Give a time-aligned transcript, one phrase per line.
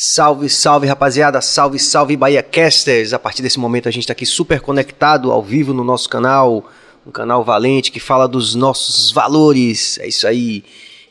[0.00, 3.12] Salve, salve rapaziada, salve, salve Bahia Casters.
[3.12, 6.70] A partir desse momento a gente está aqui super conectado ao vivo no nosso canal,
[7.04, 9.98] um canal valente que fala dos nossos valores.
[9.98, 10.62] É isso aí.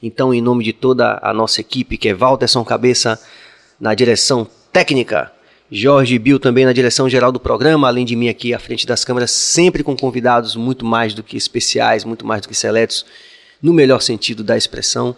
[0.02, 3.22] Então, em nome de toda a nossa equipe, que é Walterson Cabeça
[3.78, 5.34] na direção técnica,
[5.70, 9.04] Jorge Bill também na direção geral do programa, além de mim aqui à frente das
[9.04, 13.06] câmeras, sempre com convidados muito mais do que especiais, muito mais do que seletos,
[13.62, 15.14] no melhor sentido da expressão.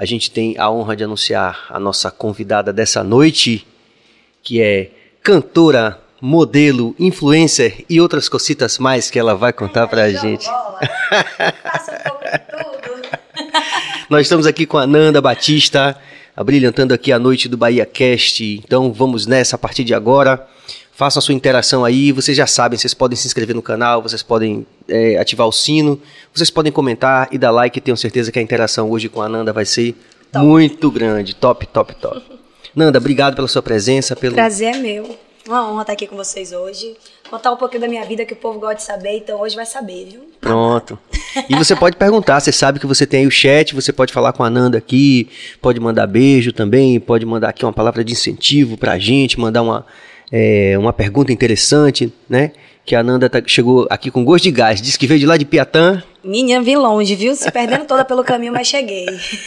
[0.00, 3.66] A gente tem a honra de anunciar a nossa convidada dessa noite,
[4.44, 10.12] que é cantora, modelo, influencer e outras cositas mais que ela vai contar pra a
[10.12, 10.46] gente.
[14.08, 16.00] Nós estamos aqui com a Nanda Batista,
[16.36, 18.44] abrilhantando aqui a noite do Bahia Cast.
[18.44, 20.46] Então vamos nessa a partir de agora.
[20.98, 22.10] Façam a sua interação aí.
[22.10, 26.02] Vocês já sabem, vocês podem se inscrever no canal, vocês podem é, ativar o sino,
[26.34, 27.80] vocês podem comentar e dar like.
[27.80, 29.94] Tenho certeza que a interação hoje com a Nanda vai ser
[30.32, 30.44] top.
[30.44, 31.36] muito grande.
[31.36, 32.20] Top, top, top.
[32.74, 34.16] Nanda, obrigado pela sua presença.
[34.16, 34.34] Pelo...
[34.34, 35.16] Prazer é meu.
[35.46, 36.96] Uma honra estar aqui com vocês hoje.
[37.30, 39.66] Contar um pouquinho da minha vida que o povo gosta de saber, então hoje vai
[39.66, 40.22] saber, viu?
[40.40, 40.98] Pronto.
[41.48, 44.32] E você pode perguntar, você sabe que você tem aí o chat, você pode falar
[44.32, 45.28] com a Nanda aqui,
[45.62, 49.86] pode mandar beijo também, pode mandar aqui uma palavra de incentivo pra gente, mandar uma,
[50.30, 52.52] é, uma pergunta interessante, né?
[52.84, 55.36] Que a Nanda tá, chegou aqui com gosto de gás, disse que veio de lá
[55.36, 56.02] de Piatã.
[56.24, 57.34] Minha, vim longe, viu?
[57.34, 59.06] Se perdendo toda pelo caminho, mas cheguei.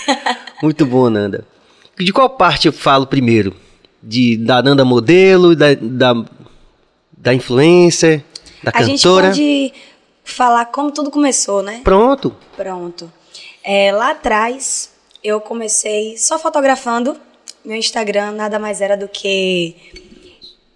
[0.61, 1.43] Muito bom, Nanda.
[1.97, 3.55] De qual parte eu falo primeiro?
[4.01, 6.13] de, da Nanda modelo, da, da,
[7.11, 8.23] da influencer,
[8.63, 9.29] da a cantora.
[9.29, 9.83] A gente pode
[10.23, 11.81] falar como tudo começou, né?
[11.83, 12.35] Pronto.
[12.55, 13.11] Pronto.
[13.63, 14.91] É, lá atrás,
[15.23, 17.15] eu comecei só fotografando.
[17.63, 19.75] Meu Instagram nada mais era do que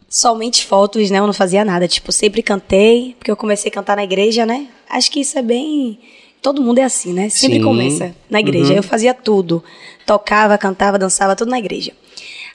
[0.09, 1.19] somente fotos, né?
[1.19, 1.87] Eu não fazia nada.
[1.87, 4.67] Tipo, sempre cantei, porque eu comecei a cantar na igreja, né?
[4.89, 5.99] Acho que isso é bem.
[6.41, 7.29] Todo mundo é assim, né?
[7.29, 7.63] Sempre Sim.
[7.63, 8.71] começa na igreja.
[8.71, 8.77] Uhum.
[8.77, 9.63] Eu fazia tudo.
[10.05, 11.91] Tocava, cantava, dançava, tudo na igreja.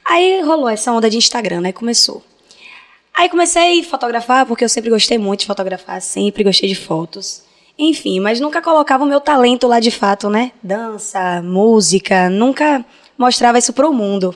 [0.04, 1.72] Aí rolou essa onda de Instagram, né?
[1.72, 2.22] Começou.
[3.14, 7.42] Aí comecei a fotografar, porque eu sempre gostei muito de fotografar, sempre gostei de fotos.
[7.78, 10.52] Enfim, mas nunca colocava o meu talento lá de fato, né?
[10.62, 12.84] Dança, música, nunca
[13.18, 14.34] mostrava isso pro mundo.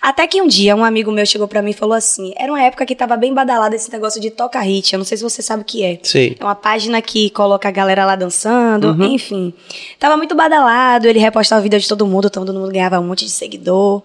[0.00, 2.62] Até que um dia um amigo meu chegou para mim e falou assim: era uma
[2.62, 4.94] época que tava bem badalada esse negócio de toca hit.
[4.94, 5.98] Eu não sei se você sabe o que é.
[6.02, 6.34] Sim.
[6.40, 9.04] É uma página que coloca a galera lá dançando, uhum.
[9.04, 9.52] enfim.
[9.98, 13.26] Tava muito badalado, ele repostava o vídeo de todo mundo, todo mundo ganhava um monte
[13.26, 14.02] de seguidor.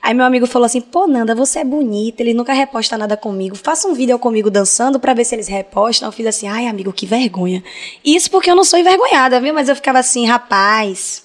[0.00, 3.56] Aí meu amigo falou assim: pô, Nanda, você é bonita, ele nunca reposta nada comigo.
[3.56, 6.06] Faça um vídeo comigo dançando para ver se eles repostam.
[6.06, 7.64] Eu fiz assim: ai, amigo, que vergonha.
[8.04, 9.52] Isso porque eu não sou envergonhada, viu?
[9.52, 11.24] Mas eu ficava assim, rapaz,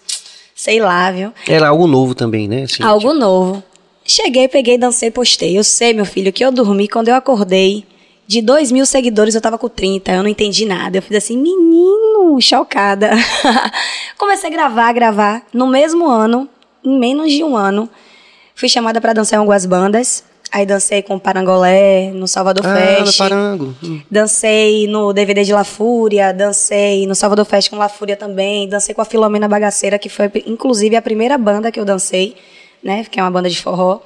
[0.55, 1.31] sei lá, viu?
[1.47, 2.63] Era algo novo também, né?
[2.63, 3.13] Assim, algo tipo...
[3.13, 3.63] novo.
[4.07, 5.57] Cheguei, peguei, dancei, postei.
[5.57, 7.85] Eu sei, meu filho, que eu dormi quando eu acordei.
[8.25, 10.11] De 2 mil seguidores, eu tava com 30.
[10.11, 10.97] Eu não entendi nada.
[10.97, 13.11] Eu fiz assim, menino, chocada.
[14.17, 15.45] Comecei a gravar, gravar.
[15.53, 16.49] No mesmo ano,
[16.83, 17.89] em menos de um ano,
[18.57, 20.23] Fui chamada para dançar em algumas bandas.
[20.51, 23.05] Aí dancei com Parangolé, no Salvador ah, Fest.
[23.05, 23.75] No Parango.
[23.83, 24.01] Hum.
[24.09, 28.95] Dancei no DVD de La Fúria, dancei no Salvador Fest com La Fúria também, dancei
[28.95, 32.35] com a Filomena Bagaceira, que foi inclusive a primeira banda que eu dancei,
[32.87, 33.03] né?
[33.03, 33.99] Que é uma banda de forró.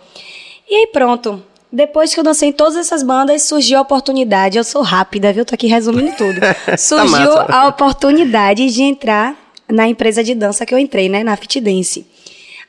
[0.67, 1.41] E aí pronto.
[1.71, 4.57] Depois que eu dancei em todas essas bandas, surgiu a oportunidade.
[4.57, 5.45] Eu sou rápida, viu?
[5.45, 6.41] Tô aqui resumindo tudo.
[6.65, 9.37] Tá surgiu tá a oportunidade de entrar
[9.69, 11.23] na empresa de dança que eu entrei, né?
[11.23, 12.05] Na Fit Dance.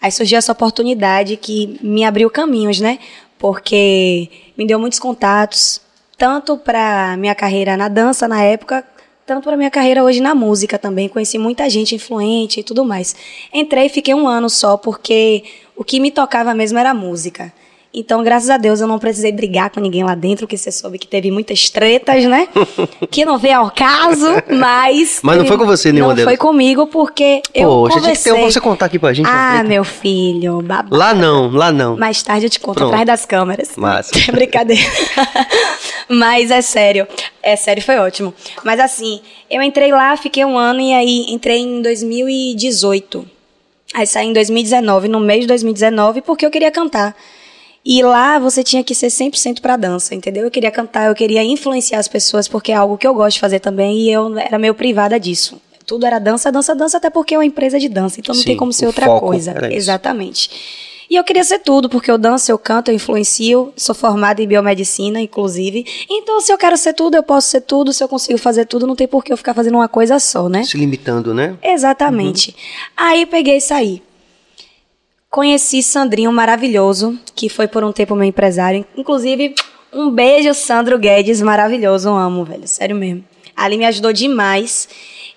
[0.01, 2.99] Aí surgiu essa oportunidade que me abriu caminhos, né?
[3.39, 5.81] Porque me deu muitos contatos,
[6.17, 8.84] tanto para minha carreira na dança na época,
[9.27, 11.09] tanto para minha carreira hoje na música também.
[11.09, 13.17] Conheci muita gente influente e tudo mais.
[13.53, 15.43] Entrei e fiquei um ano só, porque
[15.82, 17.53] o que me tocava mesmo era música.
[17.93, 20.97] Então, graças a Deus, eu não precisei brigar com ninguém lá dentro, que você soube
[20.97, 22.48] que teve muitas tretas, né?
[23.10, 25.19] que não veio ao caso, mas.
[25.25, 26.32] Mas não foi com você nenhuma não delas?
[26.32, 27.69] Não foi comigo, porque eu.
[27.69, 28.00] Poxa, conversei...
[28.00, 29.28] tinha que ter um você contar aqui pra gente.
[29.28, 30.97] Ah, meu filho, babado.
[30.97, 31.97] Lá não, lá não.
[31.98, 32.91] Mais tarde eu te conto, Pronto.
[32.91, 33.72] atrás das câmeras.
[33.76, 34.12] Massa.
[34.16, 34.88] É brincadeira.
[36.09, 37.09] mas é sério.
[37.42, 38.32] É sério, foi ótimo.
[38.65, 43.41] Mas assim, eu entrei lá, fiquei um ano e aí entrei em 2018.
[43.94, 47.14] Aí saí em 2019, no mês de 2019, porque eu queria cantar.
[47.84, 50.44] E lá você tinha que ser 100% para dança, entendeu?
[50.44, 53.41] Eu queria cantar, eu queria influenciar as pessoas, porque é algo que eu gosto de
[53.41, 55.60] fazer também e eu era meio privada disso.
[55.84, 58.47] Tudo era dança, dança, dança, até porque é uma empresa de dança, então não Sim,
[58.47, 59.53] tem como ser outra coisa.
[59.72, 60.48] Exatamente.
[61.12, 64.47] E eu queria ser tudo, porque eu danço, eu canto, eu influencio, sou formada em
[64.47, 65.84] biomedicina, inclusive.
[66.09, 67.92] Então, se eu quero ser tudo, eu posso ser tudo.
[67.92, 70.48] Se eu consigo fazer tudo, não tem por que eu ficar fazendo uma coisa só,
[70.48, 70.64] né?
[70.64, 71.54] Se limitando, né?
[71.62, 72.48] Exatamente.
[72.48, 72.54] Uhum.
[72.97, 74.03] Aí peguei e saí.
[75.28, 78.82] Conheci Sandrinho maravilhoso, que foi por um tempo meu empresário.
[78.97, 79.54] Inclusive,
[79.92, 83.22] um beijo, Sandro Guedes, maravilhoso, eu amo, velho, sério mesmo.
[83.54, 84.88] Ali me ajudou demais.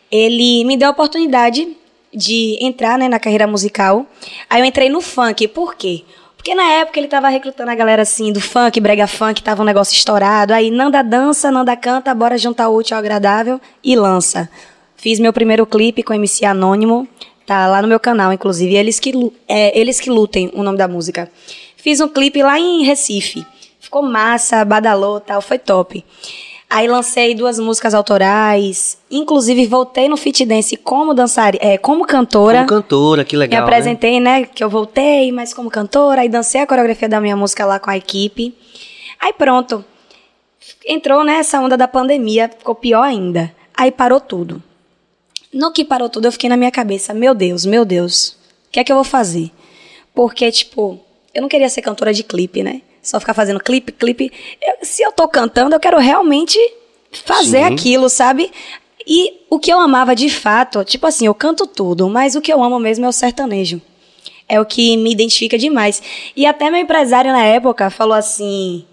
[0.10, 1.68] Ele me deu a oportunidade
[2.16, 4.06] de entrar né, na carreira musical.
[4.50, 6.04] Aí eu entrei no funk, por quê?
[6.46, 9.66] Porque na época ele tava recrutando a galera assim do funk, brega funk, tava um
[9.66, 10.54] negócio estourado.
[10.54, 14.48] Aí Nanda dança, Nanda canta, bora juntar o útil ao agradável e lança.
[14.96, 17.08] Fiz meu primeiro clipe com MC Anônimo,
[17.46, 18.76] tá lá no meu canal, inclusive.
[18.76, 19.12] Eles que,
[19.48, 21.32] é, eles que lutem, o nome da música.
[21.78, 23.46] Fiz um clipe lá em Recife.
[23.80, 26.04] Ficou massa, badalou tal, foi top.
[26.70, 28.98] Aí lancei duas músicas autorais.
[29.10, 32.66] Inclusive, voltei no Fit Dance como dançarina, é, como cantora.
[32.66, 33.62] Como cantora, que legal.
[33.62, 34.40] Me apresentei, né?
[34.40, 34.46] né?
[34.46, 36.22] Que eu voltei, mas como cantora.
[36.22, 38.56] Aí dancei a coreografia da minha música lá com a equipe.
[39.20, 39.86] Aí pronto.
[40.86, 43.54] Entrou nessa onda da pandemia, ficou pior ainda.
[43.76, 44.62] Aí parou tudo.
[45.54, 48.38] No que parou tudo, eu fiquei na minha cabeça: meu Deus, meu Deus,
[48.68, 49.52] o que é que eu vou fazer?
[50.14, 51.00] Porque, tipo,
[51.34, 52.82] eu não queria ser cantora de clipe, né?
[53.06, 54.32] Só ficar fazendo clipe, clipe.
[54.60, 56.58] Eu, se eu tô cantando, eu quero realmente
[57.24, 57.74] fazer Sim.
[57.74, 58.52] aquilo, sabe?
[59.06, 62.52] E o que eu amava de fato, tipo assim, eu canto tudo, mas o que
[62.52, 63.80] eu amo mesmo é o sertanejo.
[64.50, 66.02] É o que me identifica demais.
[66.36, 68.84] E até meu empresário na época falou assim: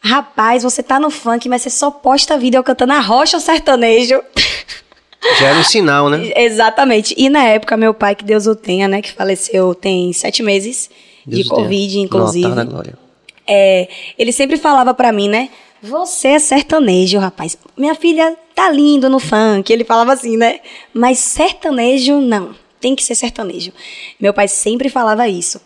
[0.00, 4.20] Rapaz, você tá no funk, mas você só posta vídeo cantando a rocha ou sertanejo.
[5.38, 6.32] Já era um sinal, né?
[6.34, 7.14] Exatamente.
[7.16, 9.02] E na época, meu pai, que Deus o tenha, né?
[9.02, 10.90] Que faleceu tem sete meses
[11.26, 12.48] Deus de Covid, inclusive.
[12.48, 13.09] Nossa, tá na glória
[13.52, 15.50] é, ele sempre falava para mim, né?
[15.82, 17.58] Você é sertanejo, rapaz.
[17.76, 19.72] Minha filha tá lindo no funk.
[19.72, 20.60] Ele falava assim, né?
[20.94, 22.54] Mas sertanejo, não.
[22.80, 23.72] Tem que ser sertanejo.
[24.20, 25.60] Meu pai sempre falava isso.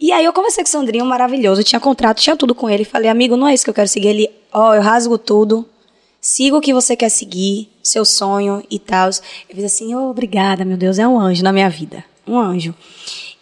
[0.00, 1.62] E aí eu conversei com o Sandrinho, maravilhoso.
[1.62, 2.84] Tinha contrato, tinha tudo com ele.
[2.84, 4.08] Falei, amigo, não é isso que eu quero seguir.
[4.08, 5.66] Ele, ó, oh, eu rasgo tudo.
[6.20, 9.10] Siga o que você quer seguir, seu sonho e tal.
[9.48, 12.04] Eu fiz assim, oh, obrigada, meu Deus, é um anjo na minha vida.
[12.26, 12.74] Um anjo.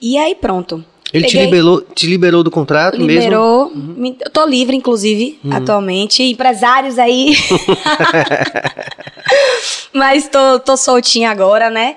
[0.00, 0.84] E aí pronto.
[1.14, 3.94] Ele Peguei, te, liberou, te liberou do contrato liberou, mesmo?
[3.94, 4.16] Liberou.
[4.26, 5.52] Eu tô livre, inclusive, uhum.
[5.52, 6.24] atualmente.
[6.24, 7.36] Empresários aí.
[9.94, 11.94] Mas tô, tô soltinha agora, né?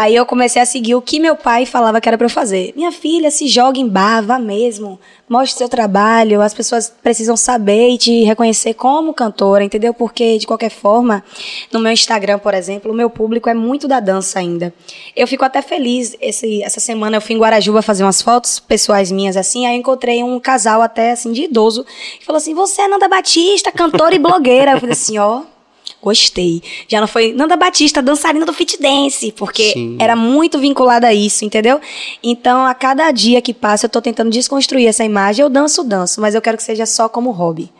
[0.00, 2.72] Aí eu comecei a seguir o que meu pai falava que era para eu fazer.
[2.74, 4.98] Minha filha, se joga em bar, vá mesmo.
[5.28, 9.92] Mostre seu trabalho, as pessoas precisam saber e te reconhecer como cantora, entendeu?
[9.92, 11.22] Porque, de qualquer forma,
[11.70, 14.72] no meu Instagram, por exemplo, o meu público é muito da dança ainda.
[15.14, 16.16] Eu fico até feliz.
[16.18, 19.80] Esse, essa semana eu fui em Guarajuba fazer umas fotos pessoais minhas, assim, aí eu
[19.80, 21.84] encontrei um casal até, assim, de idoso,
[22.18, 24.72] que falou assim, você é Nanda Batista, cantora e blogueira.
[24.72, 25.40] Eu falei assim, ó...
[25.40, 25.59] Oh,
[26.02, 26.62] gostei.
[26.88, 29.96] Já não foi Nanda Batista, dançarina do fit dance, porque Sim.
[30.00, 31.80] era muito vinculada a isso, entendeu?
[32.22, 35.42] Então, a cada dia que passa, eu tô tentando desconstruir essa imagem.
[35.42, 37.70] Eu danço, danço, mas eu quero que seja só como hobby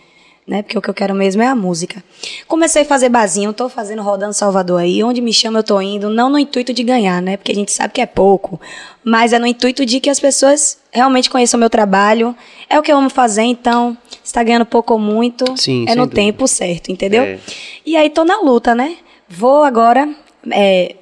[0.50, 0.62] né?
[0.62, 2.02] Porque o que eu quero mesmo é a música.
[2.48, 6.10] Comecei a fazer barzinho, tô fazendo rodando Salvador aí, onde me chama eu tô indo,
[6.10, 7.36] não no intuito de ganhar, né?
[7.36, 8.60] Porque a gente sabe que é pouco,
[9.04, 12.34] mas é no intuito de que as pessoas realmente conheçam o meu trabalho.
[12.68, 15.94] É o que eu amo fazer, então, se tá ganhando pouco ou muito, Sim, é
[15.94, 16.20] no dúvida.
[16.20, 17.22] tempo certo, entendeu?
[17.22, 17.38] É.
[17.86, 18.96] E aí tô na luta, né?
[19.28, 20.12] Vou agora,
[20.50, 20.96] é,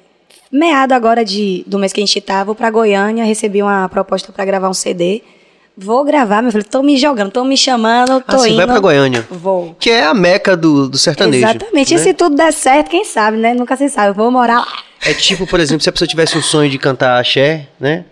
[0.51, 4.31] meado agora de, do mês que a gente tá, vou pra Goiânia, recebi uma proposta
[4.31, 5.23] para gravar um CD
[5.81, 6.65] Vou gravar, meu filho.
[6.65, 8.57] Tô me jogando, tô me chamando, tô ah, indo.
[8.57, 9.25] vai pra Goiânia.
[9.31, 9.75] Vou.
[9.79, 11.45] Que é a meca do, do sertanejo.
[11.45, 11.93] Exatamente.
[11.93, 11.99] Né?
[12.01, 13.53] E se tudo der certo, quem sabe, né?
[13.53, 14.09] Nunca se sabe.
[14.09, 14.83] Eu vou morar lá.
[15.01, 18.03] É tipo, por exemplo, se a pessoa tivesse um sonho de cantar axé, né?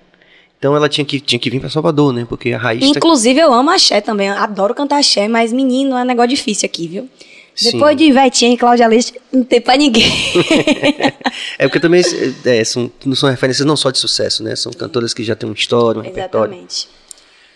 [0.57, 2.25] Então ela tinha que, tinha que vir para Salvador, né?
[2.27, 2.79] Porque a raiz.
[2.79, 3.45] Tá Inclusive, tá...
[3.45, 4.29] eu amo axé também.
[4.29, 7.09] Adoro cantar axé, mas menino, é um negócio difícil aqui, viu?
[7.61, 8.05] Depois Sim.
[8.05, 10.09] de Vetinha e Cláudia Leite, não tem pra ninguém.
[11.57, 12.01] é porque também
[12.45, 14.55] é, são, não são referências não só de sucesso, né?
[14.55, 16.21] São cantoras que já têm uma história, um Exatamente.
[16.21, 16.67] repertório.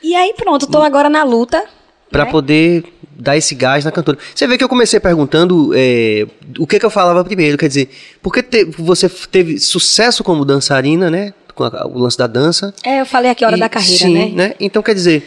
[0.03, 1.63] E aí pronto, tô agora na luta.
[2.09, 2.31] Para né?
[2.31, 2.83] poder
[3.21, 4.18] dar esse gás na cantora.
[4.33, 6.25] Você vê que eu comecei perguntando é,
[6.57, 7.90] o que, que eu falava primeiro, quer dizer,
[8.21, 11.33] porque te, você teve sucesso como dançarina, né?
[11.54, 12.73] Com a, o lance da dança.
[12.83, 14.31] É, eu falei aqui a hora e, da carreira, sim, né?
[14.33, 14.56] né?
[14.59, 15.23] Então, quer dizer,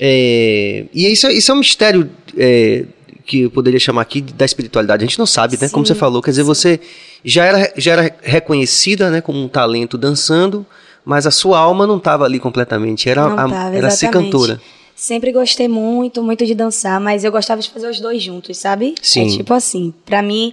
[0.00, 2.84] é, e isso, isso é um mistério é,
[3.26, 5.04] que eu poderia chamar aqui da espiritualidade.
[5.04, 5.68] A gente não sabe, né?
[5.68, 6.80] Sim, como você falou, quer dizer, você
[7.24, 10.64] já era, já era reconhecida né, como um talento dançando,
[11.04, 14.60] mas a sua alma não estava ali completamente, era, não tava, era ser cantora.
[14.96, 18.94] Sempre gostei muito, muito de dançar, mas eu gostava de fazer os dois juntos, sabe?
[19.02, 19.26] Sim.
[19.26, 20.52] É tipo assim, para mim,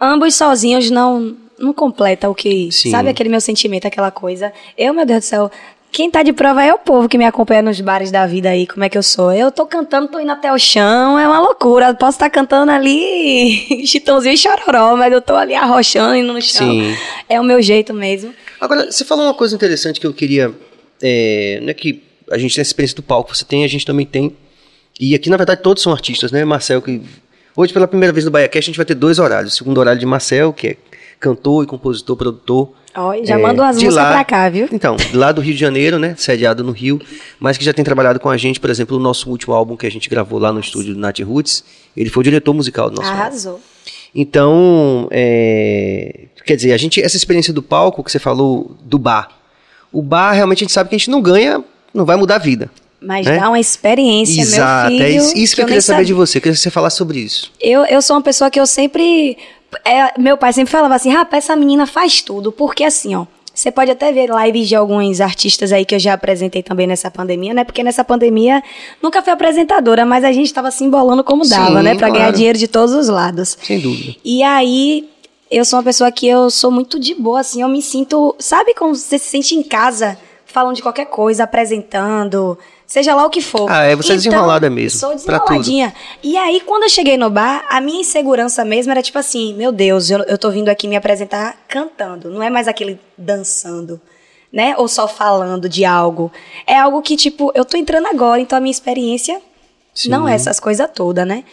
[0.00, 2.90] ambos sozinhos não não completa o que, Sim.
[2.90, 4.52] sabe aquele meu sentimento, aquela coisa.
[4.76, 5.50] Eu, meu Deus do céu,
[5.92, 8.66] quem tá de prova é o povo que me acompanha nos bares da vida aí,
[8.66, 9.32] como é que eu sou.
[9.32, 11.94] Eu tô cantando, tô indo até o chão, é uma loucura.
[11.94, 16.42] Posso estar tá cantando ali chitãozinho e chororó, mas eu tô ali arrochando, indo no
[16.42, 16.70] chão.
[16.70, 16.94] Sim.
[17.28, 18.34] É o meu jeito mesmo.
[18.60, 20.52] Agora, você falou uma coisa interessante que eu queria.
[21.02, 23.86] É, não é que a gente tem essa experiência do palco, você tem, a gente
[23.86, 24.36] também tem.
[24.98, 26.44] E aqui, na verdade, todos são artistas, né?
[26.44, 27.02] Marcel, que.
[27.56, 29.54] Hoje, pela primeira vez no BaiaCast, a gente vai ter dois horários.
[29.54, 30.76] O segundo horário de Marcel, que é
[31.18, 32.74] cantor e compositor, produtor.
[32.96, 34.68] Oh, já é, mandou as músicas lá, pra cá, viu?
[34.72, 36.14] Então, lá do Rio de Janeiro, né?
[36.16, 37.00] Sediado no Rio,
[37.38, 39.86] mas que já tem trabalhado com a gente, por exemplo, o nosso último álbum que
[39.86, 41.62] a gente gravou lá no estúdio do Nath Roots,
[41.96, 43.52] ele foi o diretor musical do nosso Arrasou.
[43.52, 43.64] Álbum.
[44.14, 49.28] Então, é, quer dizer, a gente, essa experiência do palco que você falou do bar,
[49.92, 51.62] o bar realmente a gente sabe que a gente não ganha,
[51.92, 52.70] não vai mudar a vida.
[53.00, 53.38] Mas né?
[53.38, 55.04] dá uma experiência, Exato, meu filho.
[55.04, 56.06] é isso, isso que, eu nem queria saber sabia.
[56.06, 56.38] de você.
[56.38, 57.52] Eu queria que você falasse sobre isso.
[57.60, 59.36] Eu, eu sou uma pessoa que eu sempre.
[59.84, 62.52] É, meu pai sempre falava assim: rapaz, essa menina faz tudo.
[62.52, 63.26] Porque assim, ó.
[63.56, 67.10] Você pode até ver lives de alguns artistas aí que eu já apresentei também nessa
[67.10, 67.64] pandemia, né?
[67.64, 68.62] Porque nessa pandemia
[69.02, 71.94] nunca fui apresentadora, mas a gente tava se embolando como Sim, dava, né?
[71.94, 72.36] Pra ganhar claro.
[72.36, 73.56] dinheiro de todos os lados.
[73.62, 74.14] Sem dúvida.
[74.22, 75.08] E aí,
[75.50, 78.36] eu sou uma pessoa que eu sou muito de boa, assim, eu me sinto.
[78.38, 83.30] Sabe como você se sente em casa, falando de qualquer coisa, apresentando, seja lá o
[83.30, 83.70] que for.
[83.70, 85.92] Ah, é, você é desenrolada mesmo, Sou desenroladinha.
[86.22, 89.72] E aí, quando eu cheguei no bar, a minha insegurança mesmo era tipo assim: meu
[89.72, 94.00] Deus, eu, eu tô vindo aqui me apresentar cantando, não é mais aquele dançando.
[94.52, 94.74] Né?
[94.78, 96.32] Ou só falando de algo.
[96.66, 99.42] É algo que, tipo, eu tô entrando agora, então a minha experiência
[99.92, 100.08] Sim.
[100.08, 101.44] não é essas coisas todas, né?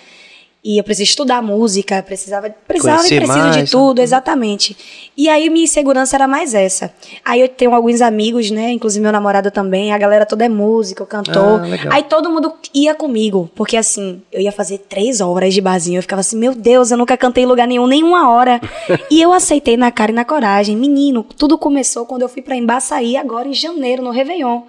[0.66, 3.68] E eu preciso estudar música, precisava, precisava e preciso mais, de né?
[3.70, 5.12] tudo, exatamente.
[5.18, 6.94] E aí minha insegurança era mais essa.
[7.26, 8.72] Aí eu tenho alguns amigos, né?
[8.72, 11.64] Inclusive meu namorado também, a galera toda é músico, cantor.
[11.90, 15.98] Ah, aí todo mundo ia comigo, porque assim, eu ia fazer três horas de barzinho.
[15.98, 18.62] Eu ficava assim, meu Deus, eu nunca cantei em lugar nenhum, nenhuma hora.
[19.12, 20.78] e eu aceitei na cara e na coragem.
[20.78, 24.62] Menino, tudo começou quando eu fui pra Embaçaí, agora em janeiro, no Réveillon.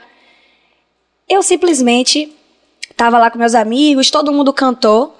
[1.28, 2.32] Eu simplesmente
[2.96, 5.14] tava lá com meus amigos, todo mundo cantou.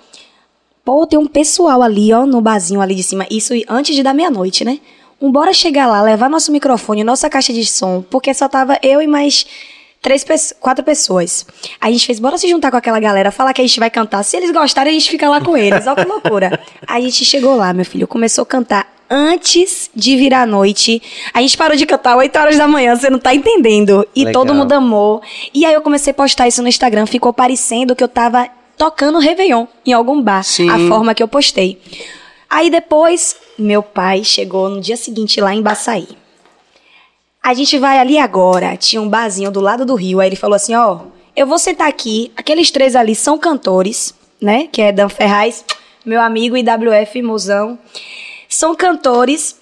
[0.85, 3.27] Pô, tem um pessoal ali, ó, no barzinho ali de cima.
[3.31, 4.81] Isso antes de dar meia-noite, né?
[5.21, 9.01] Um bora chegar lá, levar nosso microfone, nossa caixa de som, porque só tava eu
[9.01, 9.47] e mais
[10.03, 11.47] três, quatro pessoas.
[11.81, 13.89] Aí a gente fez, bora se juntar com aquela galera, falar que a gente vai
[13.89, 14.23] cantar.
[14.23, 15.87] Se eles gostarem, a gente fica lá com eles.
[15.87, 16.61] Olha que loucura.
[16.87, 21.01] Aí a gente chegou lá, meu filho, começou a cantar antes de virar a noite.
[21.33, 24.07] A gente parou de cantar 8 horas da manhã, você não tá entendendo.
[24.15, 24.45] E Legal.
[24.45, 25.23] todo mundo amou.
[25.55, 29.19] E aí eu comecei a postar isso no Instagram, ficou parecendo que eu tava tocando
[29.19, 30.43] Réveillon em algum bar.
[30.43, 30.69] Sim.
[30.69, 31.81] A forma que eu postei.
[32.49, 36.09] Aí depois, meu pai chegou no dia seguinte lá em Baçaí.
[37.43, 38.77] A gente vai ali agora.
[38.77, 40.21] Tinha um barzinho do lado do rio.
[40.21, 41.01] Aí ele falou assim: Ó,
[41.37, 42.33] eu vou sentar aqui.
[42.37, 44.69] Aqueles três ali são cantores, né?
[44.71, 45.65] Que é Dan Ferraz,
[46.05, 47.79] meu amigo IWF Mozão.
[48.49, 49.57] São cantores.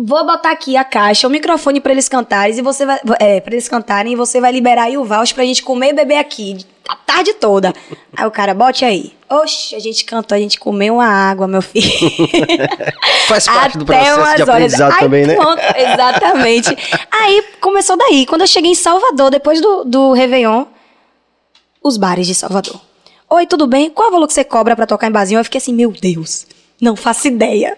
[0.00, 3.52] Vou botar aqui a caixa, o microfone pra eles cantarem e você vai, é, para
[3.52, 6.58] eles cantarem e você vai liberar aí o voucher pra gente comer e beber aqui
[6.88, 7.74] a tarde toda.
[8.16, 9.12] Aí o cara, bote aí.
[9.28, 11.86] Oxe, a gente cantou, a gente comeu uma água, meu filho.
[13.28, 15.34] Faz parte do Até processo umas de aprendizado também, né?
[15.34, 16.76] pronto, exatamente.
[17.10, 18.24] Aí começou daí.
[18.24, 20.64] Quando eu cheguei em Salvador, depois do, do Réveillon,
[21.82, 22.80] os bares de Salvador.
[23.28, 23.90] Oi, tudo bem?
[23.90, 25.38] Qual é o valor que você cobra pra tocar em barzinho?
[25.38, 26.46] Eu fiquei assim, meu Deus,
[26.80, 27.76] não faço ideia.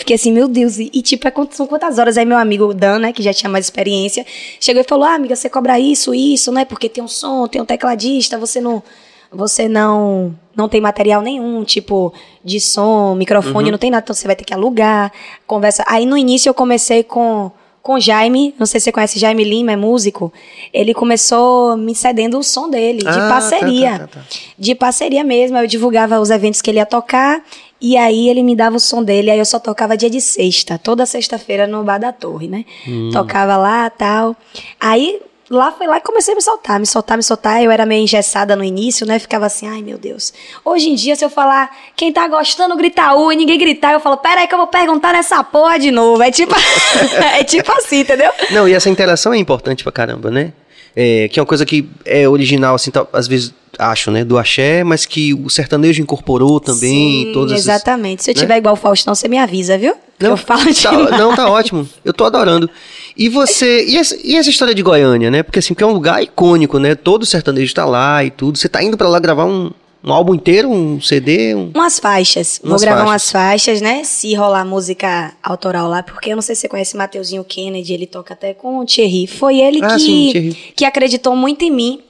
[0.00, 2.16] Fiquei assim, meu Deus, e, e, tipo, é são quantas horas?
[2.16, 4.24] Aí meu amigo Dan, né, que já tinha mais experiência,
[4.58, 7.60] chegou e falou, ah, amiga, você cobra isso, isso, né, porque tem um som, tem
[7.60, 8.82] um tecladista, você não,
[9.30, 14.26] você não, não tem material nenhum, tipo, de som, microfone, não tem nada, então você
[14.26, 15.12] vai ter que alugar,
[15.46, 15.84] conversa.
[15.86, 17.50] Aí no início eu comecei com,
[17.82, 20.32] com o Jaime, não sei se você conhece Jaime Lima, é músico,
[20.72, 24.20] ele começou me cedendo o som dele, de Ah, tá, parceria tá, tá, tá.
[24.58, 25.58] de parceria mesmo.
[25.58, 27.44] Eu divulgava os eventos que ele ia tocar
[27.80, 29.30] e aí ele me dava o som dele.
[29.30, 32.64] Aí eu só tocava dia de sexta, toda sexta-feira no Bar da Torre, né?
[32.86, 33.10] Hum.
[33.12, 34.36] Tocava lá tal.
[34.78, 35.20] Aí
[35.50, 37.62] lá foi lá que comecei a me soltar, me soltar, me soltar.
[37.62, 39.18] Eu era meio engessada no início, né?
[39.18, 40.32] Ficava assim, ai meu Deus.
[40.64, 44.00] Hoje em dia, se eu falar quem tá gostando, grita U e ninguém gritar, eu
[44.00, 46.22] falo, peraí que eu vou perguntar nessa porra de novo.
[46.22, 46.54] É tipo,
[47.34, 48.30] é tipo assim, entendeu?
[48.50, 50.52] Não, e essa interação é importante pra caramba, né?
[50.94, 54.24] É, que é uma coisa que é original, assim, tal- às vezes acho, né?
[54.24, 57.26] Do axé, mas que o sertanejo incorporou também.
[57.26, 58.24] Sim, todas essas- exatamente.
[58.24, 58.40] Se eu né?
[58.40, 59.94] tiver igual o Faustão, você me avisa, viu?
[60.18, 61.88] Que Não, eu falo tá, não, tá ótimo.
[62.04, 62.68] Eu tô adorando.
[63.16, 63.86] E você.
[63.86, 65.42] E essa, e essa história de Goiânia, né?
[65.42, 66.94] Porque assim, porque é um lugar icônico, né?
[66.94, 68.58] Todo sertanejo tá lá e tudo.
[68.58, 69.70] Você tá indo pra lá gravar um,
[70.02, 71.70] um álbum inteiro, um CD, um.
[71.74, 72.58] Umas faixas.
[72.62, 73.12] Vou Umas gravar faixas.
[73.12, 74.04] umas faixas, né?
[74.04, 78.06] Se rolar música autoral lá, porque eu não sei se você conhece Mateuzinho Kennedy, ele
[78.06, 79.26] toca até com o Thierry.
[79.26, 80.54] Foi ele Ah, que, sim, Thierry.
[80.76, 82.00] que acreditou muito em mim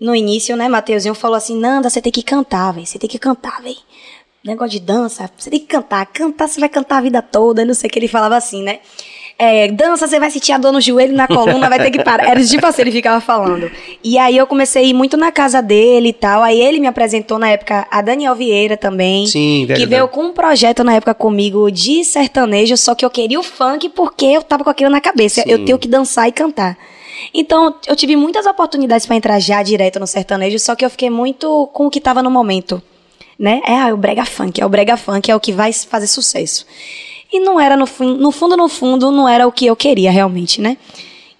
[0.00, 0.68] no início, né?
[0.68, 2.86] Mateuzinho falou assim: Nanda, você tem que cantar, velho.
[2.86, 3.76] Você tem que cantar, velho.
[4.44, 6.04] Negócio de dança, você tem que cantar.
[6.06, 7.64] Cantar, você vai cantar a vida toda.
[7.64, 8.80] Não sei o que ele falava assim, né?
[9.36, 12.28] É, dança, você vai sentir a dor no joelho, na coluna, vai ter que parar.
[12.28, 13.68] Era tipo assim, ele ficava falando.
[14.02, 16.42] E aí eu comecei a ir muito na casa dele e tal.
[16.42, 19.26] Aí ele me apresentou na época a Daniel Vieira também.
[19.26, 19.86] Sim, Que verdade.
[19.86, 23.88] veio com um projeto na época comigo de sertanejo, só que eu queria o funk
[23.88, 25.42] porque eu tava com aquilo na cabeça.
[25.42, 25.50] Sim.
[25.50, 26.78] Eu tenho que dançar e cantar.
[27.32, 31.10] Então, eu tive muitas oportunidades pra entrar já direto no sertanejo, só que eu fiquei
[31.10, 32.80] muito com o que tava no momento.
[33.36, 33.60] Né?
[33.66, 36.64] É ah, o brega funk, é o brega funk, é o que vai fazer sucesso.
[37.34, 40.10] E não era, no, fun- no fundo, no fundo, não era o que eu queria
[40.12, 40.76] realmente, né?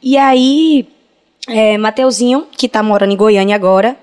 [0.02, 0.88] E aí,
[1.48, 3.96] é, Mateuzinho, que tá morando em Goiânia agora,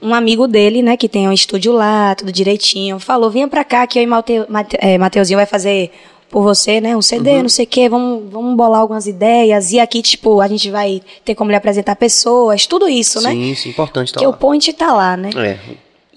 [0.00, 3.86] um amigo dele, né, que tem um estúdio lá, tudo direitinho, falou, venha pra cá
[3.86, 5.90] que eu e Mate, Mate, é, Mateuzinho vai fazer
[6.30, 6.96] por você, né?
[6.96, 7.42] Um CD, Uhum.
[7.42, 9.70] não sei o quê, vamos, vamos bolar algumas ideias.
[9.70, 13.30] E aqui, tipo, a gente vai ter como lhe apresentar pessoas, tudo isso, né?
[13.30, 14.36] Sim, sim, importante tá Porque o lá.
[14.36, 15.30] point tá lá, né?
[15.36, 15.58] É.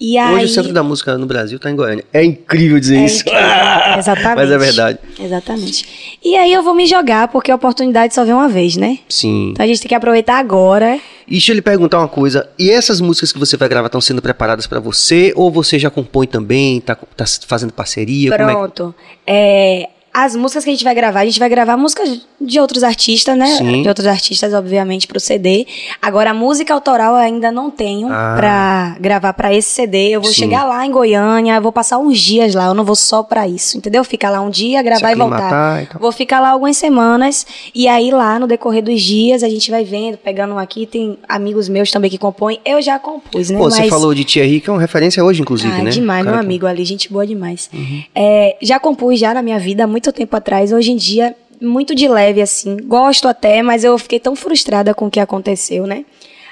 [0.00, 0.34] E aí...
[0.34, 2.04] Hoje o centro da música no Brasil tá em Goiânia.
[2.12, 3.22] É incrível dizer É isso.
[3.22, 3.40] incrível.
[3.98, 4.36] Exatamente.
[4.36, 4.98] Mas é verdade.
[5.18, 6.18] Exatamente.
[6.24, 8.98] E aí eu vou me jogar, porque a oportunidade só vem uma vez, né?
[9.08, 9.50] Sim.
[9.50, 10.98] Então a gente tem que aproveitar agora.
[11.26, 12.48] E deixa eu lhe perguntar uma coisa.
[12.58, 15.32] E essas músicas que você vai gravar estão sendo preparadas pra você?
[15.36, 16.80] Ou você já compõe também?
[16.80, 18.30] Tá, tá fazendo parceria?
[18.30, 18.94] Como é Pronto.
[19.26, 22.84] É, as músicas que a gente vai gravar, a gente vai gravar músicas de outros
[22.84, 23.46] artistas, né?
[23.56, 23.82] Sim.
[23.82, 25.66] De outros artistas, obviamente, pro CD.
[26.00, 28.34] Agora, a música autoral eu ainda não tenho Ah.
[28.36, 30.10] pra gravar pra esse CD.
[30.10, 30.36] Eu vou Sim.
[30.42, 32.66] chegar lá em Goiânia, vou passar uns dias lá.
[32.66, 34.04] Eu não vou só pra isso, entendeu?
[34.04, 35.82] Ficar lá um dia, gravar e voltar.
[35.82, 36.00] e tal.
[36.00, 37.46] Vou ficar lá algumas semanas.
[37.74, 40.86] E aí, lá, no decorrer dos dias, a gente vai vendo, pegando um aqui.
[40.86, 42.60] Tem amigos meus também que compõem.
[42.64, 43.58] Eu já compus, né?
[43.58, 45.90] Pô, você Mas- falou de Thierry, que é uma referência hoje, inclusive, ah, né?
[45.90, 47.68] demais, meu que- amigo ali, gente boa demais.
[48.14, 50.72] É, já compus já na minha vida há muito tempo atrás.
[50.72, 52.76] Hoje em dia, muito de leve, assim.
[52.76, 56.04] Gosto até, mas eu fiquei tão frustrada com o que aconteceu, né?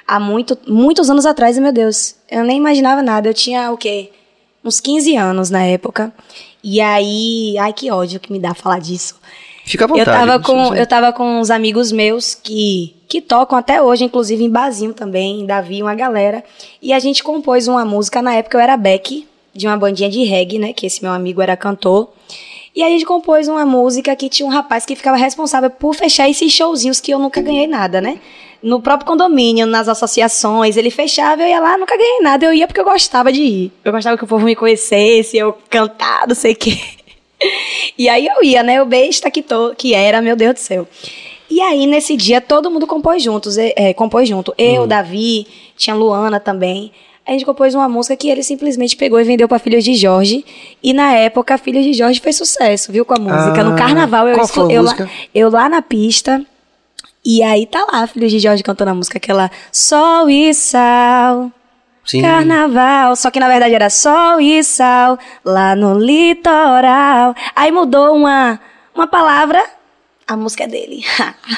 [0.07, 3.29] Há muito, muitos anos atrás, meu Deus, eu nem imaginava nada.
[3.29, 4.11] Eu tinha o quê?
[4.65, 6.13] Uns 15 anos na época.
[6.63, 9.17] E aí, ai que ódio que me dá falar disso.
[9.65, 10.11] Fica à Eu vontade.
[10.11, 14.45] tava, não com, eu tava com uns amigos meus que, que tocam até hoje, inclusive
[14.45, 16.45] em Bazinho também, Davi, uma galera.
[16.81, 20.23] E a gente compôs uma música, na época eu era Beck, de uma bandinha de
[20.23, 20.73] reggae, né?
[20.73, 22.13] Que esse meu amigo era cantor.
[22.77, 26.29] E a gente compôs uma música que tinha um rapaz que ficava responsável por fechar
[26.29, 28.21] esses showzinhos que eu nunca ganhei nada, né?
[28.63, 32.45] No próprio condomínio, nas associações, ele fechava, eu ia lá, nunca ganhei nada.
[32.45, 33.73] Eu ia porque eu gostava de ir.
[33.83, 36.79] Eu gostava que o povo me conhecesse, eu cantar, não sei o quê.
[37.99, 38.83] E aí eu ia, né?
[38.83, 40.89] O besta que, to, que era, meu Deus do céu.
[41.51, 44.55] E aí, nesse dia, todo mundo compôs juntos, é, compôs junto.
[44.57, 46.91] Eu, Davi, tinha Luana também.
[47.27, 50.45] A gente compôs uma música que ele simplesmente pegou e vendeu pra Filhos de Jorge.
[50.83, 53.61] E na época, Filhos de Jorge fez sucesso, viu, com a música.
[53.61, 54.95] Ah, no carnaval, eu, escu- eu, lá,
[55.35, 56.41] eu lá na pista.
[57.25, 61.51] E aí tá lá, Filhos de Jorge cantando a música, aquela Sol e Sal.
[62.05, 62.23] Sim.
[62.23, 67.35] Carnaval, só que na verdade era sol e sal lá no litoral.
[67.57, 68.61] Aí mudou uma,
[68.95, 69.61] uma palavra,
[70.25, 71.03] a música é dele.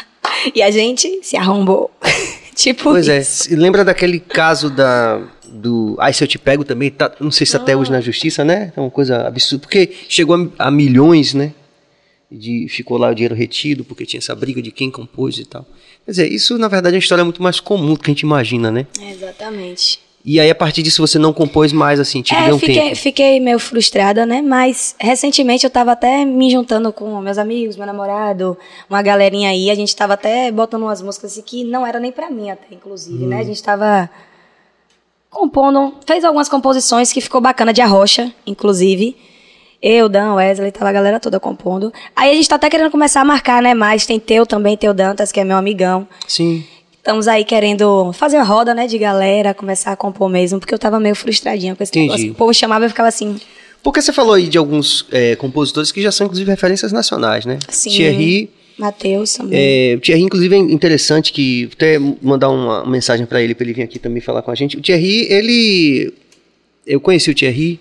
[0.55, 1.91] e a gente se arrombou.
[2.57, 3.19] tipo Pois é.
[3.19, 3.45] isso.
[3.45, 5.21] Se Lembra daquele caso da.
[5.51, 5.97] Do.
[5.99, 8.73] Ai, se eu te pego também, tá, não sei se até hoje na justiça, né?
[8.77, 9.63] É uma coisa absurda.
[9.63, 11.53] Porque chegou a, a milhões, né?
[12.31, 15.65] De, ficou lá o dinheiro retido, porque tinha essa briga de quem compôs e tal.
[16.05, 18.21] Quer dizer, isso na verdade é uma história muito mais comum do que a gente
[18.21, 18.87] imagina, né?
[19.01, 19.99] Exatamente.
[20.25, 22.75] E aí a partir disso você não compôs mais, assim, tipo, É, deu um fiquei,
[22.83, 22.97] tempo.
[22.97, 24.43] fiquei meio frustrada, né?
[24.43, 28.59] Mas recentemente eu tava até me juntando com meus amigos, meu namorado,
[28.91, 29.71] uma galerinha aí.
[29.71, 32.67] A gente tava até botando umas músicas assim que não era nem pra mim, até,
[32.75, 33.29] inclusive, Hum.
[33.29, 33.39] né?
[33.41, 34.11] A gente tava
[35.31, 39.17] compondo, fez algumas composições que ficou bacana de arrocha, inclusive.
[39.81, 41.93] Eu, Dan, Wesley, tava a galera toda compondo.
[42.17, 43.75] Aí a gente tá até querendo começar a marcar, né?
[43.75, 46.07] Mais tem Teu também, Teu Dantas, que é meu amigão.
[46.27, 46.65] Sim.
[46.97, 50.79] Estamos aí querendo fazer a roda, né, de galera, começar a compor mesmo, porque eu
[50.79, 52.09] tava meio frustradinha com esse Entendi.
[52.09, 52.33] negócio.
[52.33, 53.41] O povo chamava e eu ficava assim,
[53.83, 57.59] Porque você falou aí de alguns é, compositores que já são, inclusive, referências nacionais, né?
[57.69, 57.91] Sim.
[57.91, 58.51] Thierry.
[58.79, 59.59] Matheus também.
[59.59, 63.75] É, o Thierry, inclusive, é interessante que até mandar uma mensagem pra ele, pra ele
[63.75, 64.77] vir aqui também falar com a gente.
[64.77, 66.15] O Thierry, ele.
[66.87, 67.81] Eu conheci o Thierry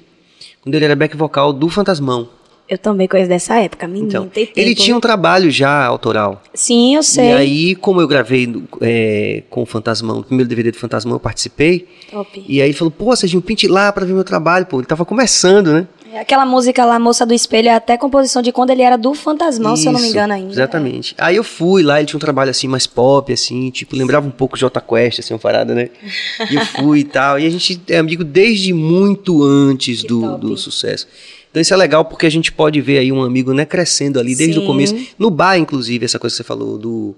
[0.61, 2.29] quando ele era back vocal do Fantasmão.
[2.69, 4.07] Eu também conheço dessa época, menino.
[4.09, 5.01] Então, tem tempo, ele tinha um né?
[5.01, 6.43] trabalho já autoral.
[6.53, 7.29] Sim, eu sei.
[7.29, 11.19] E aí, como eu gravei é, com o Fantasmão, o primeiro DVD do Fantasmão, eu
[11.19, 11.87] participei.
[12.11, 12.43] Top.
[12.45, 14.65] E aí ele falou, pô, Serginho, pinte lá pra ver meu trabalho.
[14.65, 15.87] Pô, ele tava começando, né?
[16.15, 19.75] Aquela música lá, Moça do Espelho, é até composição de quando ele era do Fantasmão,
[19.75, 20.51] se eu não me Isso, engano ainda.
[20.51, 21.13] Exatamente.
[21.17, 24.31] Aí eu fui lá, ele tinha um trabalho assim, mais pop, assim, tipo, lembrava um
[24.31, 25.89] pouco Jota Quest, assim, uma parada, né?
[26.49, 27.37] E eu fui e tal.
[27.39, 30.41] E a gente é amigo desde muito antes Que do, top.
[30.41, 31.07] do sucesso.
[31.51, 34.35] Então isso é legal porque a gente pode ver aí um amigo, né, crescendo ali
[34.35, 34.67] desde o Sim.
[34.67, 34.95] começo.
[35.19, 37.15] No bar, inclusive, essa coisa que você falou do.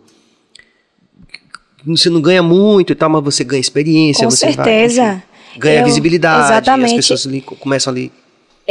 [1.86, 4.26] Você não ganha muito e tal, mas você ganha experiência.
[4.26, 5.24] Com você vai, certeza.
[5.50, 6.46] enfim, ganha Eu- visibilidade.
[6.52, 6.90] exatamente.
[6.90, 8.12] As pessoas ali começam ali.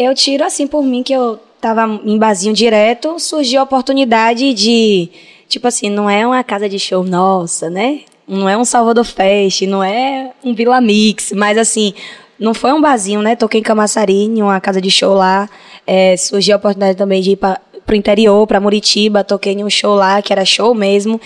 [0.00, 5.10] Eu tiro assim por mim que eu tava em barzinho direto, surgiu a oportunidade de,
[5.48, 8.02] tipo assim, não é uma casa de show nossa, né?
[8.24, 11.94] Não é um Salvador Fest, não é um Vila Mix, mas assim,
[12.38, 13.34] não foi um barzinho, né?
[13.34, 15.50] Toquei em Camaçari, em uma casa de show lá.
[15.84, 19.70] É, surgiu a oportunidade também de ir pra, pro interior, pra Muritiba, toquei em um
[19.70, 21.18] show lá, que era show mesmo.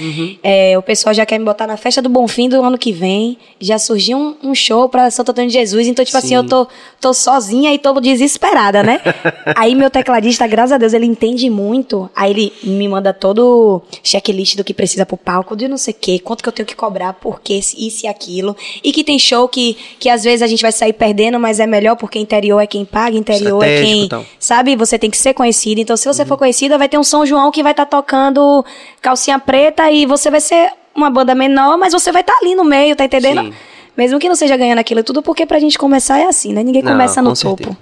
[0.43, 3.37] É, o pessoal já quer me botar na festa do Bonfim do ano que vem.
[3.61, 5.89] Já surgiu um, um show pra Santo Antônio de Jesus.
[5.89, 6.35] Então, tipo assim, Sim.
[6.37, 6.69] eu tô,
[7.01, 9.01] tô sozinha e tô desesperada, né?
[9.57, 12.09] Aí meu tecladista, graças a Deus, ele entende muito.
[12.15, 15.93] Aí ele me manda todo o checklist do que precisa pro palco, de não sei
[15.93, 18.57] o quê, quanto que eu tenho que cobrar, por quê, isso e aquilo.
[18.85, 21.67] E que tem show que, que às vezes a gente vai sair perdendo, mas é
[21.67, 24.09] melhor porque interior é quem paga, interior é quem.
[24.09, 24.25] tal.
[24.39, 24.77] Sabe?
[24.77, 25.81] Você tem que ser conhecido.
[25.81, 27.97] Então, se você for conhecido, conhecida, vai ter um São João que vai estar tá
[27.97, 28.65] tocando
[29.01, 32.55] calcinha preta e você vai ser uma banda menor, mas você vai estar tá ali
[32.55, 33.43] no meio, tá entendendo?
[33.43, 33.55] Sim.
[33.97, 36.63] Mesmo que não seja ganhando aquilo tudo, porque pra gente começar é assim, né?
[36.63, 37.65] Ninguém não, começa no topo.
[37.65, 37.79] Certeza.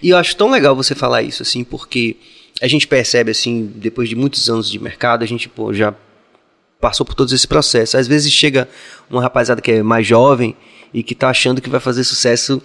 [0.00, 2.16] E eu acho tão legal você falar isso, assim, porque
[2.60, 5.94] a gente percebe, assim, depois de muitos anos de mercado, a gente, pô, já
[6.80, 7.96] passou por todos esse processo.
[7.96, 8.68] Às vezes chega
[9.10, 10.56] uma rapaziada que é mais jovem
[10.92, 12.60] e que tá achando que vai fazer sucesso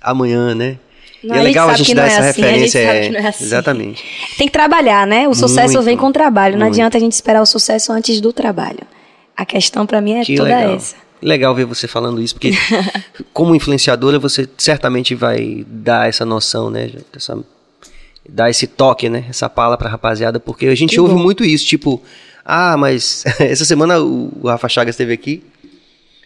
[0.00, 0.78] amanhã, né?
[1.24, 2.78] Não, e é legal a gente dar é essa assim, referência.
[2.78, 3.44] É, é assim.
[3.44, 4.04] Exatamente.
[4.36, 5.26] Tem que trabalhar, né?
[5.26, 6.54] O sucesso muito, vem com o trabalho.
[6.54, 6.74] Não muito.
[6.74, 8.80] adianta a gente esperar o sucesso antes do trabalho.
[9.36, 10.74] A questão para mim é que toda legal.
[10.74, 10.96] essa.
[11.22, 12.52] Legal ver você falando isso, porque
[13.32, 16.90] como influenciadora você certamente vai dar essa noção, né?
[17.16, 17.38] Essa,
[18.28, 19.24] dar esse toque, né?
[19.30, 21.20] Essa palavra pra rapaziada, porque a gente que ouve bom.
[21.20, 22.02] muito isso, tipo,
[22.44, 25.42] ah, mas essa semana o, o Rafa Chagas esteve aqui,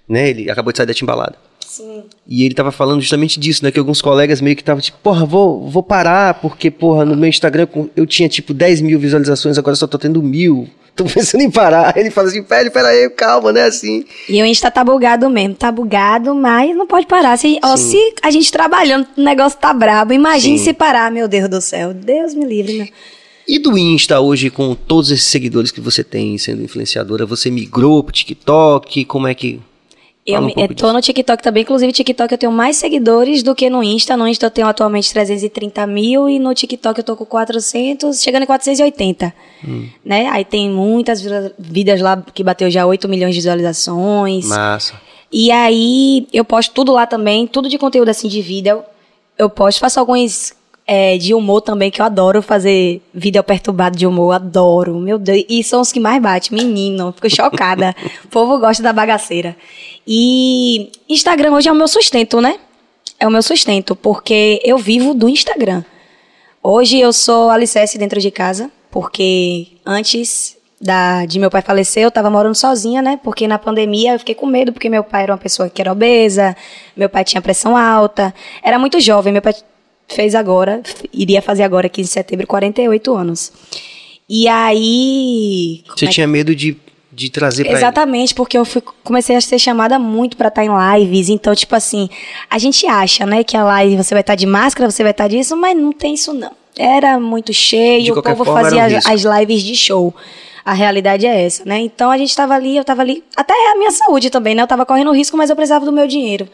[0.09, 0.31] né?
[0.31, 1.37] Ele acabou de sair da timbalada.
[1.67, 2.05] Sim.
[2.27, 3.71] E ele tava falando justamente disso, né?
[3.71, 7.29] Que alguns colegas meio que estavam tipo, porra, vou, vou parar, porque, porra, no meu
[7.29, 10.69] Instagram eu tinha tipo 10 mil visualizações, agora só tô tendo mil.
[10.99, 11.97] Tô pensando em parar.
[11.97, 13.63] Ele fala assim, pera, pera aí, calma, né?
[13.63, 14.05] Assim.
[14.29, 17.37] E o Insta tá bugado mesmo, tá bugado, mas não pode parar.
[17.39, 20.65] Se, ó, se a gente trabalhando, o negócio tá brabo, imagine Sim.
[20.65, 21.95] se parar, meu Deus do céu.
[21.95, 22.89] Deus me livre, né?
[23.47, 28.05] E do Insta hoje, com todos esses seguidores que você tem sendo influenciadora, você migrou
[28.05, 29.07] pro TikTok?
[29.07, 29.59] Como é que.
[30.29, 33.83] Eu um tô no TikTok também, inclusive TikTok eu tenho mais seguidores do que no
[33.83, 34.15] Insta.
[34.15, 38.43] No Insta eu tenho atualmente 330 mil e no TikTok eu tô com 400, chegando
[38.43, 39.33] em 480.
[39.67, 39.89] Hum.
[40.05, 40.29] Né?
[40.29, 41.23] Aí tem muitas
[41.59, 44.47] vidas lá que bateu já 8 milhões de visualizações.
[44.47, 45.01] Massa.
[45.33, 48.69] E aí eu posto tudo lá também, tudo de conteúdo assim de vida.
[48.69, 48.85] Eu,
[49.39, 50.53] eu posto, faço alguns
[50.91, 55.45] é, de humor também, que eu adoro fazer vídeo perturbado de humor, adoro, meu Deus.
[55.47, 57.95] E são os que mais bate, menino, fico chocada.
[58.25, 59.55] o povo gosta da bagaceira.
[60.07, 62.59] E Instagram hoje é o meu sustento, né?
[63.21, 65.85] É o meu sustento, porque eu vivo do Instagram.
[66.63, 72.09] Hoje eu sou alicerce dentro de casa, porque antes da, de meu pai falecer, eu
[72.09, 73.21] estava morando sozinha, né?
[73.23, 75.93] Porque na pandemia eu fiquei com medo, porque meu pai era uma pessoa que era
[75.93, 76.57] obesa,
[76.97, 79.55] meu pai tinha pressão alta, era muito jovem, meu pai
[80.09, 83.53] fez agora, iria fazer agora, 15 de setembro, 48 anos.
[84.29, 85.83] E aí.
[85.97, 86.33] Você é tinha que...
[86.33, 86.77] medo de,
[87.13, 88.37] de trazer pra Exatamente, ele.
[88.37, 91.29] porque eu fui, comecei a ser chamada muito para estar em lives.
[91.29, 92.09] Então, tipo assim,
[92.51, 95.29] a gente acha, né, que a live você vai estar de máscara, você vai estar
[95.29, 96.53] disso, mas não tem isso não.
[96.77, 100.15] Era muito cheio, o povo forma, fazia um as, as lives de show.
[100.65, 101.81] A realidade é essa, né?
[101.81, 104.61] Então a gente estava ali, eu estava ali, até a minha saúde também, né?
[104.61, 106.47] Eu estava correndo risco, mas eu precisava do meu dinheiro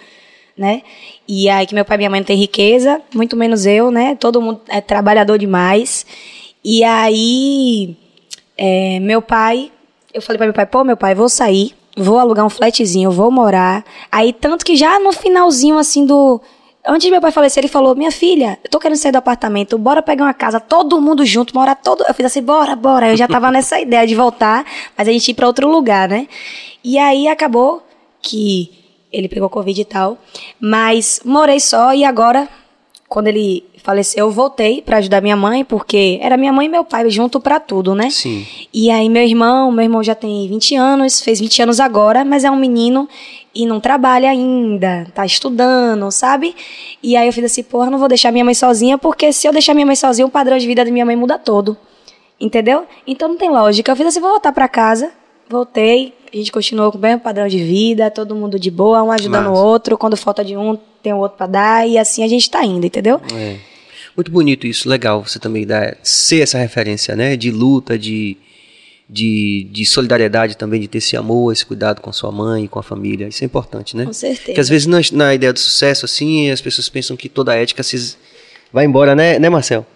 [0.56, 0.82] né?
[1.26, 4.14] E aí que meu pai e minha mãe não têm riqueza, muito menos eu, né?
[4.14, 6.06] Todo mundo é trabalhador demais.
[6.64, 7.96] E aí,
[8.56, 9.70] é, meu pai,
[10.12, 13.30] eu falei para meu pai, pô, meu pai, vou sair, vou alugar um flatzinho, vou
[13.30, 13.84] morar.
[14.10, 16.40] Aí, tanto que já no finalzinho, assim, do...
[16.86, 19.76] Antes de meu pai falecer, ele falou, minha filha, eu tô querendo sair do apartamento,
[19.78, 22.04] bora pegar uma casa, todo mundo junto, morar todo...
[22.06, 23.10] Eu fiz assim, bora, bora.
[23.10, 24.64] Eu já tava nessa ideia de voltar,
[24.96, 26.28] mas a gente ir pra outro lugar, né?
[26.82, 27.82] E aí, acabou
[28.22, 28.83] que
[29.14, 30.18] ele pegou Covid e tal.
[30.60, 32.48] Mas morei só e agora,
[33.08, 36.84] quando ele faleceu, eu voltei para ajudar minha mãe, porque era minha mãe e meu
[36.84, 38.08] pai junto para tudo, né?
[38.10, 38.46] Sim.
[38.72, 42.44] E aí meu irmão, meu irmão já tem 20 anos, fez 20 anos agora, mas
[42.44, 43.06] é um menino
[43.54, 46.56] e não trabalha ainda, tá estudando, sabe?
[47.02, 49.52] E aí eu fiz assim, porra, não vou deixar minha mãe sozinha, porque se eu
[49.52, 51.76] deixar minha mãe sozinha, o padrão de vida da minha mãe muda todo.
[52.40, 52.84] Entendeu?
[53.06, 53.92] Então não tem lógica.
[53.92, 55.12] Eu fiz assim, vou voltar para casa,
[55.48, 59.12] voltei, a gente continuou com o mesmo padrão de vida, todo mundo de boa, um
[59.12, 59.96] ajudando o outro.
[59.96, 62.84] Quando falta de um, tem o outro para dar, e assim a gente tá indo,
[62.84, 63.20] entendeu?
[63.32, 63.56] É.
[64.16, 67.36] Muito bonito isso, legal você também dar, ser essa referência, né?
[67.36, 68.36] De luta, de,
[69.08, 72.82] de, de solidariedade também, de ter esse amor, esse cuidado com sua mãe, com a
[72.82, 73.28] família.
[73.28, 74.04] Isso é importante, né?
[74.04, 74.46] Com certeza.
[74.46, 77.56] Porque às vezes na, na ideia do sucesso, assim, as pessoas pensam que toda a
[77.56, 78.16] ética se
[78.72, 79.86] vai embora, né, né Marcel?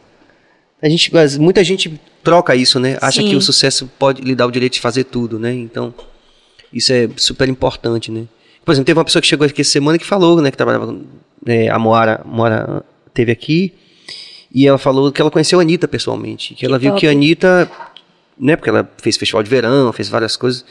[0.80, 2.96] A gente, muita gente troca isso, né?
[3.00, 3.30] Acha Sim.
[3.30, 5.52] que o sucesso pode lhe dar o direito de fazer tudo, né?
[5.52, 5.92] Então,
[6.72, 8.26] isso é super importante, né?
[8.64, 10.50] Por exemplo, teve uma pessoa que chegou aqui essa semana que falou, né?
[10.50, 10.96] Que trabalhava,
[11.46, 13.72] é, a Moara, Moara teve aqui,
[14.54, 16.50] e ela falou que ela conheceu a Anitta pessoalmente.
[16.50, 17.00] Que, que ela viu top.
[17.00, 17.70] que a Anitta,
[18.38, 18.54] né?
[18.54, 20.64] Porque ela fez festival de verão, fez várias coisas.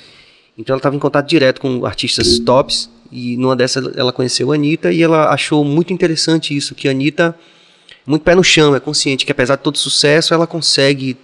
[0.57, 4.55] Então ela estava em contato direto com artistas tops, e numa dessas ela conheceu a
[4.55, 7.35] Anitta, e ela achou muito interessante isso, que a Anitta
[8.07, 11.17] muito pé no chão, é consciente que apesar de todo sucesso, ela consegue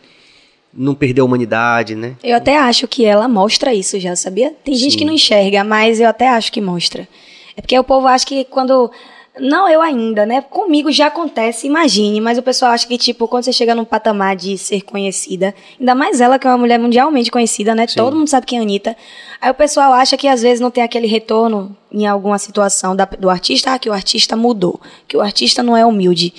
[0.74, 2.15] não perder a humanidade, né?
[2.24, 4.54] Eu até acho que ela mostra isso já, sabia?
[4.63, 4.98] Tem gente Sim.
[4.98, 7.08] que não enxerga, mas eu até acho que mostra.
[7.56, 8.91] É porque o povo acha que quando
[9.39, 10.41] não eu ainda, né?
[10.41, 14.36] Comigo já acontece, imagine, mas o pessoal acha que, tipo, quando você chega num patamar
[14.36, 17.88] de ser conhecida, ainda mais ela que é uma mulher mundialmente conhecida, né?
[17.88, 17.96] Sim.
[17.96, 18.98] Todo mundo sabe quem é a Anitta.
[19.41, 23.06] Aí o pessoal acha que às vezes não tem aquele retorno em alguma situação da,
[23.06, 26.34] do artista, ah, que o artista mudou, que o artista não é humilde.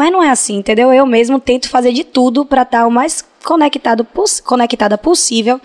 [0.00, 0.90] Mas não é assim, entendeu?
[0.94, 4.06] Eu mesmo tento fazer de tudo para estar o mais conectado,
[4.42, 5.60] conectada possível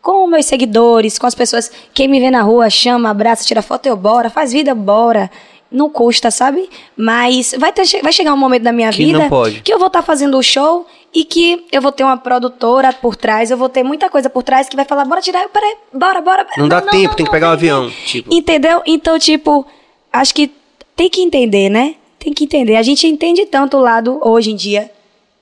[0.00, 1.72] com meus seguidores, com as pessoas.
[1.92, 5.28] Quem me vê na rua, chama, abraça, tira foto, eu bora, faz vida, bora.
[5.72, 6.70] Não custa, sabe?
[6.96, 9.88] Mas vai, ter, vai chegar um momento da minha Que vida não que eu vou
[9.88, 13.68] estar fazendo o show e que eu vou ter uma produtora por trás, eu vou
[13.68, 16.46] ter muita coisa por trás que vai falar, bora tirar, peraí, bora, bora.
[16.56, 18.32] Não dá tempo, tem que pegar um avião, tipo.
[18.32, 18.82] Entendeu?
[18.86, 19.66] Então, tipo,
[20.12, 20.52] acho que
[20.94, 21.96] tem que entender, né?
[22.24, 22.76] Tem que entender.
[22.76, 24.90] A gente entende tanto o lado, hoje em dia,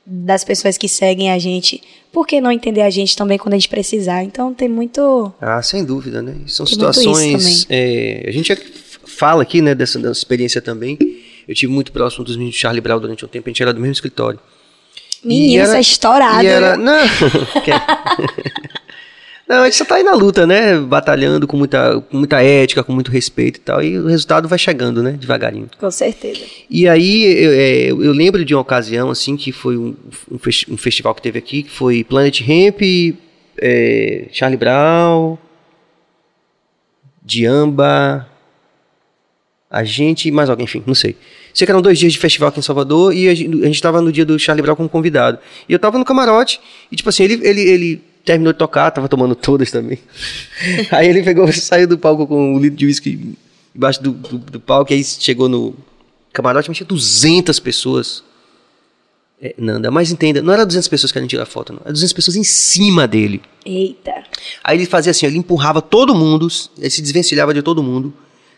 [0.04, 1.80] das pessoas que seguem a gente.
[2.12, 4.22] Por que não entender a gente também quando a gente precisar?
[4.24, 5.32] Então, tem muito...
[5.40, 6.34] Ah, sem dúvida, né?
[6.48, 7.66] São Tem situações.
[7.70, 8.56] é, a gente já
[9.06, 10.98] fala aqui, né, dessa, dessa experiência também.
[11.46, 13.72] Eu tive muito próximo dos meninos de Charlie Brown durante um tempo, a gente era
[13.72, 14.38] do mesmo escritório.
[15.24, 16.42] Menino, era- isso é estourado.
[16.42, 16.98] E era, não,
[19.52, 20.78] não, a gente só tá aí na luta, né?
[20.78, 23.82] Batalhando com muita, com muita ética, com muito respeito e tal.
[23.82, 25.12] E o resultado vai chegando, né?
[25.12, 25.68] Devagarinho.
[25.78, 26.40] Com certeza.
[26.70, 29.94] E aí eu, é, eu lembro de uma ocasião, assim, que foi um,
[30.30, 30.38] um,
[30.70, 32.80] um festival que teve aqui, que foi Planet Ramp,
[33.58, 35.36] é, Charlie Brown,
[37.22, 38.26] Diamba,
[39.70, 41.14] a gente e mais alguém, enfim, não sei.
[41.52, 43.82] Sei que eram dois dias de festival aqui em Salvador e a gente, a gente
[43.82, 45.38] tava no dia do Charlie Brown como convidado.
[45.68, 46.58] E eu tava no camarote
[46.90, 49.98] e, tipo assim, ele, ele, ele terminou de tocar, tava tomando todas também.
[50.90, 53.36] aí ele pegou, saiu do palco com um litro de uísque
[53.74, 55.74] embaixo do, do, do palco e aí chegou no
[56.32, 58.24] camarote, mas tinha 200 pessoas.
[59.40, 61.80] É, Nanda, mas entenda, não era 200 pessoas que querem tirar foto, não.
[61.84, 63.42] Era 200 pessoas em cima dele.
[63.66, 64.22] Eita.
[64.62, 66.46] Aí ele fazia assim, ele empurrava todo mundo,
[66.78, 68.14] ele se desvencilhava de todo mundo.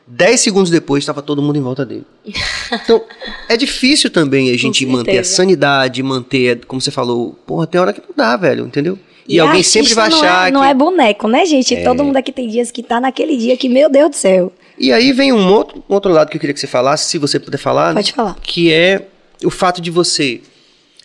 [0.07, 2.05] Dez segundos depois estava todo mundo em volta dele.
[2.73, 3.03] Então,
[3.49, 7.93] é difícil também a gente manter a sanidade, manter, como você falou, porra, tem hora
[7.93, 8.99] que não dá, velho, entendeu?
[9.27, 10.67] E, alguém artista sempre vai não achar é, Não que...
[10.67, 11.83] é boneco, né, gente?
[11.83, 14.53] Todo mundo aqui tem dias que tá naquele dia que, meu Deus do céu.
[14.79, 17.19] E aí vem um outro, um outro lado que eu queria que você falasse, se
[17.19, 17.95] você puder falar.
[17.95, 18.37] Pode falar.
[18.43, 19.07] Que é
[19.43, 20.41] o fato de você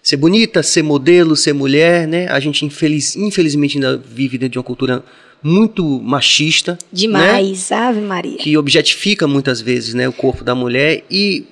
[0.01, 2.27] ser bonita, ser modelo, ser mulher, né?
[2.29, 5.03] A gente, infeliz, infelizmente, ainda vive dentro de uma cultura
[5.41, 6.73] muito machista.
[6.73, 6.77] Né?
[6.91, 8.37] Demais, Ave Maria.
[8.37, 11.03] Que objetifica muitas vezes né, o corpo da mulher.
[11.09, 11.45] E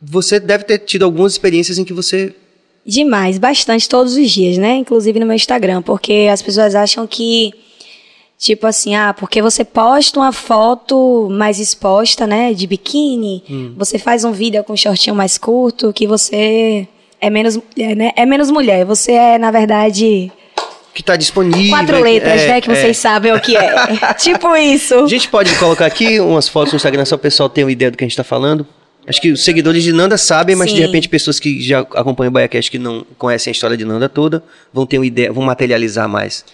[0.00, 2.34] você deve ter tido algumas experiências em que você.
[2.84, 4.76] Demais, bastante todos os dias, né?
[4.76, 7.52] Inclusive no meu Instagram, porque as pessoas acham que
[8.38, 13.74] tipo assim, ah, porque você posta uma foto mais exposta, né, de biquíni, Hum.
[13.76, 16.86] você faz um vídeo com um shortinho mais curto, que você
[17.20, 18.12] é menos mulher, né?
[18.14, 20.30] É menos mulher, você é na verdade
[20.94, 21.68] Que tá disponível.
[21.70, 22.74] quatro letras, é, né, que é.
[22.76, 23.74] vocês sabem o que é.
[24.16, 24.94] tipo isso.
[24.94, 27.90] A gente pode colocar aqui umas fotos no Instagram só o pessoal ter uma ideia
[27.90, 28.64] do que a gente tá falando.
[29.08, 30.82] Acho que os seguidores de Nanda sabem, mas de Sim.
[30.82, 34.42] repente pessoas que já acompanham o BaiaCast que não conhecem a história de Nanda toda
[34.72, 36.44] vão ter uma ideia, vão materializar mais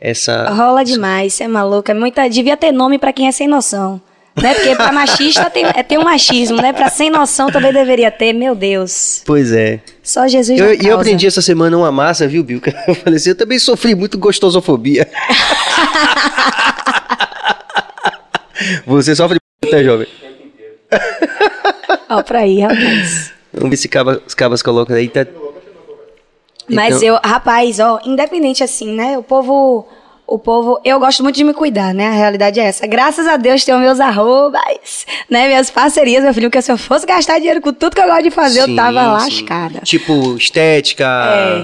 [0.00, 0.48] essa.
[0.50, 1.92] Rola demais, você é maluca.
[1.94, 4.00] Muita, devia ter nome pra quem é sem noção.
[4.40, 4.54] Né?
[4.54, 6.72] Porque pra machista tem, é, tem um machismo, né?
[6.72, 9.20] Pra sem noção também deveria ter, meu Deus.
[9.26, 9.80] Pois é.
[10.00, 10.94] Só Jesus Eu, e eu causa.
[10.94, 12.72] aprendi essa semana uma massa, viu, Bilka?
[12.86, 15.08] Eu falei assim, eu também sofri muito gostosofobia.
[18.86, 20.06] Você sofre muito, né, jovem?
[22.08, 23.32] Ó, pra aí, rapaz.
[23.52, 25.08] Vamos ver se caba- os cabas colocam aí.
[25.08, 25.26] Tá...
[26.70, 29.16] Mas Então- eu, rapaz, ó, independente assim, né?
[29.16, 29.88] O povo,
[30.26, 32.08] o povo, eu gosto muito de me cuidar, né?
[32.08, 32.86] A realidade é essa.
[32.86, 35.46] Graças a Deus tenho meus arrobas, né?
[35.48, 38.22] Minhas parcerias, meu filho, porque se eu fosse gastar dinheiro com tudo que eu gosto
[38.24, 39.06] de fazer, Sim, eu tava sim.
[39.40, 39.80] lascada.
[39.80, 41.06] Tipo, estética,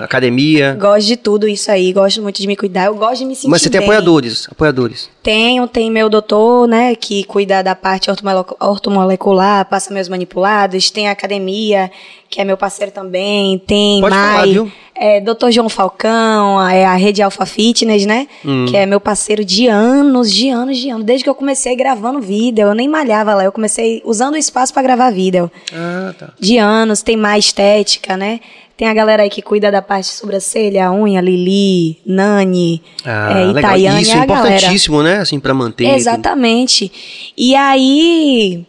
[0.00, 0.04] É.
[0.04, 0.74] academia.
[0.80, 3.48] Gosto de tudo isso aí, gosto muito de me cuidar, eu gosto de me sentir
[3.50, 3.88] Mas você tem bem.
[3.90, 5.10] apoiadores, apoiadores.
[5.24, 11.08] Tenho, tem meu doutor, né, que cuida da parte ortomole- ortomolecular, passa meus manipulados, tem
[11.08, 11.90] a academia,
[12.28, 14.70] que é meu parceiro também, tem Pode falar, Mai, viu?
[14.94, 18.66] é, doutor João Falcão, é a rede Alpha Fitness, né, Hum.
[18.68, 22.20] que é meu parceiro de anos, de anos, de anos, desde que eu comecei gravando
[22.20, 26.28] vídeo, eu nem malhava lá, eu comecei usando o espaço pra gravar vídeo, Ah, tá.
[26.38, 28.40] de anos, tem mais estética, né,
[28.76, 33.46] tem a galera aí que cuida da parte de sobrancelha, unha, Lili, Nani, Ah, é.
[33.58, 34.48] Itaiane, Isso é é a galera.
[34.56, 35.18] importantíssimo, né?
[35.18, 35.84] Assim, pra manter.
[35.84, 35.94] tudo.
[35.96, 37.32] Exatamente.
[37.36, 38.66] E aí,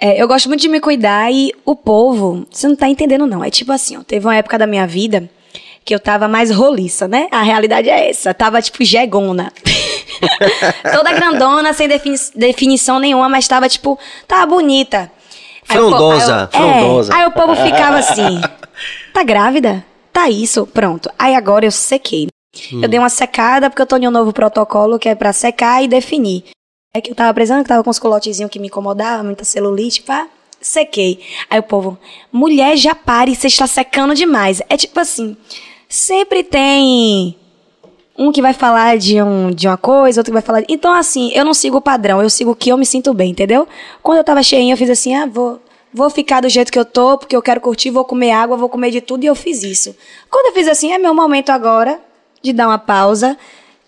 [0.00, 3.42] é, eu gosto muito de me cuidar e o povo, você não tá entendendo não.
[3.42, 5.28] É tipo assim, ó, teve uma época da minha vida
[5.84, 7.26] que eu tava mais roliça, né?
[7.32, 8.34] A realidade é essa.
[8.34, 9.50] Tava tipo jegona.
[10.94, 13.98] Toda grandona, sem defini- definição nenhuma, mas tava tipo,
[14.28, 15.10] tava bonita.
[15.64, 17.14] Frondosa, aí eu- é, frondosa.
[17.16, 18.40] aí o povo ficava assim,
[19.12, 19.84] tá grávida?
[20.12, 21.10] Tá isso, pronto.
[21.18, 22.28] Aí agora eu sequei.
[22.72, 25.82] Eu dei uma secada porque eu tô em um novo protocolo que é pra secar
[25.82, 26.44] e definir.
[26.92, 30.02] É que eu tava precisando, que tava com os colotezinhos que me incomodavam, muita celulite,
[30.02, 30.26] pá,
[30.60, 31.20] sequei.
[31.48, 31.96] Aí o povo,
[32.32, 34.60] mulher, já pare, você está secando demais.
[34.68, 35.36] É tipo assim,
[35.88, 37.36] sempre tem
[38.18, 40.64] um que vai falar de, um, de uma coisa, outro que vai falar...
[40.68, 43.30] Então, assim, eu não sigo o padrão, eu sigo o que eu me sinto bem,
[43.30, 43.66] entendeu?
[44.02, 45.60] Quando eu tava cheinha, eu fiz assim, ah, vou
[45.92, 48.68] Vou ficar do jeito que eu tô, porque eu quero curtir, vou comer água, vou
[48.68, 49.94] comer de tudo, e eu fiz isso.
[50.30, 52.00] Quando eu fiz assim, é meu momento agora
[52.40, 53.36] de dar uma pausa.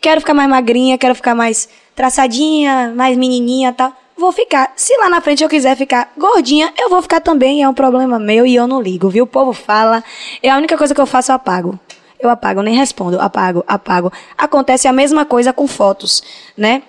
[0.01, 3.93] Quero ficar mais magrinha, quero ficar mais traçadinha, mais menininha tal.
[4.17, 4.73] Vou ficar.
[4.77, 7.63] Se lá na frente eu quiser ficar gordinha, eu vou ficar também.
[7.63, 9.25] É um problema meu e eu não ligo, viu?
[9.25, 10.03] O povo fala.
[10.43, 11.79] É a única coisa que eu faço, eu apago.
[12.19, 13.21] Eu apago, nem respondo.
[13.21, 14.13] Apago, apago.
[14.37, 16.23] Acontece a mesma coisa com fotos,
[16.57, 16.83] né?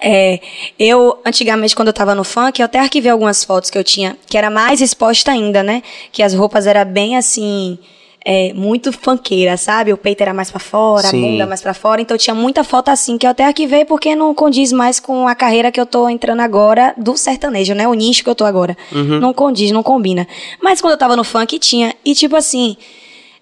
[0.00, 0.40] É,
[0.78, 4.16] eu, antigamente, quando eu tava no funk, eu até arquivei algumas fotos que eu tinha,
[4.26, 5.82] que era mais exposta ainda, né?
[6.12, 7.78] Que as roupas eram bem assim,
[8.24, 9.92] é, muito funkeira, sabe?
[9.92, 11.24] O peito era mais para fora, Sim.
[11.24, 12.00] a bunda mais para fora.
[12.00, 15.34] Então tinha muita foto assim que eu até arquivei porque não condiz mais com a
[15.34, 17.86] carreira que eu tô entrando agora do sertanejo, né?
[17.86, 18.76] O nicho que eu tô agora.
[18.90, 19.20] Uhum.
[19.20, 20.26] Não condiz, não combina.
[20.62, 21.94] Mas quando eu tava no funk tinha.
[22.04, 22.76] E tipo assim.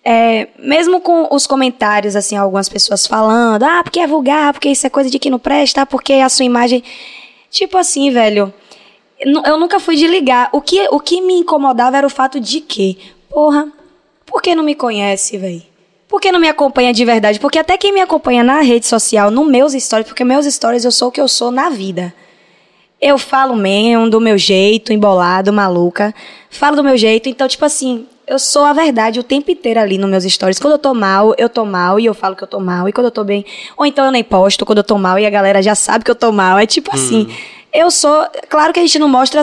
[0.05, 4.87] É, mesmo com os comentários, assim, algumas pessoas falando, ah, porque é vulgar, porque isso
[4.87, 6.83] é coisa de que não presta, porque a sua imagem.
[7.51, 8.53] Tipo assim, velho.
[9.19, 10.49] Eu nunca fui de ligar.
[10.53, 12.99] O que, o que me incomodava era o fato de que,
[13.31, 13.71] porra,
[14.27, 15.63] por que não me conhece, velho?
[16.09, 17.39] Por que não me acompanha de verdade?
[17.39, 20.91] Porque até quem me acompanha na rede social, nos meus stories, porque meus stories eu
[20.91, 22.13] sou o que eu sou na vida.
[23.01, 26.15] Eu falo mesmo, do meu jeito, embolado, maluca.
[26.51, 29.99] Falo do meu jeito, então, tipo assim, eu sou a verdade o tempo inteiro ali
[29.99, 30.59] nos meus stories.
[30.59, 32.89] Quando eu tô mal, eu tô mal e eu falo que eu tô mal.
[32.89, 33.45] E quando eu tô bem,
[33.77, 36.11] ou então eu nem posto quando eu tô mal e a galera já sabe que
[36.11, 36.59] eu tô mal.
[36.59, 36.95] É tipo hum.
[36.95, 37.35] assim.
[37.73, 38.27] Eu sou.
[38.49, 39.43] Claro que a gente não mostra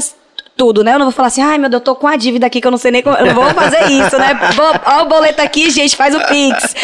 [0.56, 0.94] tudo, né?
[0.94, 2.68] Eu não vou falar assim, ai meu Deus, eu tô com a dívida aqui que
[2.68, 3.16] eu não sei nem como.
[3.18, 4.38] Eu não vou fazer isso, né?
[4.86, 6.76] Ó, o boleto aqui, gente, faz o Pix.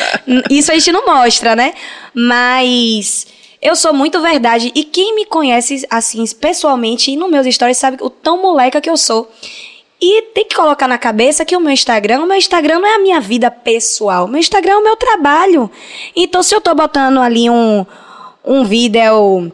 [0.49, 1.73] Isso a gente não mostra, né?
[2.13, 3.27] Mas.
[3.62, 4.71] Eu sou muito verdade.
[4.75, 8.89] E quem me conhece, assim, pessoalmente e nos meus stories sabe o tão moleca que
[8.89, 9.31] eu sou.
[10.01, 12.95] E tem que colocar na cabeça que o meu Instagram, o meu Instagram não é
[12.95, 14.25] a minha vida pessoal.
[14.25, 15.71] O meu Instagram é o meu trabalho.
[16.15, 17.86] Então, se eu tô botando ali um,
[18.43, 19.51] um vídeo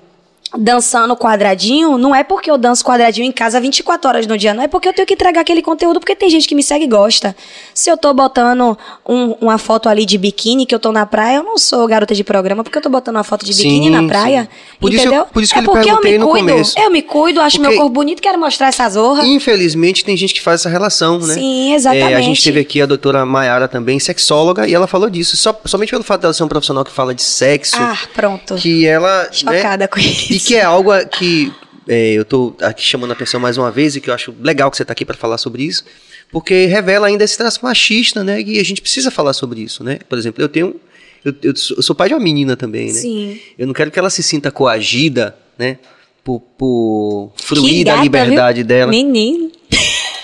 [0.57, 4.63] dançando quadradinho, não é porque eu danço quadradinho em casa 24 horas no dia, não
[4.63, 6.87] é porque eu tenho que entregar aquele conteúdo, porque tem gente que me segue e
[6.87, 7.35] gosta.
[7.73, 11.37] Se eu tô botando um, uma foto ali de biquíni, que eu tô na praia,
[11.37, 13.89] eu não sou garota de programa, porque eu tô botando uma foto de biquíni sim,
[13.89, 15.23] na praia, por entendeu?
[15.23, 17.77] Isso por isso que é porque eu me cuido, eu me cuido, acho porque, meu
[17.77, 19.25] corpo bonito, quero mostrar essa zorra.
[19.25, 21.33] Infelizmente, tem gente que faz essa relação, né?
[21.33, 22.13] Sim, exatamente.
[22.13, 25.57] É, a gente teve aqui a doutora Mayara também, sexóloga, e ela falou disso, só,
[25.65, 27.77] somente pelo fato dela ser um profissional que fala de sexo.
[27.79, 28.55] Ah, pronto.
[28.55, 29.23] Que ela...
[29.23, 30.40] Né, Chocada né, com isso.
[30.45, 31.51] Que é algo que
[31.87, 34.69] é, eu estou aqui chamando a atenção mais uma vez e que eu acho legal
[34.69, 35.83] que você está aqui para falar sobre isso,
[36.31, 38.41] porque revela ainda esse traço machista, né?
[38.41, 39.99] E a gente precisa falar sobre isso, né?
[40.07, 40.75] Por exemplo, eu tenho.
[41.23, 42.93] Eu, eu, sou pai de uma menina também, né?
[42.93, 43.39] Sim.
[43.57, 45.77] Eu não quero que ela se sinta coagida, né?
[46.23, 48.67] Por, por fruir da liberdade viu?
[48.67, 48.89] dela.
[48.89, 49.51] Menino.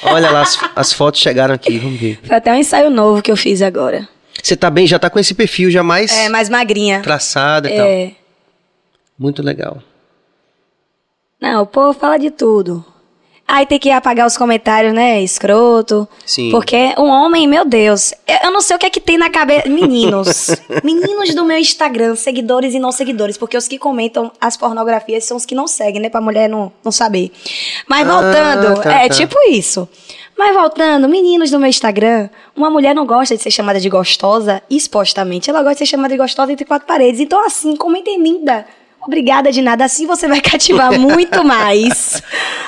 [0.03, 2.19] Olha lá, as, as fotos chegaram aqui, vamos ver.
[2.23, 4.07] Foi até um ensaio novo que eu fiz agora.
[4.41, 6.11] Você tá bem, já tá com esse perfil já mais.
[6.11, 7.01] É, mais magrinha.
[7.01, 7.77] Traçada e é.
[7.77, 8.15] tal.
[9.19, 9.81] Muito legal.
[11.39, 12.83] Não, o povo fala de tudo.
[13.47, 15.21] Aí tem que apagar os comentários, né?
[15.21, 16.05] Escroto.
[16.25, 16.51] Sim.
[16.51, 19.69] Porque um homem, meu Deus, eu não sei o que é que tem na cabeça.
[19.69, 20.49] Meninos.
[20.83, 23.37] meninos do meu Instagram, seguidores e não seguidores.
[23.37, 26.09] Porque os que comentam as pornografias são os que não seguem, né?
[26.09, 27.31] Pra mulher não, não saber.
[27.87, 29.15] Mas ah, voltando, ah, tá, é tá.
[29.15, 29.87] tipo isso.
[30.37, 34.61] Mas voltando, meninos do meu Instagram, uma mulher não gosta de ser chamada de gostosa
[34.69, 35.49] expostamente.
[35.49, 37.21] Ela gosta de ser chamada de gostosa entre quatro paredes.
[37.21, 38.65] Então, assim, comentem linda.
[39.07, 42.21] Obrigada de nada, assim você vai cativar muito mais.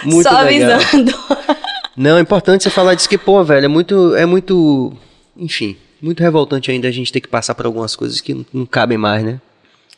[0.03, 0.79] muito Só legal.
[0.79, 1.13] avisando.
[1.95, 4.15] Não, é importante você falar disso que, pô, velho, é muito.
[4.15, 4.93] É muito.
[5.35, 8.65] Enfim, muito revoltante ainda a gente ter que passar por algumas coisas que não, não
[8.65, 9.41] cabem mais, né?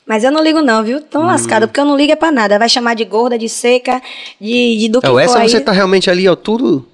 [0.05, 0.99] Mas eu não ligo não, viu?
[0.99, 1.27] Tão hum.
[1.27, 2.57] lascado, porque eu não ligo é pra nada.
[2.57, 4.01] Vai chamar de gorda, de seca,
[4.39, 5.49] de, de do que é, for Essa aí.
[5.49, 6.87] você tá realmente ali, ó, tudo,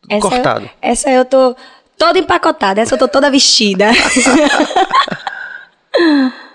[0.00, 0.64] tudo essa cortado.
[0.64, 1.54] Eu, essa eu tô
[1.98, 3.90] toda empacotada, essa eu tô toda vestida.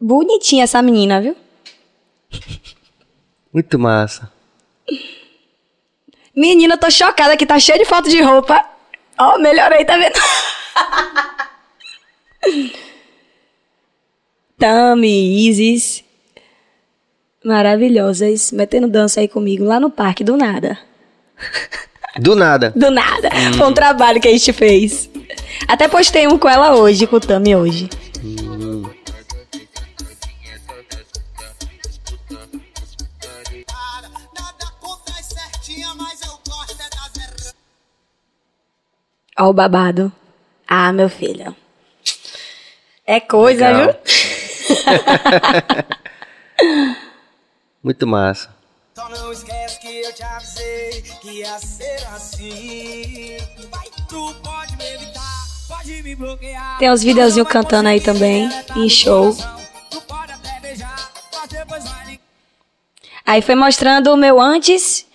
[0.00, 1.36] Bonitinha essa menina, viu?
[3.52, 4.32] Muito massa.
[6.34, 8.64] Menina, eu tô chocada que tá cheia de foto de roupa.
[9.18, 10.14] Ó, oh, melhorei, tá vendo?
[14.56, 16.04] Tami, Isis.
[17.44, 18.52] Maravilhosas.
[18.52, 20.78] Metendo dança aí comigo lá no parque, do nada.
[22.18, 22.72] Do nada.
[22.74, 23.28] Do nada.
[23.28, 23.54] Hum.
[23.54, 25.08] Foi um trabalho que a gente fez.
[25.68, 27.88] Até postei um com ela hoje, com o Tami hoje.
[39.38, 40.12] Ó o babado.
[40.66, 41.54] Ah, meu filho.
[43.06, 43.94] É coisa, Legal.
[43.94, 43.94] viu?
[47.82, 48.50] Muito massa.
[48.94, 53.36] Só não esquece que eu te avisei que ia ser assim.
[53.70, 56.78] Vai, tu pode me evitar, pode me bloquear.
[56.78, 59.36] Tem uns videozinhos cantando aí também, em show.
[63.24, 65.06] Aí foi mostrando o meu antes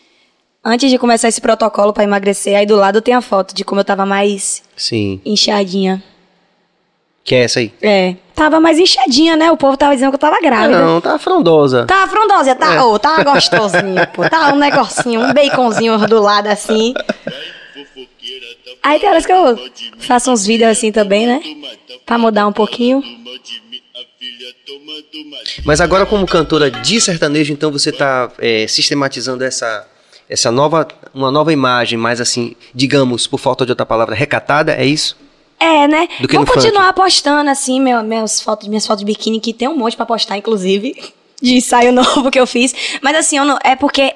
[0.66, 3.82] Antes de começar esse protocolo pra emagrecer, aí do lado tem a foto de como
[3.82, 5.20] eu tava mais Sim.
[5.26, 6.02] inchadinha.
[7.24, 7.74] Que é essa aí?
[7.82, 8.16] É.
[8.34, 9.52] Tava mais inchadinha, né?
[9.52, 10.80] O povo tava dizendo que eu tava grávida.
[10.80, 11.86] Não, tá frondosa.
[11.86, 12.82] Tava frondosa, tá, É.
[12.82, 14.28] ô, tava gostosinho, pô.
[14.30, 16.94] Tava um negocinho, um baconzinho do lado assim.
[18.82, 19.58] Aí tem horas que eu
[20.00, 21.42] faço uns vídeos assim também, né?
[22.06, 23.02] Pra mudar um pouquinho.
[25.66, 29.88] Mas agora, como cantora de sertanejo, então você tá é, sistematizando essa,
[30.30, 34.86] essa nova, uma nova imagem, mais assim, digamos, por falta de outra palavra, recatada, é
[34.86, 35.18] isso?
[35.60, 36.08] É, né?
[36.20, 36.60] Do que Vou no funk.
[36.60, 40.06] continuar postando, assim, meu, meus fotos, minhas fotos de biquíni, que tem um monte pra
[40.06, 42.74] postar, inclusive, de ensaio novo que eu fiz.
[43.02, 44.14] Mas assim, eu não, é porque.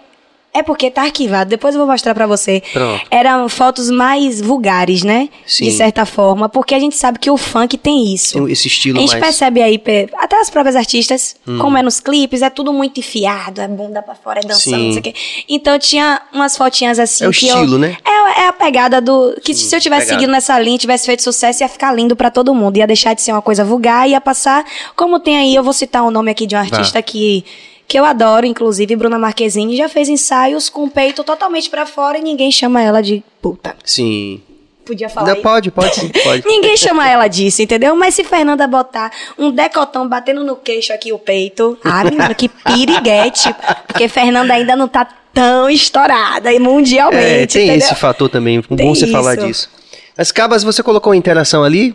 [0.58, 2.64] É porque tá arquivado, depois eu vou mostrar pra você.
[2.74, 3.06] Pronto.
[3.12, 5.30] Eram fotos mais vulgares, né?
[5.46, 5.66] Sim.
[5.66, 8.34] De certa forma, porque a gente sabe que o funk tem isso.
[8.34, 9.24] Tem esse estilo A gente mais...
[9.24, 9.82] percebe aí,
[10.18, 11.60] até as próprias artistas, Hum.
[11.60, 14.86] como é nos clipes, é tudo muito enfiado, é bunda pra fora, é dançando, Sim.
[14.86, 15.14] não sei o quê.
[15.48, 17.24] Então tinha umas fotinhas assim.
[17.24, 17.98] É o que estilo, eu, né?
[18.06, 19.36] É, é a pegada do.
[19.44, 20.20] Que se eu tivesse pegada.
[20.20, 22.78] seguido nessa linha, tivesse feito sucesso, ia ficar lindo pra todo mundo.
[22.78, 24.66] Ia deixar de ser uma coisa vulgar, ia passar.
[24.96, 27.46] Como tem aí, eu vou citar o nome aqui de um artista que.
[27.88, 32.18] Que eu adoro, inclusive, Bruna Marquezine já fez ensaios com o peito totalmente pra fora
[32.18, 33.76] e ninguém chama ela de puta.
[33.84, 34.42] Sim.
[34.86, 36.46] Podia falar Não, pode, pode sim, pode.
[36.46, 37.96] Ninguém chama ela disso, entendeu?
[37.96, 42.48] Mas se Fernanda botar um decotão batendo no queixo aqui o peito, ah, menina, que
[42.50, 43.54] piriguete.
[43.86, 47.76] Porque Fernanda ainda não tá tão estourada e mundialmente, É, tem entendeu?
[47.78, 49.46] esse fator também, bom Tem você falar isso.
[49.48, 49.70] disso.
[50.18, 51.94] Mas, Cabas, você colocou uma interação ali?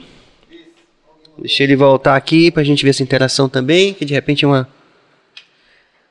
[1.39, 4.69] Deixa ele voltar aqui pra gente ver essa interação também, que de repente é uma...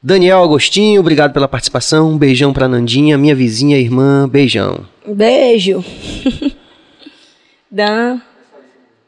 [0.03, 2.09] Daniel Agostinho, obrigado pela participação.
[2.09, 4.27] Um beijão pra Nandinha, minha vizinha, irmã.
[4.27, 4.79] Beijão.
[5.07, 5.83] Beijo.
[7.69, 8.19] Dan.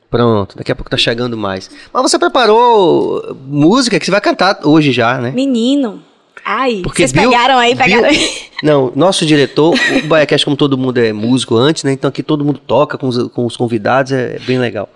[0.10, 1.70] Pronto, daqui a pouco tá chegando mais.
[1.92, 5.32] Mas você preparou música que você vai cantar hoje já, né?
[5.32, 6.04] Menino.
[6.46, 8.30] Ai, Porque vocês Bill- pegaram aí, pegaram Bill- aí.
[8.62, 9.74] Não, nosso diretor,
[10.04, 11.92] o Baiacast, como todo mundo é músico antes, né?
[11.94, 14.88] Então aqui todo mundo toca com os, com os convidados, é bem legal.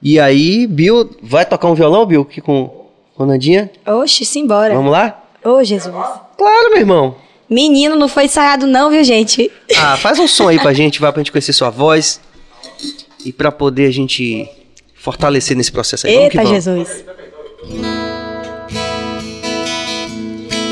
[0.00, 3.70] E aí, Bill, vai tocar um violão, Bill, aqui com, com a Nandinha?
[3.86, 4.74] Oxe, simbora.
[4.74, 5.22] Vamos lá?
[5.46, 5.94] Ô, Jesus.
[6.36, 7.14] Claro, meu irmão.
[7.48, 9.48] Menino, não foi ensaiado não, viu, gente?
[9.76, 12.20] Ah, faz um som aí pra gente, vai pra gente conhecer sua voz.
[13.24, 14.48] E pra poder a gente
[14.94, 16.14] fortalecer nesse processo aí.
[16.14, 16.50] Vamos Eita, vamos.
[16.50, 17.04] Jesus.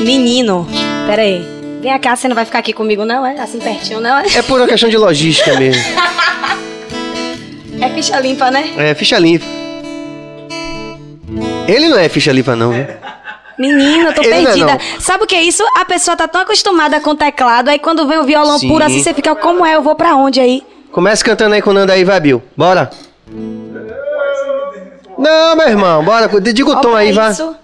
[0.01, 0.67] Menino,
[1.07, 1.41] pera aí.
[1.81, 3.39] Vem cá, você não vai ficar aqui comigo não, é?
[3.39, 4.25] Assim pertinho, não, é?
[4.35, 5.81] É por uma questão de logística mesmo.
[7.81, 8.73] É ficha limpa, né?
[8.77, 9.45] É, ficha limpa.
[11.67, 12.85] Ele não é ficha limpa, não, viu?
[13.57, 14.65] Menina, eu tô não é, perdida.
[14.73, 14.99] não.
[14.99, 15.63] Sabe o que é isso?
[15.77, 18.67] A pessoa tá tão acostumada com teclado, aí quando vem o violão Sim.
[18.67, 19.75] puro assim, você fica, como é?
[19.75, 20.63] Eu vou pra onde aí?
[20.91, 22.41] Começa cantando aí com o Nanda aí, vai, Bill.
[22.55, 22.89] Bora.
[25.17, 26.27] Não, meu irmão, bora.
[26.41, 27.31] Diga o tom aí, vai.
[27.31, 27.55] isso.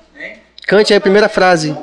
[0.68, 1.76] Cante aí a primeira frase.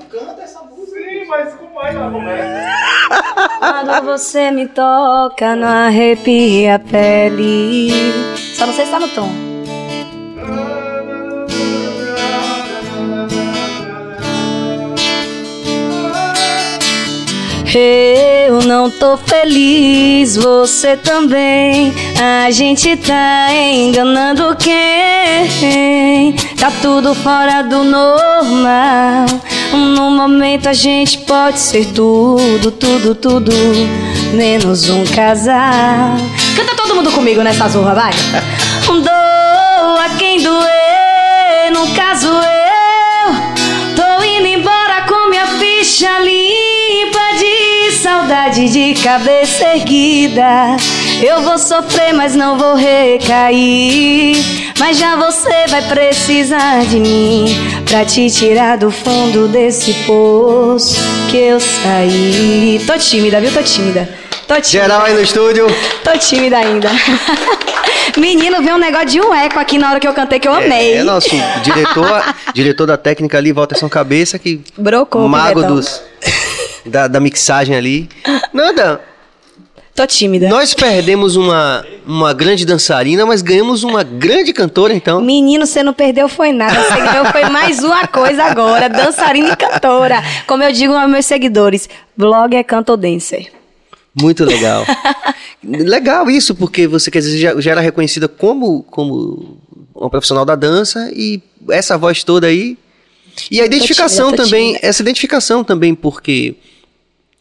[3.59, 7.90] Quando você me toca, não arrepia a pele.
[8.54, 9.28] Só não sei se tá no tom.
[17.75, 21.93] Eu não tô feliz, você também.
[22.47, 26.35] A gente tá enganando quem?
[26.59, 29.27] Tá tudo fora do normal.
[29.73, 33.53] No momento a gente pode ser tudo, tudo, tudo,
[34.33, 36.16] menos um casal.
[36.57, 38.12] Canta todo mundo comigo nessa zorra, vai.
[38.87, 43.35] Doa quem doer, no caso eu.
[43.95, 47.47] Tô indo embora com minha ficha limpa de
[47.99, 50.76] saudade de cabeça erguida.
[51.20, 54.36] Eu vou sofrer, mas não vou recair.
[54.78, 57.46] Mas já você vai precisar de mim
[57.88, 60.94] pra te tirar do fundo desse poço
[61.28, 62.80] que eu saí.
[62.86, 63.53] Tô tímida, viu?
[63.53, 64.09] Tô tímida.
[64.46, 64.68] Tô tímida.
[64.68, 65.66] Geral aí no estúdio.
[66.05, 66.88] Tô tímida ainda.
[68.16, 70.55] Menino, veio um negócio de um eco aqui na hora que eu cantei que eu
[70.55, 70.92] amei.
[70.92, 71.30] É, é nosso
[71.62, 76.01] diretor, diretor da técnica ali, Walterson Cabeça, que Brocou, mago dos
[76.89, 78.09] da, da mixagem ali.
[78.53, 79.01] Nanda,
[79.99, 80.49] Tô tímida.
[80.49, 85.20] nós perdemos uma, uma grande dançarina, mas ganhamos uma grande cantora, então.
[85.20, 86.80] Menino, você não perdeu foi nada.
[86.84, 88.89] Você ganhou foi mais uma coisa agora.
[88.89, 90.22] Dançarina e cantora.
[90.47, 93.51] Como eu digo aos meus seguidores, blogger canto dancer.
[94.14, 94.84] Muito legal.
[95.62, 99.59] legal isso, porque você quer dizer, já, já era reconhecida como, como
[99.93, 102.78] uma profissional da dança e essa voz toda aí.
[103.51, 104.86] E a identificação tímida, também, tímida.
[104.86, 106.55] essa identificação também, porque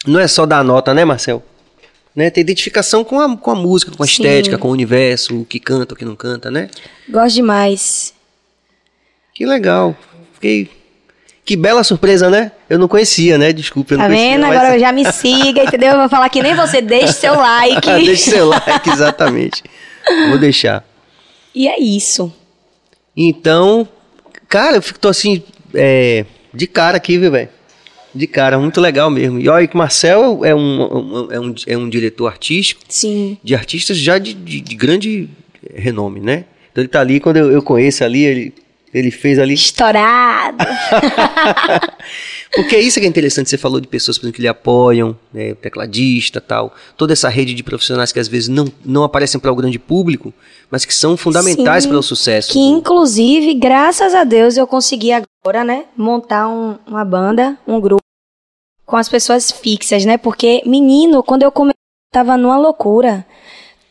[0.05, 1.43] não é só dar nota, né, Marcel?
[2.15, 2.29] Né?
[2.29, 4.13] Tem identificação com a, com a música, com a Sim.
[4.13, 6.69] estética, com o universo, o que canta, o que não canta, né?
[7.09, 8.13] Gosto demais.
[9.33, 9.95] Que legal.
[10.33, 10.69] Fiquei.
[11.45, 12.51] Que bela surpresa, né?
[12.69, 13.53] Eu não conhecia, né?
[13.53, 14.31] Desculpa, eu Tá não conhecia.
[14.37, 14.47] vendo?
[14.47, 15.91] mas- Agora já me siga, entendeu?
[15.93, 17.87] Eu vou falar que nem você, deixe seu like.
[18.03, 19.63] Deixa seu like, exatamente.
[20.29, 20.83] Vou deixar.
[21.55, 22.33] E é isso.
[23.15, 23.87] Então,
[24.49, 25.41] cara, eu fico tô assim,
[25.73, 27.49] é, de cara aqui, viu, velho?
[28.17, 29.39] De cara, muito legal mesmo.
[29.39, 33.37] E olha que Marcel é um, é um, é um diretor artístico, Sim.
[33.43, 35.29] de artistas já de, de- de grande
[35.75, 36.45] renome, né?
[36.71, 38.53] Então ele tá ali, quando eu, eu conheço ali, ele,
[38.93, 39.53] ele fez ali.
[39.53, 40.57] Estourado.
[42.55, 45.15] Porque é isso que é interessante, você falou de pessoas por exemplo, que lhe apoiam,
[45.33, 49.51] né, tecladista tal, toda essa rede de profissionais que às vezes não, não aparecem para
[49.51, 50.33] o grande público,
[50.71, 52.53] mas que são fundamentais para o sucesso.
[52.53, 58.01] Que inclusive, graças a Deus, eu consegui agora, né, montar um- uma banda, um grupo
[58.87, 60.17] com as pessoas fixas, né?
[60.17, 61.75] Porque menino, quando eu comecei,
[62.11, 63.23] tava numa loucura.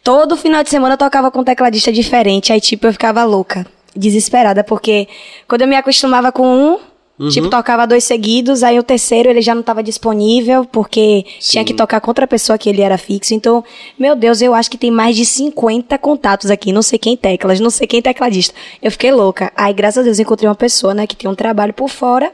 [0.02, 3.66] Todo final de semana eu tocava com um tecladista diferente, aí tipo eu ficava louca,
[3.94, 5.06] desesperada, porque
[5.46, 6.78] quando eu me acostumava com um,
[7.18, 7.30] Uhum.
[7.30, 11.72] tipo tocava dois seguidos, aí o terceiro ele já não estava disponível, porque tinha que
[11.72, 13.32] tocar com outra pessoa que ele era fixo.
[13.32, 13.64] Então,
[13.98, 17.58] meu Deus, eu acho que tem mais de 50 contatos aqui, não sei quem teclas,
[17.58, 18.54] não sei quem tecladista.
[18.82, 19.50] Eu fiquei louca.
[19.56, 22.30] Aí, graças a Deus, eu encontrei uma pessoa, né, que tem um trabalho por fora,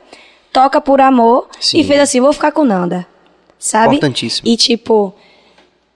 [0.52, 1.80] toca por amor Sim.
[1.80, 3.06] e fez assim, vou ficar com Nanda.
[3.58, 3.96] Sabe?
[3.96, 4.48] Importantíssimo.
[4.48, 5.14] E tipo,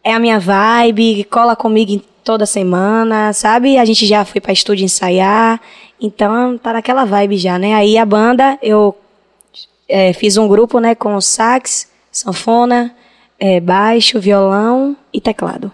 [0.03, 3.77] é a minha vibe, cola comigo toda semana, sabe?
[3.79, 5.61] A gente já foi pra estúdio ensaiar,
[6.01, 7.75] então tá naquela vibe já, né?
[7.75, 8.97] Aí a banda, eu
[9.89, 12.95] é, fiz um grupo, né, com sax, sanfona,
[13.39, 15.71] é, baixo, violão e teclado,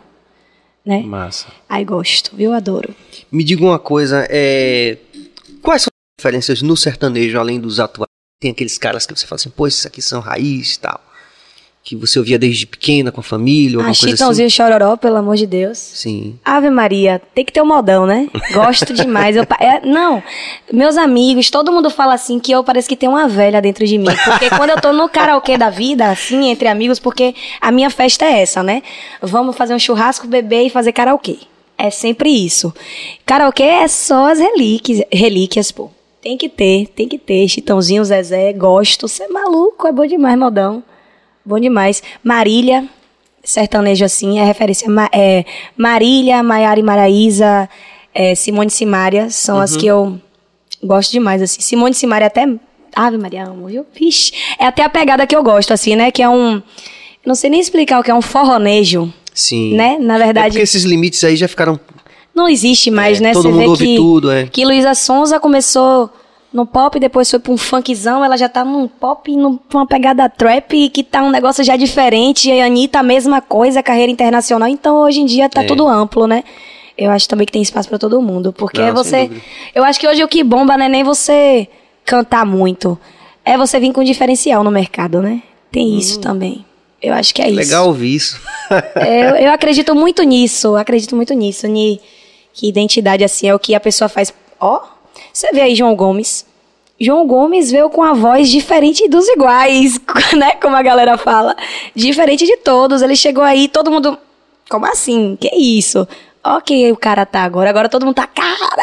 [0.85, 1.01] né?
[1.01, 1.47] Massa.
[1.69, 2.53] Aí gosto, viu?
[2.53, 2.95] Adoro.
[3.31, 4.99] Me diga uma coisa, é,
[5.63, 8.12] quais são as diferenças no sertanejo, além dos atuais?
[8.43, 11.01] Tem aqueles caras que você fala assim, pô, esses aqui são raiz e tal.
[11.85, 14.97] Que você ouvia desde pequena com a família, ou Ah, alguma coisa Chitãozinho e Chororó,
[14.97, 15.79] pelo amor de Deus.
[15.79, 15.97] assim?
[15.97, 16.39] Sim.
[16.45, 18.29] Ave Maria, tem que ter um modão, né?
[18.53, 19.37] Gosto demais.
[19.37, 20.21] Eu é, não,
[20.73, 23.97] meus amigos, todo mundo fala assim que eu parece que tem uma velha dentro de
[23.97, 24.09] mim.
[24.25, 28.25] Porque quando eu tô no karaokê da vida, assim, entre amigos, porque a minha festa
[28.25, 28.83] é essa, né?
[29.21, 31.39] Vamos fazer um churrasco, beber e fazer karaokê.
[31.79, 32.75] É sempre isso.
[33.25, 35.91] Karaokê é só as relíquias, relíquias, pô.
[36.23, 37.49] Tem que ter, tem que ter.
[37.49, 39.09] Chitãozinho, Zezé, gosto.
[39.09, 40.83] Você é maluco, é bom demais, modão.
[41.45, 42.01] Bom demais.
[42.23, 42.89] Marília,
[43.43, 44.87] sertanejo assim, é referência.
[45.13, 45.45] É,
[45.77, 47.69] Marília, Maiara e Maraísa,
[48.15, 50.17] é, Simone e Simária, são as que eu
[50.81, 51.61] gosto demais, assim.
[51.61, 52.47] Simone e Simária até...
[52.95, 53.87] Ave Maria, amo, viu?
[53.93, 56.11] Vixe, é até a pegada que eu gosto, assim, né?
[56.13, 56.63] Que é um...
[57.27, 59.75] Não sei nem explicar o que é um forronejo, Sim.
[59.75, 59.97] né?
[59.99, 61.81] Na É verdade, porque esses limites aí já ficaram.
[62.35, 63.33] Não existe mais, É, né?
[63.33, 64.47] todo Você mundo vê ouve que, tudo, é.
[64.47, 66.11] que Luísa Sonza começou
[66.53, 69.87] no pop, depois foi pra um funkzão, ela já tá num pop, num, pra uma
[69.87, 74.13] pegada trap, que tá um negócio já diferente, e a Anitta a mesma coisa, carreira
[74.13, 75.67] internacional, então hoje em dia tá É.
[75.67, 76.45] tudo amplo, né?
[76.97, 79.31] Eu acho também que tem espaço pra todo mundo, porque Não, sem você...
[79.75, 81.67] Eu acho que hoje o que bomba não é nem você
[82.05, 82.99] cantar muito,
[83.45, 85.43] é você vir com diferencial no mercado, né?
[85.71, 86.67] Tem isso também.
[87.01, 87.55] Eu acho que é isso.
[87.55, 87.63] Hum.
[87.65, 88.39] Legal ouvir isso.
[88.95, 91.99] É, eu, eu acredito muito nisso, acredito muito nisso, ni,
[92.53, 94.33] que identidade assim é o que a pessoa faz.
[94.61, 94.81] Ó,
[95.33, 96.47] você vê aí João Gomes.
[97.01, 99.99] João Gomes veio com a voz diferente dos iguais,
[100.37, 100.53] né?
[100.53, 101.57] Como a galera fala.
[101.97, 103.03] Diferente de todos.
[103.03, 104.17] Ele chegou aí, todo mundo.
[104.71, 105.37] Como assim?
[105.41, 106.07] Que isso?
[106.45, 107.71] Ó, que o cara tá agora.
[107.71, 108.27] Agora todo mundo tá.
[108.27, 108.83] Caralho!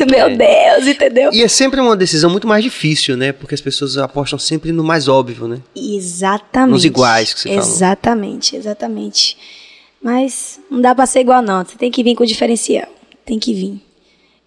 [0.10, 0.36] Meu É.
[0.36, 1.30] Deus, entendeu?
[1.32, 3.32] E é sempre uma decisão muito mais difícil, né?
[3.32, 5.58] Porque as pessoas apostam sempre no mais óbvio, né?
[5.74, 6.70] Exatamente.
[6.72, 7.62] Nos iguais que você falou.
[7.64, 9.36] Exatamente, exatamente.
[10.06, 11.64] Mas não dá pra ser igual, não.
[11.64, 12.86] Você tem que vir com diferencial.
[13.24, 13.82] Tem que vir.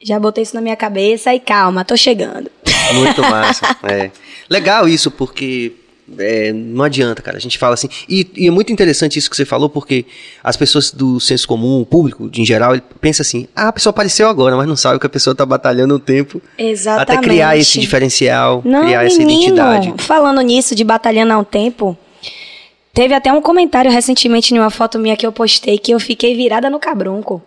[0.01, 2.49] Já botei isso na minha cabeça e calma, tô chegando.
[2.93, 3.75] Muito massa.
[3.83, 4.09] é.
[4.49, 5.73] Legal isso, porque
[6.17, 7.35] é, não adianta, cara.
[7.35, 7.89] A gente fala assim.
[8.07, 10.05] E, e é muito interessante isso que você falou, porque
[10.41, 13.91] as pessoas do senso comum, o público em geral, ele pensa assim: ah, a pessoa
[13.91, 17.11] apareceu agora, mas não sabe que a pessoa tá batalhando um tempo Exatamente.
[17.11, 19.93] até criar esse diferencial, Não, criar essa menino, identidade.
[19.97, 21.97] Falando nisso, de batalhando há um tempo,
[22.99, 26.35] teve até um comentário recentemente em uma foto minha que eu postei que eu fiquei
[26.35, 27.41] virada no cabrunco.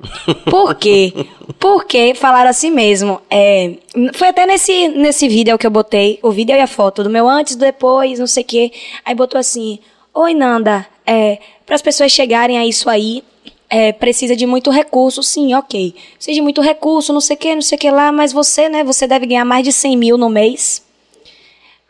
[0.49, 1.13] Por quê?
[1.61, 3.21] Porque falaram assim mesmo.
[3.31, 3.75] é,
[4.15, 7.29] foi até nesse, nesse vídeo que eu botei, o vídeo e a foto do meu
[7.29, 8.73] antes, depois, não sei o quê.
[9.05, 9.79] Aí botou assim:
[10.15, 13.23] Oi, Nanda, é, para as pessoas chegarem a isso aí,
[13.69, 15.95] é, precisa de muito recurso, sim, ok.
[16.15, 18.71] Precisa de muito recurso, não sei o que, não sei o que lá, mas você,
[18.71, 20.83] né, você deve ganhar mais de 100 mil no mês.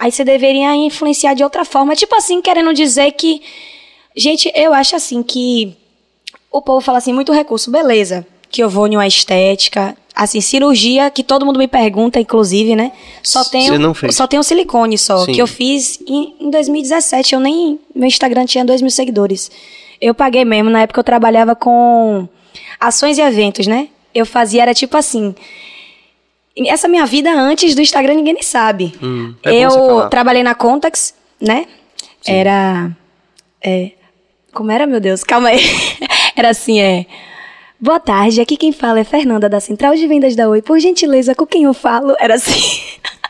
[0.02, 1.94] Aí você deveria influenciar de outra forma.
[1.94, 3.40] Tipo assim, querendo dizer que.
[4.16, 5.76] Gente, eu acho assim que.
[6.50, 8.26] O povo fala assim, muito recurso, beleza.
[8.50, 9.96] Que eu vou em uma estética.
[10.12, 12.90] Assim, cirurgia, que todo mundo me pergunta, inclusive, né?
[13.22, 13.78] Só Você tenho.
[13.78, 14.16] não fez?
[14.16, 15.24] Só tenho silicone só.
[15.24, 15.34] Sim.
[15.34, 17.36] Que eu fiz em, em 2017.
[17.36, 17.78] Eu nem.
[17.94, 19.52] Meu Instagram tinha 2 mil seguidores.
[20.00, 20.68] Eu paguei mesmo.
[20.68, 22.28] Na época eu trabalhava com
[22.80, 23.86] ações e eventos, né?
[24.12, 25.32] Eu fazia, era tipo assim
[26.66, 28.94] Essa minha vida antes do Instagram ninguém nem sabe.
[29.02, 31.66] Hum, é eu trabalhei na Contax, né?
[32.26, 32.90] Era.
[33.64, 33.92] É,
[34.52, 35.24] como era, meu Deus?
[35.24, 35.62] Calma aí.
[36.36, 37.06] era assim, é.
[37.80, 40.62] Boa tarde, aqui quem fala é Fernanda da Central de Vendas da Oi.
[40.62, 42.14] Por gentileza, com quem eu falo?
[42.20, 42.80] Era assim.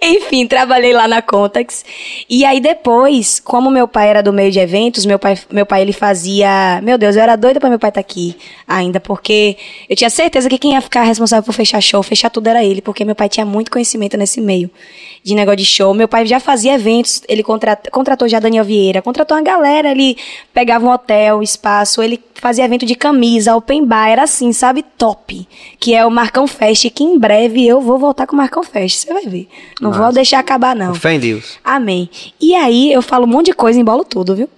[0.00, 1.84] Enfim, trabalhei lá na Contax.
[2.28, 5.82] E aí depois, como meu pai era do meio de eventos, meu pai, meu pai
[5.82, 8.36] ele fazia, meu Deus, eu era doida para meu pai estar aqui
[8.66, 9.56] ainda, porque
[9.88, 12.80] eu tinha certeza que quem ia ficar responsável por fechar show, fechar tudo era ele,
[12.80, 14.70] porque meu pai tinha muito conhecimento nesse meio
[15.22, 15.92] de negócio de show.
[15.94, 20.16] Meu pai já fazia eventos, ele contrat, contratou já Daniel Vieira, contratou uma galera, ele
[20.52, 24.82] pegava um hotel, espaço, ele fazia evento de camisa, open bar, era assim, sabe?
[24.96, 25.46] Top.
[25.78, 29.00] Que é o Marcão Fest, que em breve eu vou voltar com o Marcão Fest,
[29.00, 29.48] você vai ver.
[29.80, 30.14] Não vou Massa.
[30.14, 30.94] deixar acabar, não.
[30.94, 31.58] Fé em Deus.
[31.64, 32.08] Amém.
[32.40, 34.48] E aí eu falo um monte de coisa, embolo tudo, viu?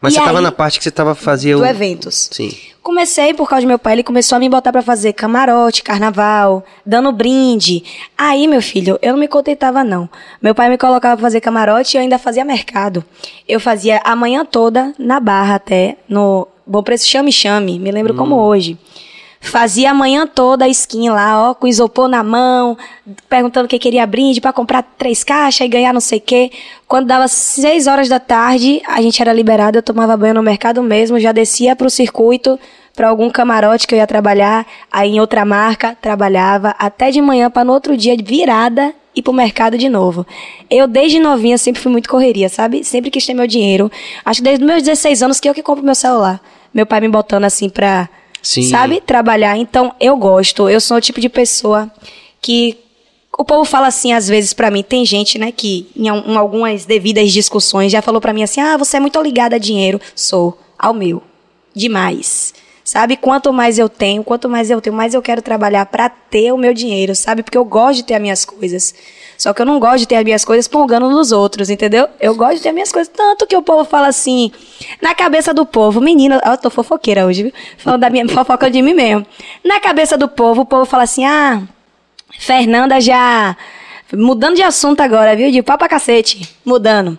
[0.00, 1.58] Mas E você tava aí- na parte que você tava fazendo.
[1.58, 2.28] Do eventos.
[2.32, 2.52] Sim.
[2.82, 6.64] Comecei por causa do meu pai, ele começou a me botar pra fazer camarote, carnaval,
[6.86, 7.82] dando brinde.
[8.16, 10.08] Aí, meu filho, eu não me contentava não.
[10.40, 13.04] Meu pai me colocava pra fazer camarote e eu ainda fazia mercado.
[13.46, 18.14] Eu fazia a manhã toda na barra até, no Bom Preço Chame Chame, me lembro
[18.14, 18.78] como hoje.
[19.40, 22.76] Fazia a manhã toda a skin lá, ó, com isopor na mão,
[23.28, 26.50] perguntando quem queria brinde pra comprar três caixas e ganhar não sei o quê.
[26.88, 30.82] Quando dava seis horas da tarde, a gente era liberado, eu tomava banho no mercado
[30.82, 32.58] mesmo, já descia pro circuito,
[32.94, 37.48] pra algum camarote que eu ia trabalhar, aí em outra marca, trabalhava até de manhã
[37.48, 40.26] pra no outro dia virada ir pro mercado de novo.
[40.68, 42.82] Eu, desde novinha, sempre fui muito correria, sabe?
[42.82, 43.90] Sempre quis ter meu dinheiro.
[44.24, 46.40] Acho que desde meus 16 anos que eu que compro meu celular.
[46.74, 48.08] Meu pai me botando assim pra
[48.42, 48.62] Sim.
[48.70, 49.00] sabe?
[49.00, 49.56] Trabalhar.
[49.56, 50.68] Então, eu gosto.
[50.68, 51.90] Eu sou o tipo de pessoa
[52.40, 52.78] que.
[53.36, 54.82] O povo fala assim, às vezes, pra mim.
[54.82, 58.60] Tem gente, né, que em, al- em algumas devidas discussões já falou pra mim assim:
[58.60, 60.00] ah, você é muito ligada a dinheiro.
[60.14, 60.58] Sou.
[60.78, 61.22] Ao meu.
[61.74, 62.52] Demais.
[62.84, 63.16] Sabe?
[63.16, 66.56] Quanto mais eu tenho, quanto mais eu tenho, mais eu quero trabalhar pra ter o
[66.56, 67.42] meu dinheiro, sabe?
[67.42, 68.94] Porque eu gosto de ter as minhas coisas.
[69.38, 72.08] Só que eu não gosto de ter as minhas coisas pongando nos outros, entendeu?
[72.18, 73.10] Eu gosto de ter as minhas coisas.
[73.14, 74.50] Tanto que o povo fala assim,
[75.00, 77.52] na cabeça do povo, menina, eu tô fofoqueira hoje, viu?
[77.76, 79.24] Falando da minha fofoca de mim mesmo.
[79.64, 81.62] Na cabeça do povo, o povo fala assim, ah,
[82.36, 83.56] Fernanda já.
[84.12, 85.52] Mudando de assunto agora, viu?
[85.52, 86.56] De pau pra cacete.
[86.64, 87.16] Mudando.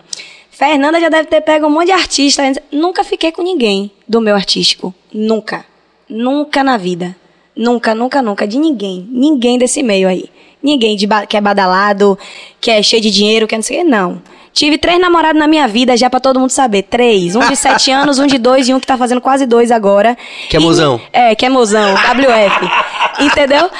[0.50, 2.42] Fernanda já deve ter pego um monte de artista.
[2.70, 4.94] Nunca fiquei com ninguém do meu artístico.
[5.10, 5.64] Nunca.
[6.06, 7.16] Nunca na vida.
[7.56, 8.46] Nunca, nunca, nunca.
[8.46, 9.08] De ninguém.
[9.10, 10.28] Ninguém desse meio aí.
[10.62, 12.18] Ninguém de que é badalado,
[12.60, 13.88] que é cheio de dinheiro, que é não sei o quê.
[13.88, 14.22] Não.
[14.52, 16.82] Tive três namorados na minha vida, já pra todo mundo saber.
[16.82, 17.36] Três.
[17.36, 20.18] Um de sete anos, um de dois e um que tá fazendo quase dois agora.
[20.48, 21.00] Que é E- mozão.
[21.12, 23.24] é, que é mozão, WF.
[23.24, 23.70] Entendeu?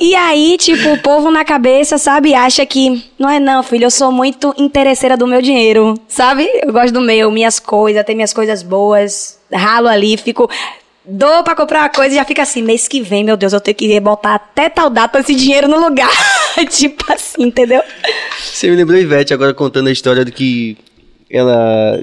[0.00, 3.90] E aí, tipo, o povo na cabeça, sabe, acha que não é não, filho, eu
[3.90, 6.48] sou muito interesseira do meu dinheiro, sabe?
[6.62, 10.50] Eu gosto do meu, minhas coisas, ter minhas coisas boas, ralo ali, fico
[11.06, 13.60] dou pra comprar uma coisa e já fica assim, mês que vem, meu Deus, eu
[13.60, 16.10] tenho que botar até tal data esse dinheiro no lugar.
[16.70, 17.82] tipo assim, entendeu?
[18.40, 20.76] Você me lembrou Ivete agora contando a história do que
[21.30, 22.02] ela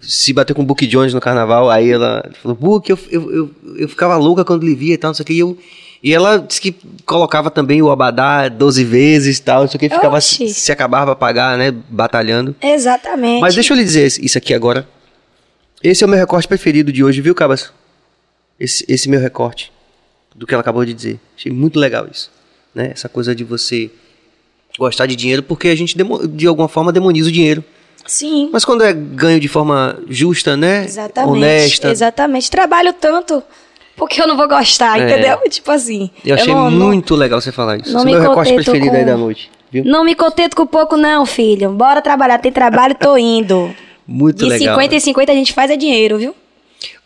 [0.00, 3.50] se bateu com o Book Jones no carnaval, aí ela falou, Book, eu, eu, eu,
[3.76, 5.58] eu ficava louca quando ele via e tal, não sei o que, e eu...
[6.02, 9.80] E ela disse que colocava também o abadá 12 vezes e tal, não sei o
[9.80, 10.48] que, ficava, Oxi.
[10.48, 12.56] se, se acabava pra pagar, né, batalhando.
[12.62, 13.42] Exatamente.
[13.42, 14.88] Mas deixa eu lhe dizer isso aqui agora.
[15.82, 17.70] Esse é o meu recorte preferido de hoje, viu, Cabas?
[18.60, 19.72] Esse, esse meu recorte
[20.36, 21.18] do que ela acabou de dizer.
[21.36, 22.30] Achei muito legal isso.
[22.74, 22.90] Né?
[22.92, 23.90] Essa coisa de você
[24.78, 25.96] gostar de dinheiro, porque a gente,
[26.28, 27.64] de alguma forma, demoniza o dinheiro.
[28.06, 28.48] Sim.
[28.52, 30.84] Mas quando é ganho de forma justa, né?
[30.84, 31.32] Exatamente.
[31.36, 31.90] Honesta.
[31.90, 32.50] Exatamente.
[32.50, 33.42] Trabalho tanto
[33.96, 35.04] porque eu não vou gostar, É.
[35.04, 35.38] entendeu?
[35.50, 36.10] Tipo assim.
[36.24, 37.92] Eu achei não- não- muito legal você falar isso.
[37.92, 39.50] não Esse é meu recorte preferido aí com- da noite.
[39.70, 39.84] Viu?
[39.84, 41.70] Não me contento com pouco, não, filho.
[41.70, 42.38] Bora trabalhar.
[42.38, 43.72] Tem trabalho, tô indo.
[44.06, 44.74] Muito De legal.
[44.74, 46.34] 50 em 50 a gente faz é dinheiro, viu?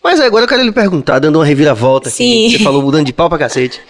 [0.04, 2.46] Mas agora eu quero lhe perguntar, dando uma reviravolta Sim.
[2.48, 2.58] aqui.
[2.58, 3.80] Você falou mudando de pau pra cacete.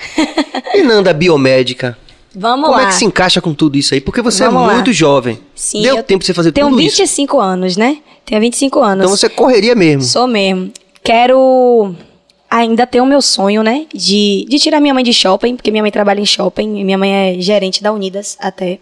[0.73, 1.99] E Nanda biomédica?
[2.35, 2.85] Vamos Como lá.
[2.85, 4.01] é que se encaixa com tudo isso aí?
[4.01, 4.75] Porque você Vamos é lá.
[4.75, 5.39] muito jovem.
[5.57, 6.99] Sim, Deu eu tempo pra você fazer Tenho tudo isso.
[6.99, 7.99] 25 anos, né?
[8.25, 9.05] Tenho 25 anos.
[9.05, 10.03] Então você correria mesmo.
[10.03, 10.73] Sou mesmo.
[11.03, 11.95] Quero
[12.51, 13.87] ainda ter o meu sonho, né?
[13.93, 16.77] De, de tirar minha mãe de shopping, porque minha mãe trabalha em shopping.
[16.79, 18.79] e Minha mãe é gerente da Unidas até.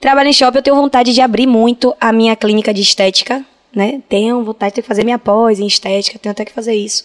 [0.00, 3.42] Trabalho em shopping, eu tenho vontade de abrir muito a minha clínica de estética,
[3.76, 4.00] né?
[4.08, 7.04] Tenho vontade de fazer minha pós em estética, tenho até que fazer isso.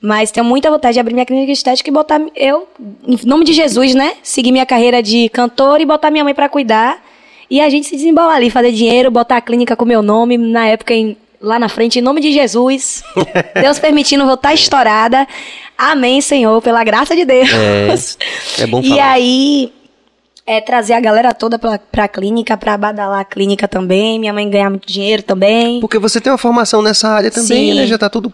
[0.00, 2.66] Mas tenho muita vontade de abrir minha clínica de estética e botar eu,
[3.06, 4.14] em nome de Jesus, né?
[4.22, 7.00] Seguir minha carreira de cantora e botar minha mãe pra cuidar.
[7.48, 10.66] E a gente se desembolar ali, fazer dinheiro, botar a clínica com meu nome, na
[10.66, 13.04] época em- lá na frente, em nome de Jesus.
[13.60, 15.26] Deus permitindo, vou estar estourada.
[15.78, 17.48] Amém, Senhor, pela graça de Deus.
[18.58, 19.12] É, é bom E falar.
[19.12, 19.72] aí,
[20.46, 24.18] é trazer a galera toda pra, pra clínica, pra badalar a clínica também.
[24.18, 25.80] Minha mãe ganhar muito dinheiro também.
[25.80, 27.74] Porque você tem uma formação nessa área também, Sim.
[27.74, 27.86] né?
[27.86, 28.32] Já tá tudo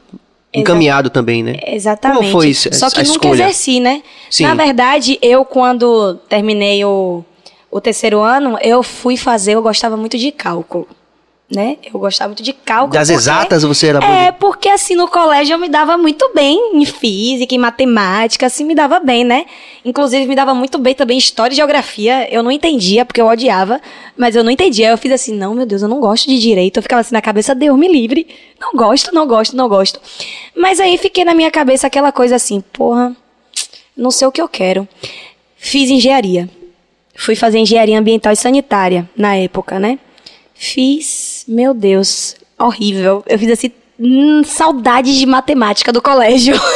[0.53, 1.57] encaminhado também, né?
[1.67, 2.19] Exatamente.
[2.21, 3.43] Como foi isso, Só que nunca escolha?
[3.43, 4.03] exerci, né?
[4.31, 4.45] Sim.
[4.45, 7.23] Na verdade, eu quando terminei o,
[7.71, 10.89] o terceiro ano, eu fui fazer, eu gostava muito de cálculo,
[11.51, 11.79] né?
[11.83, 12.93] Eu gostava muito de cálculo.
[12.93, 16.73] Das porque- exatas você era É, porque assim, no colégio eu me dava muito bem
[16.75, 19.47] em física, em matemática, assim, me dava bem, né?
[19.83, 22.29] Inclusive, me dava muito bem também em história e geografia.
[22.31, 23.81] Eu não entendia, porque eu odiava,
[24.17, 24.91] mas eu não entendia.
[24.91, 26.77] Eu fiz assim, não, meu Deus, eu não gosto de direito.
[26.77, 28.27] Eu ficava assim na cabeça, Deus me livre.
[28.61, 29.99] Não gosto, não gosto, não gosto.
[30.55, 33.17] Mas aí fiquei na minha cabeça aquela coisa assim, porra,
[33.97, 34.87] não sei o que eu quero.
[35.57, 36.47] Fiz engenharia.
[37.17, 39.99] Fui fazer engenharia ambiental e sanitária na época, né?
[40.61, 43.25] Fiz, meu Deus, horrível.
[43.27, 46.55] Eu fiz assim, hum, saudades de matemática do colégio.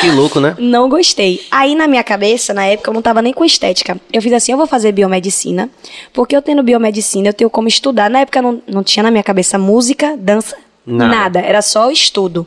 [0.00, 0.54] Que louco, né?
[0.60, 1.44] Não gostei.
[1.50, 4.00] Aí na minha cabeça, na época, eu não tava nem com estética.
[4.12, 5.68] Eu fiz assim, eu vou fazer biomedicina,
[6.12, 8.08] porque eu tendo biomedicina, eu tenho como estudar.
[8.08, 10.56] Na época não, não tinha na minha cabeça música, dança,
[10.86, 11.14] Nada.
[11.16, 11.40] nada.
[11.40, 12.46] Era só estudo.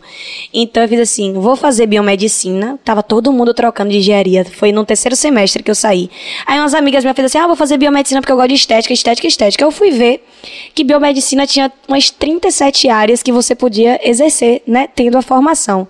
[0.53, 2.79] Então eu fiz assim, vou fazer biomedicina.
[2.85, 4.45] Tava todo mundo trocando de engenharia.
[4.45, 6.09] Foi no terceiro semestre que eu saí.
[6.45, 8.93] Aí umas amigas minhas fizeram assim, ah, vou fazer biomedicina porque eu gosto de estética,
[8.93, 9.63] estética, estética.
[9.63, 10.25] Eu fui ver
[10.73, 15.87] que biomedicina tinha umas 37 áreas que você podia exercer, né, tendo a formação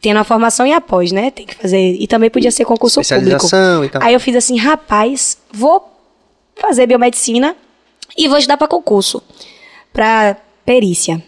[0.00, 1.32] tendo a formação e após, né?
[1.32, 1.96] Tem que fazer.
[1.98, 3.46] E também podia ser concurso público.
[3.84, 4.02] E tal.
[4.02, 5.82] Aí eu fiz assim, rapaz, vou
[6.54, 7.56] fazer biomedicina
[8.16, 9.20] e vou estudar para concurso.
[9.92, 11.20] Pra perícia,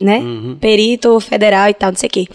[0.00, 0.18] né?
[0.18, 0.56] Uhum.
[0.60, 2.26] Perito federal e tal, não sei o quê.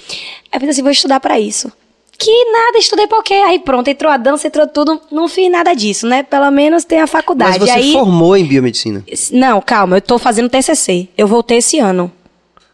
[0.51, 1.71] Aí eu fiz assim, vou estudar para isso.
[2.17, 3.33] Que nada, estudei pra quê?
[3.33, 5.01] Aí pronto, entrou a dança, entrou tudo.
[5.11, 6.21] Não fiz nada disso, né?
[6.21, 7.59] Pelo menos tem a faculdade.
[7.59, 9.03] Mas você Aí, formou em biomedicina.
[9.31, 11.09] Não, calma, eu tô fazendo TCC.
[11.17, 12.11] Eu voltei esse ano.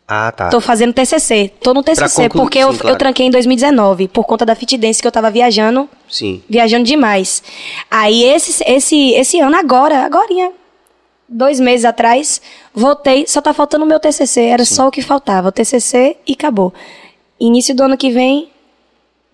[0.07, 0.49] Ah, tá.
[0.49, 1.51] Tô fazendo TCC.
[1.61, 2.95] Tô no TCC, concluir, porque eu, sim, claro.
[2.95, 6.41] eu tranquei em 2019, por conta da fit dance que eu tava viajando, Sim.
[6.49, 7.43] viajando demais.
[7.91, 10.51] Aí esse, esse, esse ano, agora, agorinha,
[11.27, 12.41] dois meses atrás,
[12.73, 16.33] voltei, só tá faltando o meu TCC, era só o que faltava, o TCC e
[16.33, 16.73] acabou.
[17.39, 18.49] Início do ano que vem,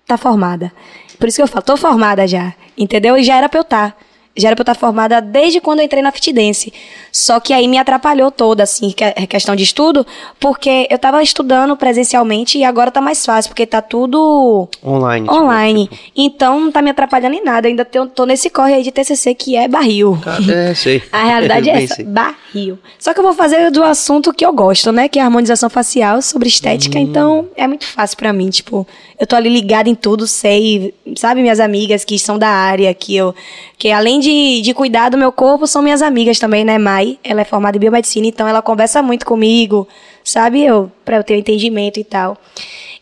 [0.05, 0.71] tá formada.
[1.19, 3.17] Por isso que eu falo, tô formada já, entendeu?
[3.17, 3.97] E já era pra eu estar.
[4.35, 6.73] Já era pra eu estar formada desde quando eu entrei na Fit Dance.
[7.11, 10.05] Só que aí me atrapalhou toda, assim, que é questão de estudo,
[10.39, 15.27] porque eu tava estudando presencialmente e agora tá mais fácil, porque tá tudo Online.
[15.27, 15.87] tipo, online.
[15.87, 17.67] tipo, Então não tá me atrapalhando em nada.
[17.67, 20.17] Eu ainda tô, tô nesse corre aí de TCC que é barril.
[20.51, 21.03] É, sei.
[21.11, 22.05] A realidade é essa, sei.
[22.05, 22.79] barril.
[22.97, 25.07] Só que eu vou fazer do assunto que eu gosto, né?
[25.07, 26.97] Que é a harmonização facial sobre estética.
[26.97, 27.01] Hum.
[27.01, 28.49] Então é muito fácil pra mim.
[28.49, 28.87] Tipo,
[29.23, 30.93] eu tô ali ligada em tudo, sei.
[31.15, 33.33] Sabe, minhas amigas que são da área, que eu.
[33.77, 36.77] Que além de, de cuidar do meu corpo, são minhas amigas também, né?
[36.77, 39.87] Mai, ela é formada em biomedicina, então ela conversa muito comigo,
[40.23, 40.61] sabe?
[40.63, 42.37] Eu, pra eu ter um entendimento e tal.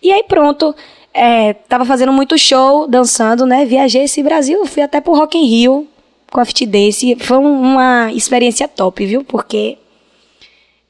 [0.02, 0.76] E aí pronto.
[1.14, 3.66] É, tava fazendo muito show, dançando, né?
[3.66, 5.88] Viajei esse Brasil, fui até pro Rock in Rio
[6.32, 7.18] com a Fit Dance.
[7.20, 9.22] Foi um- uma experiência top, viu?
[9.24, 9.78] Porque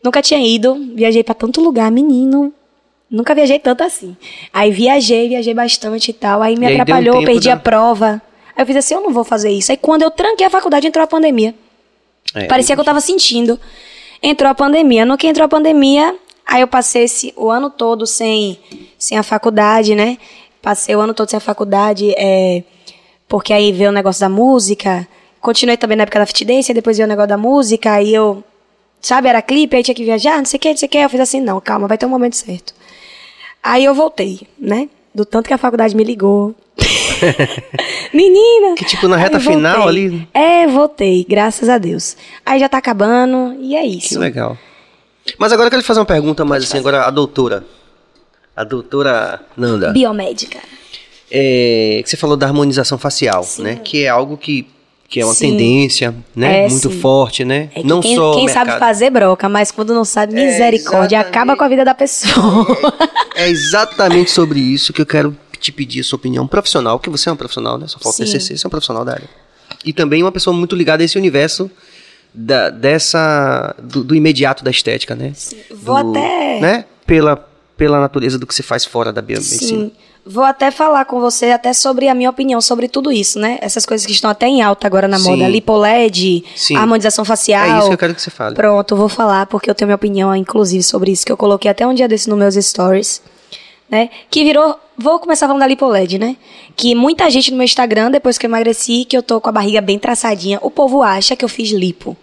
[0.03, 2.53] nunca tinha ido, viajei pra tanto lugar, menino.
[3.11, 4.15] Nunca viajei tanto assim.
[4.53, 6.41] Aí viajei, viajei bastante e tal.
[6.41, 8.21] Aí me aí um atrapalhou, tempo perdi da- a prova.
[8.55, 9.69] Aí eu fiz assim, eu não vou fazer isso.
[9.71, 11.53] Aí quando eu tranquei a faculdade, entrou a pandemia.
[12.33, 13.59] É, Parecia que eu tava sentindo.
[14.23, 15.05] Entrou a pandemia.
[15.05, 18.57] No que entrou a pandemia, aí eu passei esse, o ano todo sem,
[18.97, 20.17] sem a faculdade, né?
[20.61, 22.63] Passei o ano todo sem a faculdade, é,
[23.27, 25.05] porque aí veio o negócio da música.
[25.41, 28.43] Continuei também na época da Fit Dance, depois veio o negócio da música, aí eu,
[29.01, 30.97] sabe, era clipe, aí tinha que viajar, não sei o que, não sei o que.
[30.99, 32.75] Eu fiz assim, não, calma, vai ter um momento certo.
[33.63, 34.89] Aí eu voltei, né?
[35.13, 36.55] Do tanto que a faculdade me ligou.
[38.13, 38.75] Menina!
[38.75, 40.27] Que tipo, na reta final ali.
[40.33, 42.17] É, voltei, graças a Deus.
[42.45, 44.09] Aí já tá acabando e é isso.
[44.09, 44.57] Que legal.
[45.37, 47.63] Mas agora eu quero lhe fazer uma pergunta mais assim, agora a doutora.
[48.55, 49.91] A doutora Nanda.
[49.91, 50.59] Biomédica.
[51.29, 53.79] É, que você falou da harmonização facial, né?
[53.83, 54.67] Que é algo que,
[55.11, 55.49] que é uma Sim.
[55.51, 56.65] tendência, né?
[56.65, 56.99] É, Muito sim.
[57.01, 57.69] forte, né?
[57.75, 61.37] É que Não quem, só quem sabe fazer broca, mas quando não sabe, misericórdia, exatamente.
[61.37, 62.65] acaba com a vida da pessoa.
[63.35, 67.27] É exatamente sobre isso que eu quero te pedir a sua opinião profissional, que você
[67.27, 67.87] é um profissional, né?
[67.89, 68.23] Só falta Sim.
[68.23, 69.29] TCC, você é um profissional da área.
[69.83, 71.69] E também uma pessoa muito ligada a esse universo
[72.33, 75.33] da, dessa do, do imediato da estética, né?
[75.71, 76.85] Vou Do- até- né?
[77.05, 77.35] Pela
[77.81, 79.85] pela natureza do que se faz fora da biomedicina.
[79.85, 79.91] Sim.
[80.23, 83.57] Vou até falar com você até sobre a minha opinião sobre tudo isso, né?
[83.59, 85.31] Essas coisas que estão até em alta agora na Sim.
[85.31, 85.47] moda.
[85.47, 86.75] Lipoled, Sim.
[86.75, 87.65] harmonização facial.
[87.65, 88.53] É isso que eu quero que você fale.
[88.53, 91.87] Pronto, vou falar porque eu tenho minha opinião, inclusive, sobre isso, que eu coloquei até
[91.87, 93.19] um dia desse nos meus stories,
[93.89, 94.11] né?
[94.29, 94.79] Que virou.
[94.95, 96.37] Vou começar falando da Lipoled, né?
[96.75, 99.51] Que muita gente no meu Instagram, depois que eu emagreci, que eu tô com a
[99.51, 102.15] barriga bem traçadinha, o povo acha que eu fiz lipo.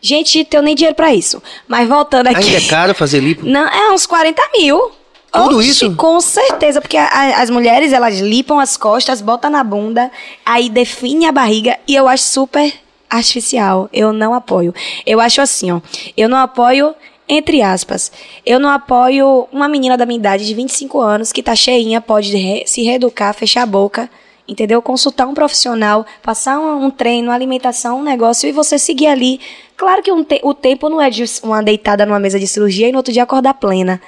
[0.00, 1.42] Gente, tenho nem dinheiro pra isso.
[1.66, 2.46] Mas voltando aqui.
[2.46, 3.44] Ainda é caro fazer lipo?
[3.44, 4.99] Não, é uns 40 mil.
[5.32, 5.96] Tudo Oxi, isso?
[5.96, 10.10] Com certeza, porque a- a- as mulheres, elas lipam as costas, botam na bunda,
[10.44, 12.72] aí define a barriga, e eu acho super
[13.08, 13.88] artificial.
[13.92, 14.74] Eu não apoio.
[15.06, 15.80] Eu acho assim, ó,
[16.16, 16.94] eu não apoio
[17.32, 18.10] entre aspas,
[18.44, 22.36] eu não apoio uma menina da minha idade de 25 anos que tá cheinha, pode
[22.36, 24.10] re- se reeducar, fechar a boca,
[24.48, 24.82] entendeu?
[24.82, 29.38] Consultar um profissional, passar um, um treino, alimentação, um negócio e você seguir ali.
[29.76, 32.88] Claro que um te- o tempo não é de uma deitada numa mesa de cirurgia
[32.88, 34.00] e no outro dia acordar plena.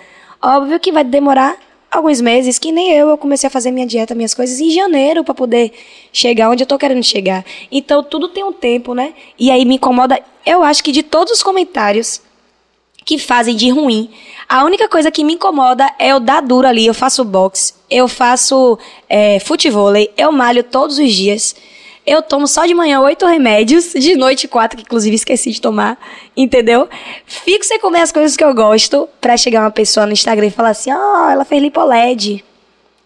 [0.43, 1.57] Óbvio que vai demorar
[1.91, 5.23] alguns meses, que nem eu, eu comecei a fazer minha dieta, minhas coisas em janeiro
[5.23, 5.73] para poder
[6.13, 7.45] chegar onde eu tô querendo chegar.
[7.71, 9.15] Então tudo tem um tempo, né?
[9.39, 12.21] E aí me incomoda, eu acho que de todos os comentários
[13.05, 14.11] que fazem de ruim.
[14.49, 16.87] A única coisa que me incomoda é eu dar duro ali.
[16.87, 18.79] Eu faço boxe, eu faço
[19.09, 21.55] é, futevôlei, eu malho todos os dias.
[22.05, 25.97] Eu tomo só de manhã oito remédios, de noite quatro, que inclusive esqueci de tomar,
[26.37, 26.89] entendeu?
[27.25, 30.51] Fico sem comer as coisas que eu gosto, pra chegar uma pessoa no Instagram e
[30.51, 32.45] falar assim, ó, ela fez lipoled.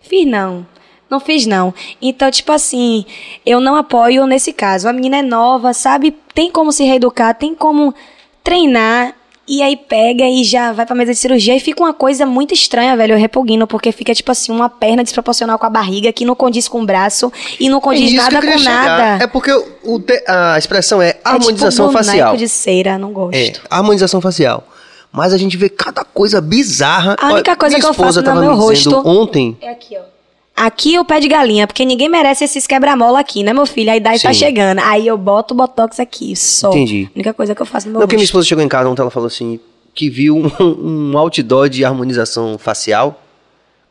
[0.01, 0.67] Fiz não.
[1.11, 1.75] Não fiz não.
[2.01, 3.05] Então, tipo assim,
[3.45, 4.89] eu não apoio nesse caso.
[4.89, 6.17] A menina é nova, sabe?
[6.35, 7.95] Tem como se reeducar, tem como
[8.43, 9.15] treinar.
[9.49, 12.53] E aí pega e já vai pra mesa de cirurgia e fica uma coisa muito
[12.53, 16.25] estranha, velho, eu repugno, porque fica tipo assim, uma perna desproporcional com a barriga, que
[16.25, 18.85] não condiz com o braço e não condiz que nada com chegar.
[18.87, 19.25] nada.
[19.25, 19.53] É porque
[19.85, 22.37] o- te- a expressão é É harmonização tipo boneco facial.
[22.37, 23.37] de cera, não gosto.
[23.37, 24.67] É, harmonização facial.
[25.13, 27.17] Mas a gente vê cada coisa bizarra.
[27.19, 29.57] A única coisa minha que eu faço no meu rosto- ontem.
[29.63, 30.16] É aqui, ó.
[30.57, 33.91] Aqui o pé de galinha, porque ninguém merece esses quebra-mola aqui, né, meu filho?
[33.91, 34.39] A idade tá Sim.
[34.39, 34.79] chegando.
[34.79, 36.71] Aí eu boto o botox aqui, só.
[36.71, 37.11] Entendi.
[37.13, 38.89] A única coisa que eu faço no meu Não, porque minha esposa chegou em casa
[38.89, 39.61] ontem, ela falou assim,
[39.95, 43.23] que viu um, um outdoor de harmonização facial.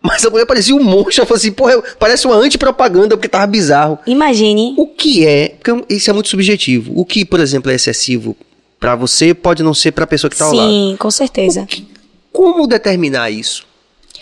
[0.01, 1.21] Mas a mulher parecia um monstro.
[1.21, 3.99] Ela falou assim, porra, parece uma antipropaganda, porque tava bizarro.
[4.07, 4.73] Imagine.
[4.77, 6.93] O que é, porque isso é muito subjetivo.
[6.95, 8.35] O que, por exemplo, é excessivo
[8.79, 10.69] pra você, pode não ser pra pessoa que tá ao lado.
[10.69, 11.67] Sim, com certeza.
[12.31, 13.65] Como determinar isso?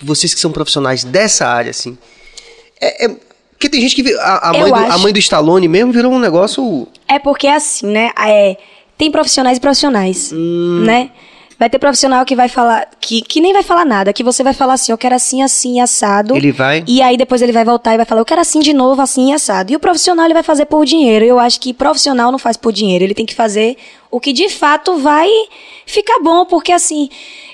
[0.01, 1.97] Vocês que são profissionais dessa área, assim.
[2.81, 3.15] É, é-
[3.51, 4.13] porque tem gente que.
[4.15, 6.87] A, a mãe do, a acho- mãe do Stallone mesmo virou um negócio.
[7.07, 8.11] É porque assim, né?
[8.19, 8.57] É,
[8.97, 10.83] tem profissionais e profissionais, Hum.
[10.85, 11.11] né?
[11.57, 14.53] Vai ter profissional que vai falar, que, que nem vai falar nada, que você vai
[14.53, 16.35] falar assim, eu quero assim, assim, assado.
[16.35, 16.83] Ele vai.
[16.85, 19.31] E aí depois ele vai voltar e vai falar, eu quero assim de novo, assim,
[19.31, 19.71] assado.
[19.71, 21.23] E o profissional ele vai fazer por dinheiro.
[21.23, 23.05] Eu acho que profissional não faz por dinheiro.
[23.05, 23.77] Ele tem que fazer
[24.11, 25.29] o que de fato vai
[25.85, 27.07] ficar bom, porque assim,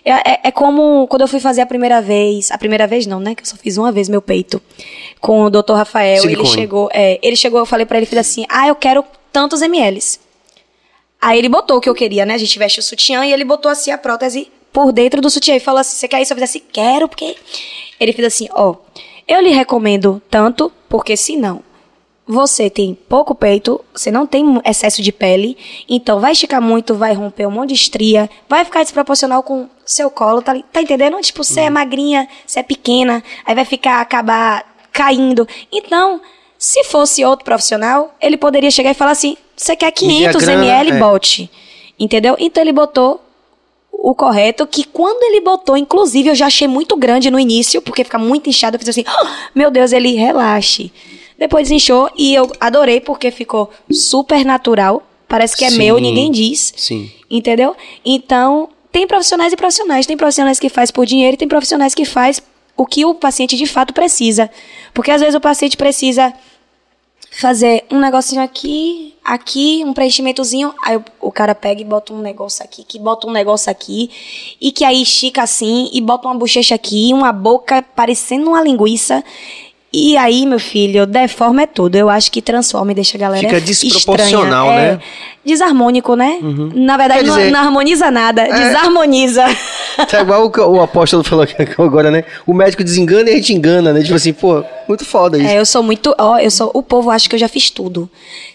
[0.03, 2.49] é, é- é como quando eu fui fazer a primeira vez.
[2.49, 3.35] A primeira vez não, né?
[3.35, 4.59] Que eu só fiz uma vez meu peito.
[5.19, 5.73] Com o Dr.
[5.73, 6.21] Rafael.
[6.21, 6.47] Silicone.
[6.47, 9.61] Ele chegou, é, ele chegou, eu falei pra ele, fiz assim, ah, eu quero tantos
[9.61, 10.19] mls.
[11.21, 12.33] Aí ele botou o que eu queria, né?
[12.33, 15.55] A gente veste o sutiã e ele botou assim a prótese por dentro do sutiã
[15.55, 16.31] e falou assim: Você quer isso?
[16.31, 17.35] Eu fiz assim: Quero, porque.
[17.99, 18.75] Ele fez assim: Ó,
[19.27, 21.61] eu lhe recomendo tanto, porque senão
[22.25, 25.57] você tem pouco peito, você não tem excesso de pele,
[25.89, 30.11] então vai esticar muito, vai romper um monte de estria, vai ficar desproporcional com seu
[30.11, 31.19] colo, tá, tá entendendo?
[31.21, 34.63] Tipo, você é magrinha, você é pequena, aí vai ficar, acabar
[34.99, 35.47] caindo.
[35.71, 36.19] Então,
[36.57, 40.91] se fosse outro profissional, ele poderia chegar e falar assim: você quer 500 grana, ml,
[40.91, 40.99] é.
[40.99, 41.49] bote.
[41.97, 42.35] Entendeu?
[42.37, 43.21] Então ele botou
[43.91, 48.03] o correto, que quando ele botou, inclusive eu já achei muito grande no início, porque
[48.03, 50.91] fica muito inchado, eu fiz assim, "Ah, meu Deus, ele relaxe.
[51.37, 55.77] Depois desinchou e eu adorei porque ficou super natural, parece que é Sim.
[55.77, 57.11] meu, ninguém diz, Sim.
[57.29, 57.75] entendeu?
[58.05, 62.05] Então, tem profissionais e profissionais, tem profissionais que faz por dinheiro e tem profissionais que
[62.05, 62.41] faz
[62.79, 64.49] o que o paciente de fato precisa.
[64.93, 66.33] Porque às vezes o paciente precisa
[67.29, 72.21] fazer um negocinho aqui, aqui, um preenchimentozinho, aí o, o cara pega e bota um
[72.21, 74.09] negócio aqui, que bota um negócio aqui,
[74.61, 79.25] e que aí estica assim, e bota uma bochecha aqui, uma boca parecendo uma linguiça.
[79.91, 81.95] E aí, meu filho, deforma é tudo.
[81.95, 83.93] Eu acho que transforma e deixa a galera Fica estranha.
[83.93, 84.91] desproporcional, É, né?
[84.93, 84.99] Uhum.
[85.45, 86.37] Desarmônico, né?
[86.75, 87.51] Na verdade, não, dizer- É.
[87.51, 89.45] não harmoniza nada, desarmoniza.
[90.09, 91.43] Tá igual o, que o apóstolo falou
[91.79, 92.23] agora, né?
[92.45, 94.01] O médico desengana e a gente engana, né?
[94.03, 95.47] Tipo assim, pô, muito foda isso.
[95.47, 96.13] É, eu sou muito.
[96.19, 96.69] Ó, eu sou.
[96.73, 98.07] O povo acha que eu já fiz tudo.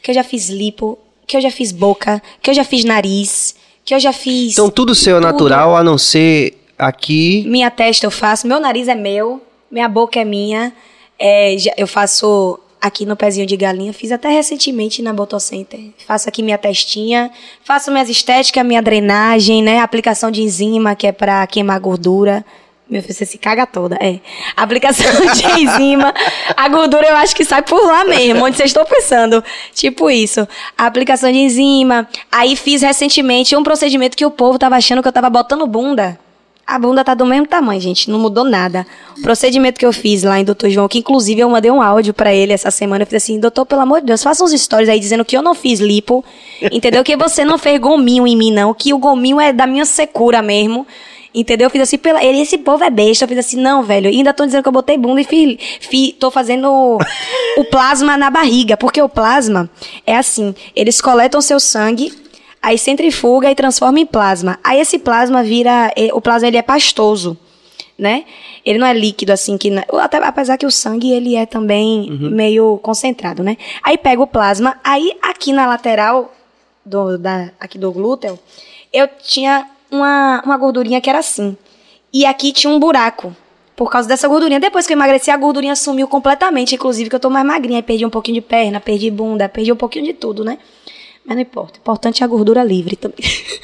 [0.03, 3.57] Que eu já fiz lipo, que eu já fiz boca, que eu já fiz nariz,
[3.85, 4.53] que eu já fiz.
[4.53, 7.45] Então tudo seu é natural, a não ser aqui.
[7.49, 10.72] Minha testa eu faço, meu nariz é meu, minha boca é minha.
[11.19, 15.81] É, já- eu faço aqui no pezinho de galinha, fiz até recentemente na Botocenter.
[16.07, 17.31] Faço aqui minha testinha,
[17.65, 19.81] faço minhas estéticas, minha drenagem, né?
[19.81, 22.45] Aplicação de enzima, que é pra queimar gordura.
[22.91, 23.97] Meu filho, você se caga toda.
[23.99, 24.21] É.
[24.55, 26.12] Aplicação de enzima.
[26.55, 29.43] A gordura eu acho que sai por lá mesmo, onde vocês estão pensando.
[29.73, 30.47] Tipo isso.
[30.77, 32.07] Aplicação de enzima.
[32.31, 36.19] Aí fiz recentemente um procedimento que o povo tava achando que eu tava botando bunda.
[36.67, 38.87] A bunda tá do mesmo tamanho, gente, não mudou nada.
[39.19, 42.15] O procedimento que eu fiz lá em Doutor João, que inclusive eu mandei um áudio
[42.15, 44.89] pra ele essa semana, eu fiz assim, doutor, pelo amor de Deus, faça uns stories
[44.89, 46.25] aí dizendo que eu não fiz lipo,
[46.73, 47.05] entendeu?
[47.05, 50.41] Que você não fez gominho em mim, não, que o gominho é da minha secura
[50.41, 50.87] mesmo.
[51.35, 51.67] Entendeu?
[51.67, 52.23] Eu fiz assim, pela...
[52.23, 53.25] ele, esse povo é besta.
[53.25, 54.09] Eu fiz assim, não, velho.
[54.09, 56.97] E ainda tô dizendo que eu botei bunda e fiz, tô fazendo
[57.57, 58.77] o plasma na barriga.
[58.77, 59.69] Porque o plasma
[60.07, 62.12] é assim: eles coletam seu sangue,
[62.65, 64.59] Aí centrifuga e transforma em plasma.
[64.65, 67.37] Aí esse plasma vira, eh, o plasma ele é pastoso,
[67.99, 68.25] né?
[68.65, 72.79] Ele não é líquido assim que até apesar que o sangue ele é também meio
[72.79, 73.59] concentrado, né?
[73.83, 76.33] Aí pega o plasma, aí aqui na lateral
[76.87, 78.39] do da aqui do glúteo,
[78.91, 81.59] eu tinha uma uma gordurinha que era assim.
[82.11, 83.37] E aqui tinha um buraco.
[83.77, 84.61] Por causa dessa gordurinha.
[84.61, 86.77] Depois que eu emagreci, a gordurinha sumiu completamente.
[86.77, 87.81] Inclusive, que eu tô mais magrinha.
[87.81, 90.59] Aí perdi um pouquinho de perna, perdi bunda, perdi um pouquinho de tudo, né?
[91.25, 91.79] Mas não importa.
[91.79, 93.18] O importante é a gordura livre também.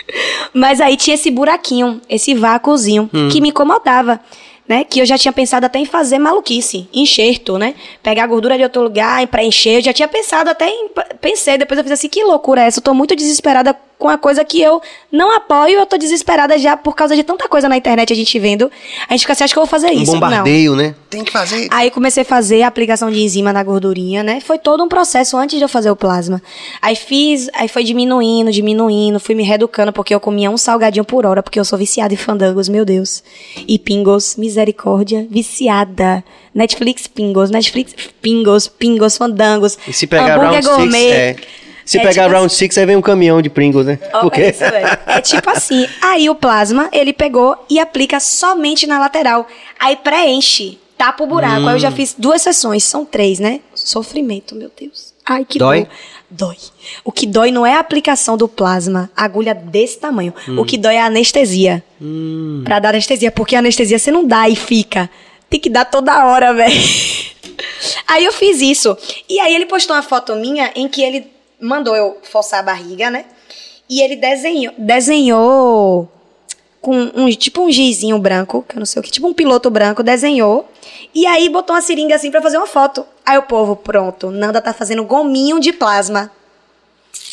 [0.54, 4.20] Mas aí tinha esse buraquinho, esse vácuozinho, que me incomodava.
[4.66, 4.84] Né?
[4.84, 7.74] Que eu já tinha pensado até em fazer maluquice, enxerto, né?
[8.04, 9.78] Pegar a gordura de outro lugar e preencher.
[9.78, 10.88] Eu já tinha pensado até em.
[11.20, 12.78] Pensei, depois eu fiz assim, que loucura é essa?
[12.78, 14.80] Eu tô muito desesperada com a coisa que eu
[15.12, 18.36] não apoio, eu tô desesperada já por causa de tanta coisa na internet a gente
[18.38, 18.70] vendo.
[19.06, 20.12] A gente fica assim, acho que eu vou fazer Um isso.
[20.12, 20.20] Não.
[20.20, 20.94] bombardeio, né?
[21.10, 21.68] Tem que fazer.
[21.70, 24.40] Aí comecei a fazer a aplicação de enzima na gordurinha, né?
[24.40, 26.40] Foi todo um processo antes de eu fazer o plasma.
[26.80, 31.26] Aí fiz, aí foi diminuindo, diminuindo, fui me reeducando, porque eu comia um salgadinho por
[31.26, 33.22] hora, porque eu sou viciada em fandangos, meu Deus.
[33.68, 36.24] E pingos, misericórdia, viciada.
[36.54, 39.76] Netflix pingos, Netflix pingos, pingos, fandangos.
[39.86, 41.10] E se pegar hambúrguer round six, gourmet.
[41.12, 41.36] é.
[41.90, 43.98] Se É pegar tipo round six, aí vem um caminhão de Pringles, né?
[44.12, 44.42] Ó, Porque...
[44.42, 44.62] é isso.
[44.64, 45.88] É tipo assim.
[46.00, 49.44] Aí o plasma, ele pegou e aplica somente na lateral.
[49.78, 51.66] Aí preenche, tapa o buraco.
[51.66, 51.78] Aí eu Hum.
[51.80, 53.58] já fiz duas sessões, são três, né?
[53.74, 55.12] Sofrimento, meu Deus.
[55.26, 55.80] Ai, que Dói?
[55.80, 55.88] dor.
[56.30, 56.56] Dói.
[57.04, 60.32] O que dói não é a aplicação do plasma, agulha desse tamanho.
[60.48, 60.60] Hum.
[60.60, 61.82] O que dói é a anestesia.
[62.64, 65.10] Pra dar anestesia, porque a anestesia você não dá e fica.
[65.48, 66.80] Tem que dar toda hora, velho.
[68.06, 68.96] Aí eu fiz isso.
[69.28, 71.26] E aí ele postou uma foto minha em que ele
[71.60, 73.24] mandou eu forçar a barriga, né?
[73.88, 76.08] E ele desenhou, desenhou
[76.80, 79.68] com um tipo um gizinho branco, que eu não sei o que, tipo um piloto
[79.68, 80.68] branco, desenhou.
[81.14, 83.04] E aí botou uma seringa assim pra fazer uma foto.
[83.26, 86.30] Aí o povo, pronto, Nanda tá fazendo gominho de plasma.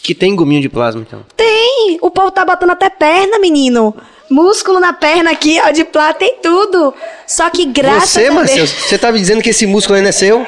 [0.04, 1.26] Que tem gominho de plasma, então.
[1.36, 1.98] Tem!
[2.02, 3.96] O povo tá botando até perna, menino.
[4.30, 6.94] Músculo na perna aqui, ó, de plata, tem tudo.
[7.26, 8.36] Só que graças Você, a Deus...
[8.36, 10.46] Marcelo, você tá me dizendo que esse músculo não é seu?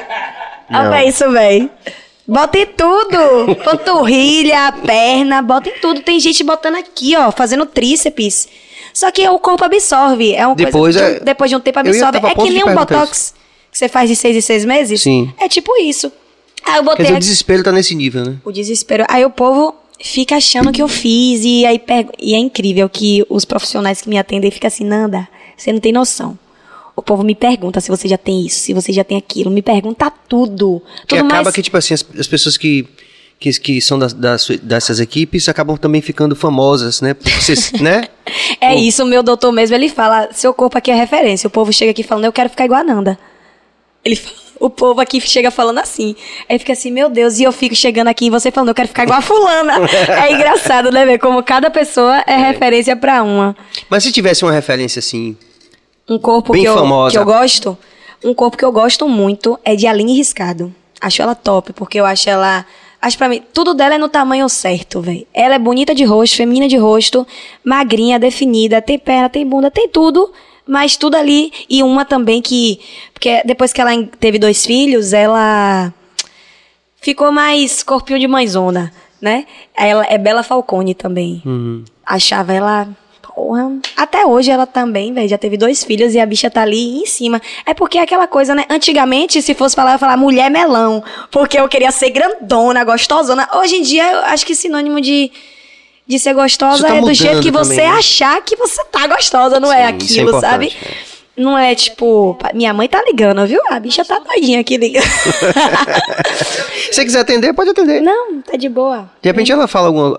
[0.70, 1.70] Olha isso, véi.
[2.30, 3.56] Bota em tudo.
[3.64, 6.00] Panturrilha, perna, bota em tudo.
[6.00, 8.48] Tem gente botando aqui, ó, fazendo tríceps.
[8.94, 10.34] Só que o corpo absorve.
[10.34, 11.00] É uma Depois coisa.
[11.00, 12.18] é- de um- depois de um tempo absorve.
[12.18, 13.34] É que nem um botox
[13.70, 15.00] que você faz de seis em seis meses.
[15.02, 15.32] Sim.
[15.38, 16.10] É tipo isso.
[16.64, 18.36] Aí eu botei dizer, o desespero tá nesse nível, né?
[18.44, 19.04] o desespero.
[19.08, 23.24] Aí o povo fica achando que eu fiz e aí pergu- e é incrível que
[23.28, 25.26] os profissionais que me atendem ficam assim, Nanda,
[25.56, 26.38] você não tem noção.
[27.00, 29.62] O povo me pergunta se você já tem isso, se você já tem aquilo, me
[29.62, 30.82] pergunta tudo.
[31.06, 32.86] Que tudo acaba mais que, tipo assim, as, as pessoas que,
[33.38, 37.16] que, que são das, das- dessas equipes acabam também ficando famosas, né?
[37.18, 38.04] Vocês, né?
[38.60, 41.48] É isso, o meu doutor mesmo, ele fala, seu corpo aqui é referência.
[41.48, 43.18] O povo chega aqui falando, eu quero ficar igual a Nanda.
[44.04, 46.14] Ele fala, o povo aqui chega falando assim.
[46.46, 48.88] Aí fica assim, meu Deus, e eu fico chegando aqui e você falando, eu quero
[48.88, 49.74] ficar igual a fulana.
[50.22, 53.56] é engraçado, né, ver como cada pessoa é, referência pra uma.
[53.88, 55.34] Mas se tivesse uma referência assim,
[56.10, 57.12] Um corpo Bem que eu, famosa.
[57.12, 57.78] que eu gosto,
[58.24, 60.74] um corpo que eu gosto muito é de Aline Riscado.
[61.00, 62.66] Acho ela top, porque eu acho ela.
[63.00, 65.26] Acho pra mim, tudo dela é no tamanho certo, velho.
[65.32, 67.24] Ela é bonita de rosto, feminina de rosto,
[67.64, 70.30] magrinha, definida, tem perna, tem bunda, tem tudo,
[70.66, 71.52] mas tudo ali.
[71.70, 72.80] E uma também que.
[73.14, 75.94] Porque depois que ela teve dois filhos, ela
[77.00, 78.92] ficou mais corpinho de mãezona,
[79.22, 79.46] né?
[79.74, 81.40] Ela é Bela Falcone também.
[82.04, 82.88] Achava ela.
[83.40, 83.72] Porra.
[83.96, 87.06] Até hoje ela também, velho, já teve dois filhos e a bicha tá ali em
[87.06, 87.40] cima.
[87.64, 88.66] É porque é aquela coisa, né?
[88.68, 91.02] Antigamente, se fosse falar, eu ia falar mulher melão.
[91.30, 93.48] Porque eu queria ser grandona, gostosona.
[93.54, 95.32] Hoje em dia, eu acho que sinônimo de,
[96.06, 97.98] de ser gostosa tá é do jeito que você também, né?
[97.98, 100.66] achar que você tá gostosa, não é Sim, é aquilo, sabe?
[100.66, 101.09] importante,
[101.40, 103.60] Não é tipo, minha mãe tá ligando, viu?
[103.70, 105.04] A bicha tá doidinha aqui ligando.
[106.90, 108.00] se você quiser atender, pode atender.
[108.00, 109.10] não, tá de boa.
[109.22, 110.18] De repente ela fala alguma,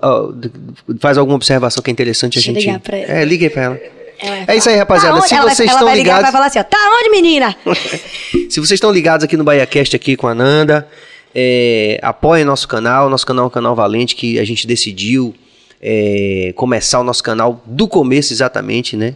[1.00, 2.64] faz alguma observação que é interessante Deixa a gente.
[2.66, 3.12] ligar pra ela.
[3.12, 3.80] É, ligue aí pra ela.
[4.20, 5.14] Vai É isso aí, falar, rapaziada.
[5.16, 6.64] "Tá onde?" Se ela vai- vocês ela estão vai ligar, ligados- vai falar assim, ó,
[6.64, 7.56] tá onde, menina?
[8.50, 10.86] Se vocês estão ligados aqui no BahiaCast aqui com a Nanda,
[11.34, 13.08] é, apoiem nosso canal.
[13.08, 15.34] Nosso canal é um canal valente que a gente decidiu
[15.80, 19.14] é, começar o nosso canal do começo exatamente, né?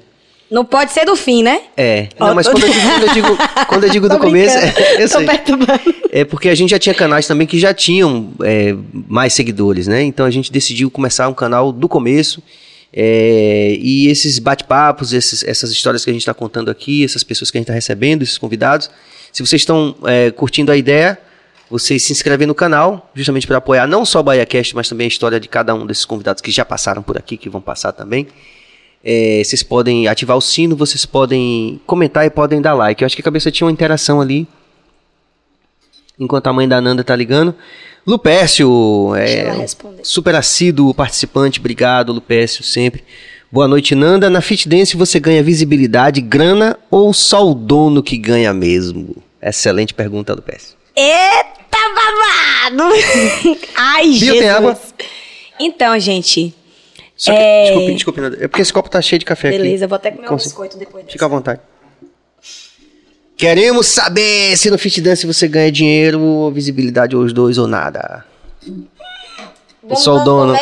[0.51, 1.62] Não pode ser do fim, né?
[1.76, 3.38] É, não, mas quando eu digo, quando eu digo,
[3.68, 5.26] quando eu digo do começo, é, eu tô sei.
[6.12, 10.03] É porque a gente já tinha canais também que já tinham é, mais seguidores, né?
[10.03, 12.42] Então a gente decidiu começar um canal do começo.
[12.92, 17.59] é, e esses bate-papos, essas histórias que a gente está contando aqui, essas pessoas que
[17.59, 18.88] a gente está recebendo, esses convidados,
[19.32, 21.18] se vocês estão é, curtindo a ideia,
[21.68, 25.09] vocês se inscrevem no canal, justamente para apoiar não só o BahiaCast, mas também a
[25.09, 28.28] história de cada um desses convidados que já passaram por aqui, que vão passar também.
[29.09, 33.00] É, vocês podem ativar o sino, vocês podem comentar e podem dar like.
[33.00, 34.48] Eu acho que a cabeça tinha uma interação ali.
[36.18, 37.54] Enquanto a mãe da Nanda tá ligando.
[39.16, 39.66] Ela é,
[40.02, 43.04] super assíduo participante, obrigado, Lupércio, sempre.
[43.50, 44.28] Boa noite, Nanda.
[44.28, 49.22] Na Fit Dance você ganha visibilidade, grana ou só o dono que ganha mesmo?
[49.40, 50.76] Excelente pergunta, Lupércio.
[50.96, 52.92] Eita babado!
[53.76, 54.38] Ai, Bia, Jesus.
[54.40, 54.80] tem água?
[55.61, 56.52] Então, gente,
[57.16, 57.64] Só que, É.
[57.64, 58.36] Desculpe, desculpe, Nanda.
[58.44, 59.58] É porque esse copo tá cheio de café aqui.
[59.58, 61.06] beleza, eu vou até comer um biscoito depois.
[61.10, 61.60] Fica à vontade.
[63.36, 67.66] Queremos saber se no Fit Dance você ganha dinheiro, ou visibilidade, ou os dois, ou
[67.66, 68.24] nada.
[69.82, 70.54] Vamos sou o dono.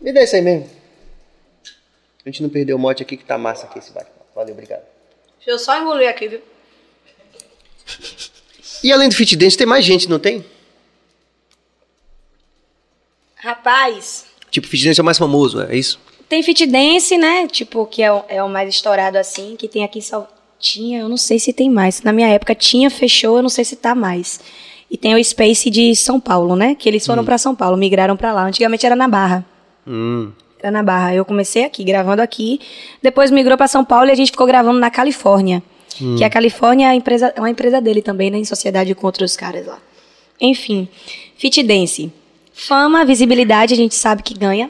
[0.00, 0.70] Me dá isso aí mesmo.
[2.24, 4.82] A gente não perdeu o mote aqui que tá massa aqui esse bate Valeu, obrigado.
[5.38, 6.40] Deixa eu só engolir aqui, viu?
[8.84, 10.44] E além do Fit Dance, tem mais gente, não tem?
[13.38, 15.98] Rapaz, Tipo, Fit Dance é o mais famoso, é isso?
[16.28, 17.46] tem fit dance, né?
[17.46, 20.28] Tipo, que é o, é o mais estourado assim, que tem aqui em Sal...
[20.60, 22.02] Tinha, eu não sei se tem mais.
[22.02, 24.40] Na minha época tinha, fechou, eu não sei se tá mais.
[24.90, 26.74] E tem o Space de São Paulo, né?
[26.74, 28.44] Que eles foram pra São Paulo, migraram pra lá.
[28.44, 29.46] Antigamente era na Barra.
[29.86, 30.32] Hum.
[30.58, 31.14] Era na Barra.
[31.14, 32.60] Eu comecei aqui, gravando aqui.
[33.00, 35.62] Depois migrou pra São Paulo e a gente ficou gravando na Califórnia.
[36.16, 38.38] Que a Califórnia é, a empresa, é uma empresa dele também, né?
[38.38, 39.78] Em sociedade com outros caras lá.
[40.40, 40.88] Enfim,
[41.36, 42.12] Fit Dance.
[42.60, 44.68] Fama, visibilidade, a gente sabe que ganha.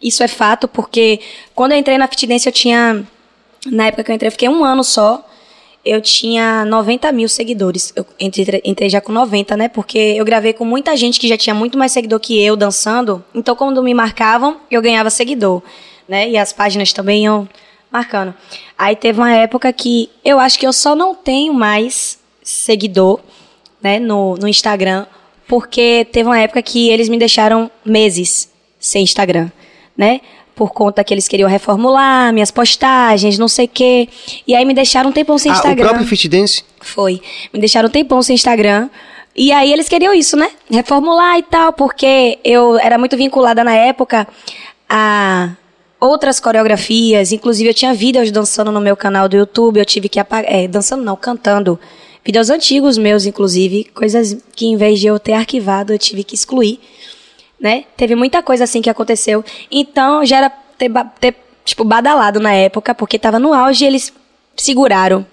[0.00, 1.18] Isso é fato, porque
[1.56, 3.04] quando eu entrei na Fit Dance, eu tinha.
[3.66, 5.28] Na época que eu entrei, eu fiquei um ano só.
[5.84, 7.92] Eu tinha 90 mil seguidores.
[7.96, 9.68] Eu entrei, entrei já com 90, né?
[9.68, 13.24] Porque eu gravei com muita gente que já tinha muito mais seguidor que eu dançando.
[13.34, 15.62] Então, quando me marcavam, eu ganhava seguidor,
[16.08, 16.30] né?
[16.30, 17.48] E as páginas também iam
[17.90, 18.32] marcando.
[18.78, 23.18] Aí teve uma época que eu acho que eu só não tenho mais seguidor,
[23.82, 23.98] né?
[23.98, 25.06] No, no Instagram.
[25.48, 29.50] Porque teve uma época que eles me deixaram meses sem Instagram,
[29.96, 30.20] né?
[30.54, 34.08] Por conta que eles queriam reformular minhas postagens, não sei o quê.
[34.46, 35.84] E aí me deixaram um tempão sem Ah, o Instagram.
[35.88, 36.64] próprio Fit Dance?
[36.80, 37.20] Foi.
[37.52, 38.88] Me deixaram um tempão sem Instagram.
[39.36, 40.48] E aí eles queriam isso, né?
[40.70, 44.26] Reformular e tal, porque eu era muito vinculada na época
[44.88, 45.50] a
[46.00, 47.32] outras coreografias.
[47.32, 49.78] Inclusive, eu tinha vídeos dançando no meu canal do YouTube.
[49.78, 50.50] Eu tive que apagar.
[50.50, 51.78] É, dançando não, cantando.
[52.26, 53.84] Vídeos antigos meus, inclusive.
[53.94, 56.80] Coisas que, em vez de eu ter arquivado, eu tive que excluir.
[57.60, 57.84] Né?
[57.96, 59.44] Teve muita coisa assim que aconteceu.
[59.70, 64.12] Então, já era ter, ter tipo, badalado na época, porque tava no auge e eles
[64.56, 65.24] seguraram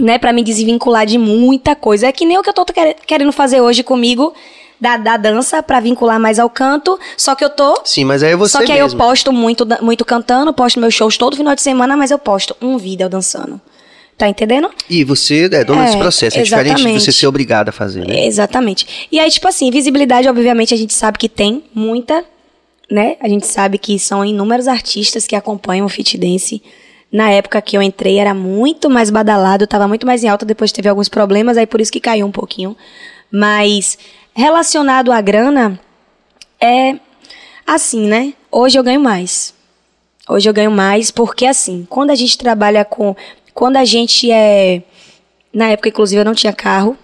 [0.00, 2.06] né, para me desvincular de muita coisa.
[2.08, 4.34] É que nem o que eu tô quer- querendo fazer hoje comigo
[4.80, 8.32] da, da dança para vincular mais ao canto, só que eu tô Sim, mas aí
[8.32, 8.98] é você só que aí mesmo.
[8.98, 12.56] eu posto muito muito cantando, posto meus shows todo final de semana, mas eu posto
[12.62, 13.60] um vídeo dançando.
[14.20, 14.68] Tá entendendo?
[14.90, 16.38] E você é dona É, desse processo.
[16.38, 17.04] É diferente de exatamente.
[17.04, 18.26] você ser obrigado a fazer, né?
[18.26, 19.08] Exatamente.
[19.10, 22.22] E aí, tipo assim, visibilidade, obviamente, a gente sabe que tem muita,
[22.90, 23.16] né?
[23.18, 26.62] A gente sabe que são inúmeros artistas que acompanham o Fit Dance.
[27.10, 30.70] Na época que eu entrei, era muito mais badalado, tava muito mais em alta, depois
[30.70, 32.76] teve alguns problemas, aí por isso que caiu um pouquinho.
[33.32, 33.96] Mas,
[34.34, 35.80] relacionado à grana,
[36.60, 36.96] é
[37.66, 38.34] assim, né?
[38.52, 39.54] Hoje eu ganho mais.
[40.28, 43.16] Hoje eu ganho mais porque, assim, quando a gente trabalha com.
[43.54, 44.82] Quando a gente é.
[45.52, 46.96] Na época, inclusive, eu não tinha carro.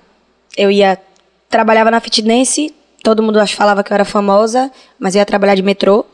[0.57, 0.99] Eu ia.
[1.49, 2.57] Trabalhava na fitness,
[3.03, 6.05] todo mundo falava que eu era famosa, mas eu ia trabalhar de metrô.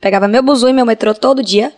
[0.00, 1.72] Pegava meu buzu e meu metrô todo dia.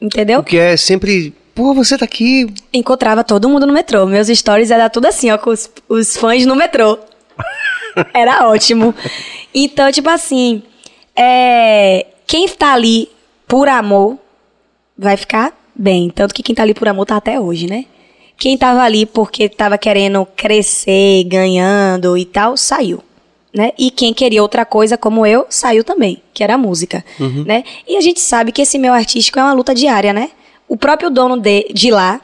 [0.00, 0.40] Entendeu?
[0.40, 1.34] O que é sempre.
[1.54, 2.46] Pô, você tá aqui.
[2.72, 4.06] encontrava todo mundo no metrô.
[4.06, 6.98] Meus stories era tudo assim, ó, com os, os fãs no metrô.
[8.12, 8.94] Era ótimo.
[9.54, 10.62] Então, tipo assim,
[11.14, 13.08] é, quem tá ali
[13.48, 14.18] por amor
[14.98, 16.10] vai ficar bem.
[16.10, 17.84] Tanto que quem tá ali por amor tá até hoje, né?
[18.38, 23.02] Quem tava ali porque tava querendo crescer, ganhando e tal, saiu.
[23.54, 23.72] Né?
[23.78, 27.02] E quem queria outra coisa, como eu, saiu também, que era a música.
[27.46, 27.64] Né?
[27.88, 30.30] E a gente sabe que esse meu artístico é uma luta diária, né?
[30.68, 32.20] O próprio dono de, de lá,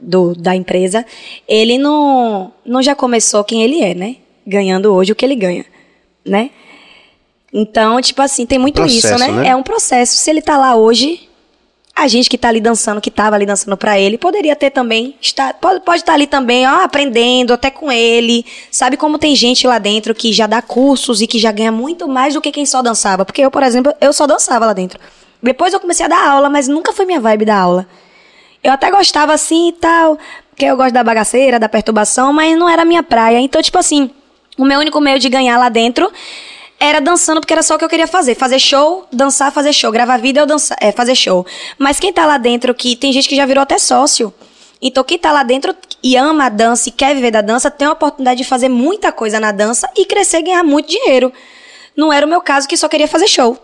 [0.00, 1.04] do, da empresa,
[1.46, 4.16] ele não, não já começou quem ele é, né?
[4.46, 5.66] Ganhando hoje o que ele ganha,
[6.24, 6.50] né?
[7.52, 9.28] Então, tipo assim, tem muito Processo, isso, né?
[9.28, 9.48] né?
[9.48, 10.16] É um processo.
[10.16, 11.28] Se ele tá lá hoje,
[11.94, 15.14] a gente que tá ali dançando, que tava ali dançando pra ele, poderia ter também,
[15.20, 18.44] estar, pode, pode estar ali também, ó, aprendendo até com ele.
[18.70, 22.08] Sabe como tem gente lá dentro que já dá cursos e que já ganha muito
[22.08, 23.24] mais do que quem só dançava?
[23.24, 24.98] Porque eu, por exemplo, eu só dançava lá dentro.
[25.42, 27.86] Depois eu comecei a dar aula, mas nunca foi minha vibe da aula.
[28.64, 30.16] Eu até gostava assim e tal,
[30.50, 33.38] porque eu gosto da bagaceira, da perturbação, mas não era minha praia.
[33.40, 34.10] Então, tipo assim,
[34.56, 36.10] o meu único meio de ganhar lá dentro
[36.82, 38.34] era dançando, porque era só o que eu queria fazer.
[38.34, 39.92] Fazer show, dançar, fazer show.
[39.92, 41.46] Gravar vídeo, dançar, é, fazer show.
[41.78, 44.34] Mas quem tá lá dentro, que tem gente que já virou até sócio.
[44.80, 45.72] Então, quem tá lá dentro
[46.02, 49.12] e ama a dança e quer viver da dança, tem a oportunidade de fazer muita
[49.12, 51.32] coisa na dança e crescer e ganhar muito dinheiro.
[51.96, 53.56] Não era o meu caso, que só queria fazer show.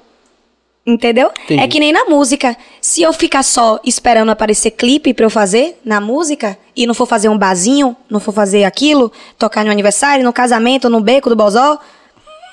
[0.86, 1.31] Entendeu?
[1.45, 1.61] Entendi.
[1.61, 2.57] É que nem na música.
[2.81, 7.07] Se eu ficar só esperando aparecer clipe pra eu fazer na música e não for
[7.07, 11.36] fazer um barzinho, não for fazer aquilo, tocar no aniversário, no casamento, no beco do
[11.36, 11.78] bozó,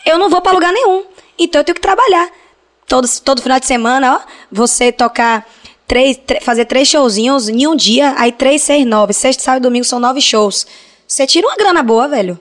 [0.05, 1.03] eu não vou pra lugar nenhum.
[1.37, 2.29] Então eu tenho que trabalhar.
[2.87, 5.45] Todo, todo final de semana, ó, você tocar
[5.87, 9.13] três, fazer três showzinhos em um dia, aí três, seis, nove.
[9.13, 10.67] Sexta, sábado e domingo são nove shows.
[11.07, 12.37] Você tira uma grana boa, velho.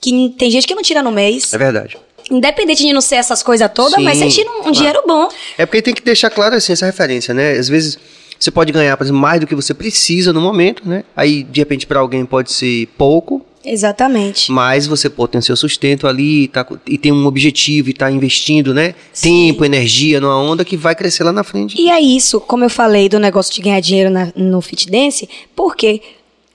[0.00, 1.52] Que tem gente que não tira no mês.
[1.52, 1.96] É verdade.
[2.30, 4.72] Independente de não ser essas coisas todas, Sim, mas você tira um, um claro.
[4.72, 5.28] dinheiro bom.
[5.58, 7.52] É porque tem que deixar claro assim essa referência, né?
[7.52, 7.98] Às vezes
[8.38, 11.04] você pode ganhar, por exemplo, mais do que você precisa no momento, né?
[11.14, 14.50] Aí, de repente, para alguém pode ser pouco, Exatamente.
[14.50, 18.72] mas você tem o seu sustento ali tá, e tem um objetivo e tá investindo,
[18.72, 18.94] né?
[19.20, 21.80] Tempo, energia numa onda que vai crescer lá na frente.
[21.80, 25.28] E é isso, como eu falei do negócio de ganhar dinheiro na- no fit dance,
[25.54, 26.00] por quê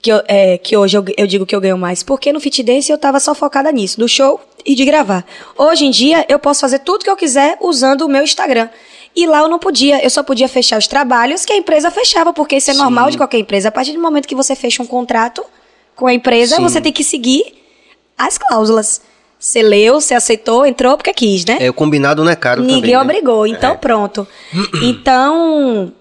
[0.01, 2.01] que, eu- é, que hoje eu, eu digo que eu ganho mais?
[2.03, 5.25] Porque no fit dance eu tava só focada nisso, do show e de gravar.
[5.57, 8.67] Hoje em dia eu posso fazer tudo que eu quiser usando o meu Instagram.
[9.15, 12.33] E lá eu não podia, eu só podia fechar os trabalhos que a empresa fechava,
[12.33, 12.79] porque isso é Sim.
[12.81, 13.69] normal de qualquer empresa.
[13.69, 15.41] A partir do momento que você fecha um contrato
[15.95, 16.61] com a empresa, Sim.
[16.63, 17.43] você tem que seguir
[18.17, 19.01] as cláusulas.
[19.39, 21.57] Você leu, você aceitou, entrou porque quis, né?
[21.59, 23.01] É, o combinado não é caro Ninguém também, né?
[23.01, 23.77] obrigou, então É.
[23.77, 24.27] pronto.
[24.81, 25.91] Então,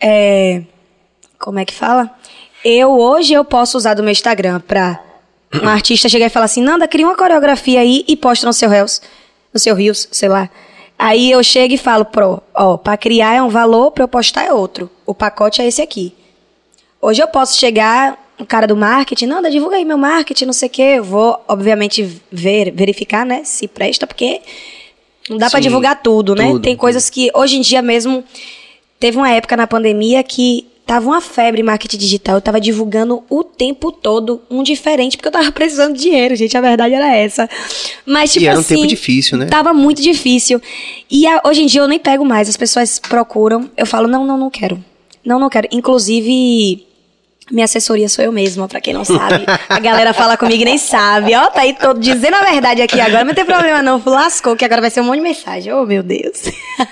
[0.00, 0.62] é,
[1.38, 2.10] como é que fala?
[2.64, 5.00] Eu hoje eu posso usar do meu Instagram pra
[5.62, 8.68] um artista chegar e falar assim, Nanda, cria uma coreografia aí e posta no seu
[8.68, 9.02] Reels,
[9.52, 10.48] no seu Reels, sei lá.
[10.98, 14.44] Aí eu chego e falo, pro, ó, pra criar é um valor, pra eu postar
[14.44, 14.88] é outro.
[15.04, 16.14] O pacote é esse aqui.
[17.02, 20.68] Hoje eu posso chegar, o cara do marketing, Nanda, divulga aí meu marketing, não sei
[20.68, 20.82] o quê.
[20.98, 24.40] Eu vou, obviamente, ver, verificar, né, se presta, porque
[25.30, 26.48] não dá pra Sim, divulgar tudo, né?
[26.48, 28.24] tudo, Tem coisas que hoje em dia mesmo
[28.98, 33.22] teve uma época na pandemia que tava uma febre em marketing digital, eu tava divulgando
[33.30, 37.14] o tempo todo um diferente porque eu tava precisando de dinheiro, gente, a verdade era
[37.16, 37.48] essa.
[38.04, 39.46] Mas tipo E era um assim, tempo difícil, né?
[39.46, 40.60] Tava muito difícil.
[41.10, 44.26] E a- hoje em dia eu nem pego mais, as pessoas procuram, eu falo: "Não,
[44.26, 44.82] não, não quero".
[45.24, 45.66] Não, não quero.
[45.72, 46.84] Inclusive
[47.50, 49.44] minha assessoria sou eu mesma, pra quem não sabe.
[49.68, 51.34] A galera fala comigo e nem sabe.
[51.34, 54.02] Ó, tá aí todo dizendo a verdade aqui agora, não tem problema não.
[54.04, 55.72] Lascou, que agora vai ser um monte de mensagem.
[55.72, 56.44] Oh, meu Deus.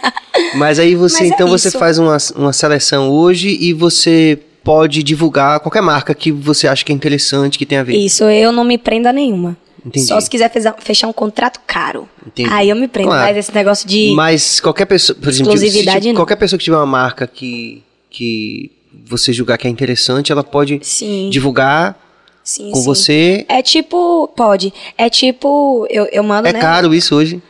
[0.55, 1.79] Mas aí você, Mas é então, você isso.
[1.79, 6.93] faz uma, uma seleção hoje e você pode divulgar qualquer marca que você acha que
[6.93, 7.97] é interessante, que tem a ver.
[7.97, 9.57] Isso, eu não me prendo a nenhuma.
[9.85, 10.07] Entendi.
[10.07, 12.09] Só se quiser fechar um contrato caro.
[12.25, 12.49] Entendi.
[12.53, 13.09] Aí eu me prendo.
[13.09, 13.27] Claro.
[13.27, 14.13] Mas esse negócio de.
[14.15, 16.15] Mas qualquer pessoa, por exemplo, Exclusividade, não.
[16.15, 18.71] qualquer pessoa que tiver uma marca que, que
[19.07, 21.29] você julgar que é interessante, ela pode Sim.
[21.31, 21.99] divulgar
[22.45, 22.85] Sim, com sim.
[22.85, 23.47] você.
[23.49, 24.29] É tipo.
[24.37, 24.73] Pode.
[24.99, 25.87] É tipo.
[25.91, 26.61] Eu, eu mando, É né?
[26.61, 27.41] caro isso hoje.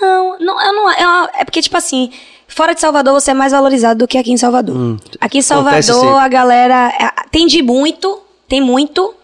[0.00, 0.90] Não, não, eu não.
[0.92, 2.10] eu- é porque, tipo assim,
[2.48, 4.76] fora de Salvador você é mais valorizado do que aqui em Salvador.
[4.76, 9.14] Hum, aqui em Salvador a galera é, tem de muito, tem muito,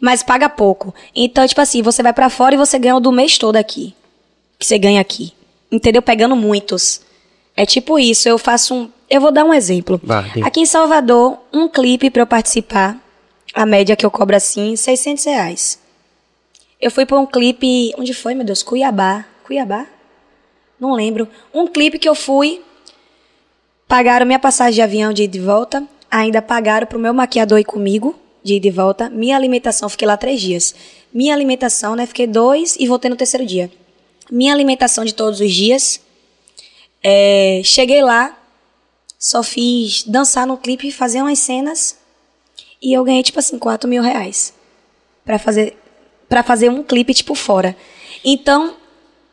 [0.00, 0.94] mas paga pouco.
[1.14, 3.94] Então, tipo assim, você vai pra fora e você ganha o do mês todo aqui.
[4.58, 5.32] Que você ganha aqui.
[5.72, 6.02] Entendeu?
[6.02, 7.00] Pegando muitos.
[7.56, 8.90] É tipo isso, eu faço um.
[9.10, 10.00] Eu vou dar um exemplo.
[10.02, 12.96] Vai, aqui em Salvador, um clipe pra eu participar,
[13.52, 15.80] a média que eu cobro assim, 600 reais.
[16.80, 17.92] Eu fui pra um clipe.
[17.98, 18.62] Onde foi, meu Deus?
[18.62, 19.26] Cuiabá.
[19.44, 19.86] Cuiabá?
[20.78, 21.28] Não lembro.
[21.52, 22.62] Um clipe que eu fui.
[23.86, 25.84] Pagaram minha passagem de avião de ida e volta.
[26.10, 29.10] Ainda pagaram pro meu maquiador ir comigo, de ida e volta.
[29.10, 30.74] Minha alimentação, fiquei lá três dias.
[31.12, 32.06] Minha alimentação, né?
[32.06, 33.70] Fiquei dois e voltei no terceiro dia.
[34.30, 36.00] Minha alimentação de todos os dias.
[37.02, 38.39] É, cheguei lá,
[39.20, 41.98] só fiz dançar no clipe, fazer umas cenas.
[42.80, 44.54] E eu ganhei, tipo assim, 4 mil reais.
[45.26, 45.76] Pra fazer,
[46.26, 47.76] pra fazer um clipe, tipo, fora.
[48.24, 48.74] Então,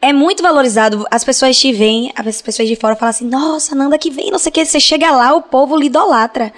[0.01, 1.07] é muito valorizado.
[1.09, 4.37] As pessoas te veem, as pessoas de fora falam assim, nossa, Nanda que vem, não
[4.37, 4.65] sei o que.
[4.65, 6.53] Você chega lá, o povo lhe idolatra.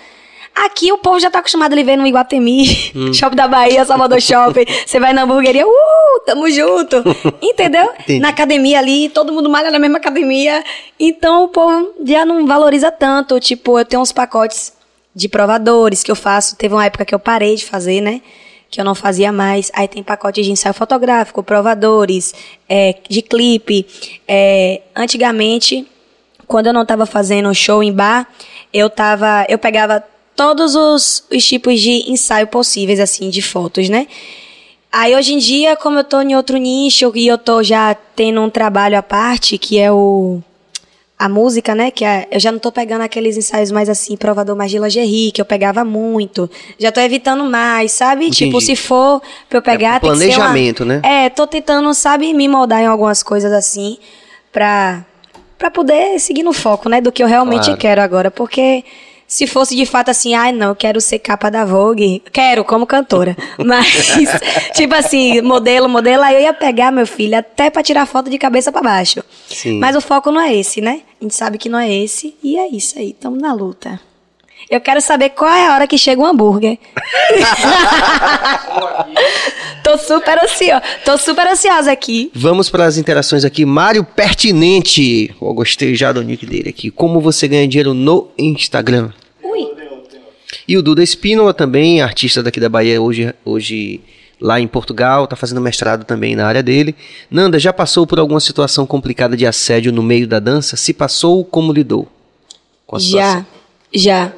[0.56, 2.66] Aqui o povo já tá acostumado a lhe ver no Iguatemi,
[3.14, 4.66] Shopping da Bahia, Salvador Shopping.
[4.86, 6.98] Você vai na hamburgueria, uh, tamo junto.
[7.42, 7.90] Entendeu?
[8.00, 8.20] Entendi.
[8.20, 10.64] Na academia ali, todo mundo malha na mesma academia.
[11.00, 13.40] Então o povo já não valoriza tanto.
[13.40, 14.74] Tipo, eu tenho uns pacotes
[15.16, 16.56] de provadores que eu faço.
[16.56, 18.22] Teve uma época que eu parei de fazer, né?
[18.70, 19.72] Que eu não fazia mais.
[19.74, 22.34] Aí tem pacote de ensaio fotográfico, provadores,
[22.68, 23.86] é, de clipe.
[24.28, 25.88] É, antigamente,
[26.48, 28.28] quando eu não tava fazendo show em bar,
[28.74, 29.46] eu tava.
[29.48, 30.04] Eu pegava
[30.40, 34.07] todos os, os tipos de ensaio possíveis, assim, de fotos, né?
[34.90, 38.40] Aí hoje em dia, como eu tô em outro nicho e eu tô já tendo
[38.41, 40.41] um trabalho à parte, que é o
[41.18, 41.91] a música, né?
[41.91, 45.34] Que é, eu já não tô pegando aqueles ensaios mais assim, provador mais de lingerie,
[45.34, 46.49] que eu pegava muito.
[46.80, 48.28] Já tô evitando mais, sabe?
[48.28, 48.45] Entendi.
[48.45, 51.02] Tipo, se for pra eu pegar, É tem que ser uma- planejamento, né?
[51.03, 53.98] É, tô tentando, sabe, me moldar em algumas coisas assim,
[54.53, 55.03] pra,
[55.57, 57.02] pra poder seguir no foco, né?
[57.02, 57.78] Do que eu realmente Claro.
[57.82, 58.32] quero agora.
[58.32, 58.86] Porque
[59.30, 62.88] Se fosse de fato assim, ai não, eu quero ser capa da Vogue, quero como
[62.88, 63.38] cantora.
[63.64, 64.18] Mas,
[64.73, 68.39] tipo assim, modelo, modelo, aí eu ia pegar meu filho até pra tirar foto de
[68.39, 69.23] cabeça pra baixo.
[69.47, 69.77] Sim.
[69.77, 71.01] Mas o foco não é esse, né?
[71.22, 73.99] A gente sabe que não é esse, e é isso aí, estamos na luta.
[74.69, 76.77] Eu quero saber qual é a hora que chega o hambúrguer.
[79.84, 82.31] tô super ansiosa, tô super ansiosa aqui.
[82.34, 83.65] Vamos para as interações aqui.
[83.65, 85.34] Mário Pertinente.
[85.41, 86.91] Eu gostei já do nick dele aqui.
[86.91, 89.11] Como você ganha dinheiro no Instagram?
[89.44, 89.68] Ui.
[90.68, 94.02] E o Duda Espínola também, artista daqui da Bahia, hoje, hoje
[94.40, 96.95] lá em Portugal, tá fazendo mestrado também na área dele.
[97.30, 100.77] Nanda, já passou por alguma situação complicada de assédio no meio da dança?
[100.77, 102.07] Se passou, como lidou?
[102.86, 103.45] Com a situação?
[103.91, 104.34] Já, já.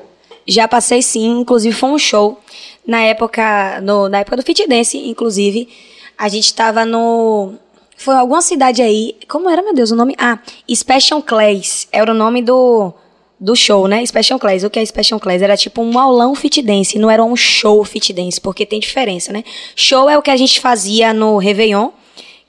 [0.48, 2.40] Já passei sim, inclusive foi um show.
[2.86, 5.70] Na época, no, na época do Fit Dance, inclusive,
[6.18, 7.54] a gente tava no.
[7.96, 9.16] Foi alguma cidade aí.
[9.28, 10.16] Como era, meu Deus, o nome?
[10.18, 10.40] Ah,
[10.74, 11.88] Special Clays.
[11.92, 12.92] Era o nome do,
[13.40, 14.06] do show, né?
[14.06, 14.64] Special Clays.
[14.64, 15.42] O que é Special Clays?
[15.42, 19.32] Era tipo um aulão fit dance, não era um show fit dance, porque tem diferença,
[19.32, 19.44] né?
[19.76, 21.90] Show é o que a gente fazia no Réveillon,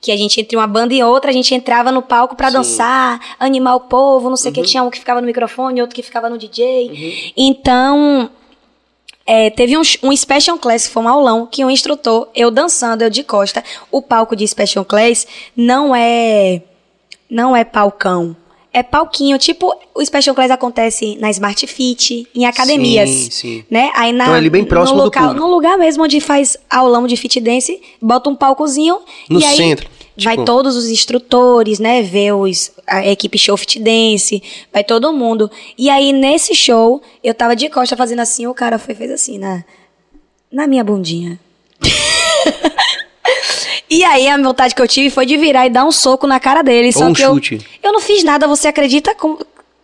[0.03, 3.21] que a gente entre uma banda e outra, a gente entrava no palco pra dançar,
[3.39, 6.03] animar o povo, não sei o que, tinha um que ficava no microfone, outro que
[6.03, 7.31] ficava no DJ.
[7.37, 8.29] Então,
[9.25, 13.01] é, teve um, um Special Class, que foi um aulão, que um instrutor, eu dançando,
[13.01, 15.25] eu de costa, o palco de Special Class
[15.55, 16.61] não é,
[17.29, 18.35] não é palcão.
[18.75, 23.65] É palquinho, tipo, o Special Class acontece na Smart Fit, em academias, Sim, sim.
[23.69, 23.91] né?
[23.93, 25.45] Aí na, Então é ali bem próximo no do local, público.
[25.47, 28.97] No lugar mesmo onde faz aulão de fit dance, bota um palcozinho
[29.29, 29.87] No e aí centro,
[30.17, 34.41] vai tipo- todos os instrutores, né, ver os, a equipe show fit dance,
[34.73, 35.51] vai todo mundo.
[35.77, 39.37] E aí nesse show, eu tava de costa fazendo assim, o cara foi fez assim
[39.37, 39.63] na
[40.51, 41.39] na minha bundinha.
[43.95, 46.39] E aí a vontade que eu tive foi de virar e dar um soco na
[46.39, 46.87] cara dele.
[46.87, 47.59] Ou só um que eu, chute.
[47.81, 49.13] eu não fiz nada, você acredita?
[49.15, 49.39] Como-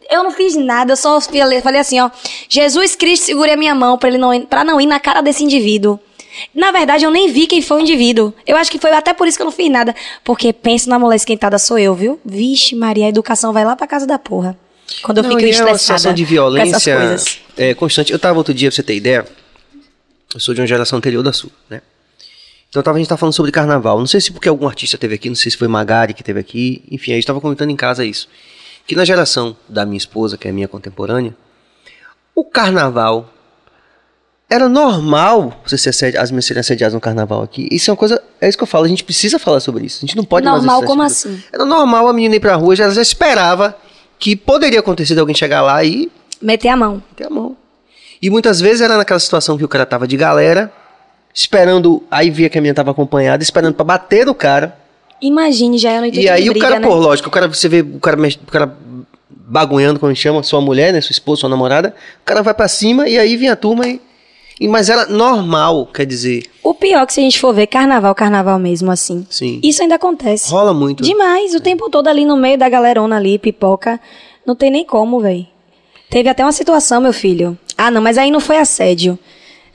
[0.10, 2.10] Eu não fiz nada, eu só falei, falei assim, ó.
[2.50, 5.22] Jesus Cristo, segure a minha mão pra ele não ir, pra não ir na cara
[5.22, 6.00] desse indivíduo.
[6.56, 8.34] Na verdade, eu nem vi quem foi o indivíduo.
[8.48, 9.94] Eu acho que foi até por isso que eu não fiz nada.
[10.24, 12.20] Porque pensa na mulher esquentada sou eu, viu?
[12.26, 14.58] Vixe, Maria, a educação vai lá pra casa da porra.
[15.04, 15.78] Quando eu Não, fico e é uma estressada.
[15.78, 17.18] situação de violência
[17.58, 18.12] é, constante.
[18.12, 19.26] Eu tava outro dia, pra você ter ideia,
[20.34, 21.82] eu sou de uma geração anterior da sua, né?
[22.70, 23.98] Então tava, a gente tava falando sobre carnaval.
[24.00, 26.40] Não sei se porque algum artista teve aqui, não sei se foi Magari que teve
[26.40, 26.84] aqui.
[26.92, 28.28] Enfim, a gente tava comentando em casa isso.
[28.86, 31.36] Que na geração da minha esposa, que é minha contemporânea,
[32.36, 33.32] o carnaval
[34.50, 37.68] era normal você ser assedi- as minhas serem assediadas no carnaval aqui.
[37.72, 40.00] Isso é uma coisa, é isso que eu falo, a gente precisa falar sobre isso.
[40.00, 41.28] A gente não pode mais Normal, como isso.
[41.28, 41.44] assim?
[41.54, 43.78] Era normal a menina ir pra rua, já- ela já esperava
[44.18, 47.04] que poderia acontecer de alguém chegar lá e Meter a mão.
[47.16, 47.56] ter a mão.
[48.22, 50.72] E muitas vezes era naquela situação que o cara tava de galera,
[51.34, 54.78] esperando, aí via que a menina tava acompanhada, esperando pra bater no cara.
[55.22, 56.88] Imagine, já é no intuito E aí de o briga, cara, né?
[56.88, 58.78] pô, lógico, o cara, você vê o cara, o cara
[59.30, 63.08] bagunhando, como chama, sua mulher, né, sua esposa, sua namorada, o cara vai pra cima
[63.10, 64.00] e aí vem a turma e...
[64.62, 67.68] e- mas era normal, quer dizer, O pior é que se a gente for ver
[67.68, 69.26] carnaval, carnaval mesmo, assim.
[69.30, 70.50] sim, Isso ainda acontece.
[70.52, 71.04] rola muito.
[71.04, 74.00] Demais, o tempo todo ali no meio da galerona ali, pipoca.
[74.46, 75.46] Não tem nem como, velho.
[76.10, 77.58] Teve até uma situação, meu filho.
[77.78, 79.18] Ah, não, mas aí não foi assédio.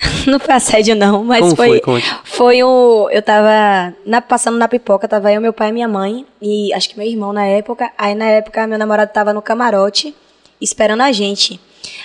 [0.27, 1.81] não foi assédio, não, mas Como foi?
[1.85, 2.03] foi.
[2.25, 3.09] Foi o.
[3.11, 6.89] Eu tava na- passando na pipoca, tava eu, meu pai e minha mãe, e acho
[6.89, 7.91] que meu irmão na época.
[7.99, 10.15] Aí na época meu namorado tava no camarote,
[10.61, 11.61] esperando a gente.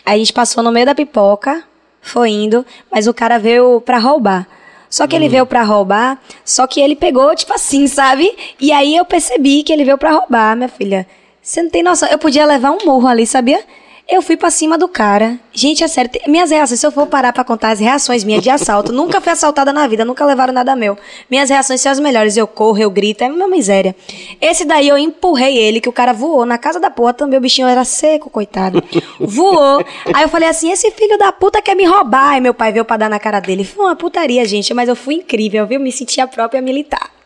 [0.05, 1.63] Aí a gente passou no meio da pipoca,
[2.01, 4.47] foi indo, mas o cara veio pra roubar.
[4.89, 5.29] Só que ele Hum.
[5.29, 8.35] veio pra roubar, só que ele pegou, tipo assim, sabe?
[8.59, 11.05] E aí eu percebi que ele veio pra roubar, minha filha.
[11.41, 12.09] Você não tem noção.
[12.09, 13.61] Eu podia levar um murro ali, sabia?
[14.11, 15.39] Eu fui pra cima do cara.
[15.53, 16.09] Gente, é sério.
[16.27, 19.31] Minhas reações, se eu for parar pra contar as reações minhas de assalto, nunca fui
[19.31, 20.97] assaltada na vida, nunca levaram nada meu.
[21.29, 22.35] Minhas reações são as melhores.
[22.35, 23.95] Eu corro, eu grito, é uma miséria.
[24.41, 27.37] Esse daí eu empurrei ele, que o cara voou na casa da porra também.
[27.37, 28.83] O bichinho era seco, coitado.
[29.19, 29.85] Voou.
[30.11, 32.31] Aí eu falei assim: esse filho da puta quer me roubar.
[32.31, 33.63] Aí meu pai veio pra dar na cara dele.
[33.63, 35.79] Foi uma putaria, gente, mas eu fui incrível, viu?
[35.79, 37.18] Me senti a própria militar.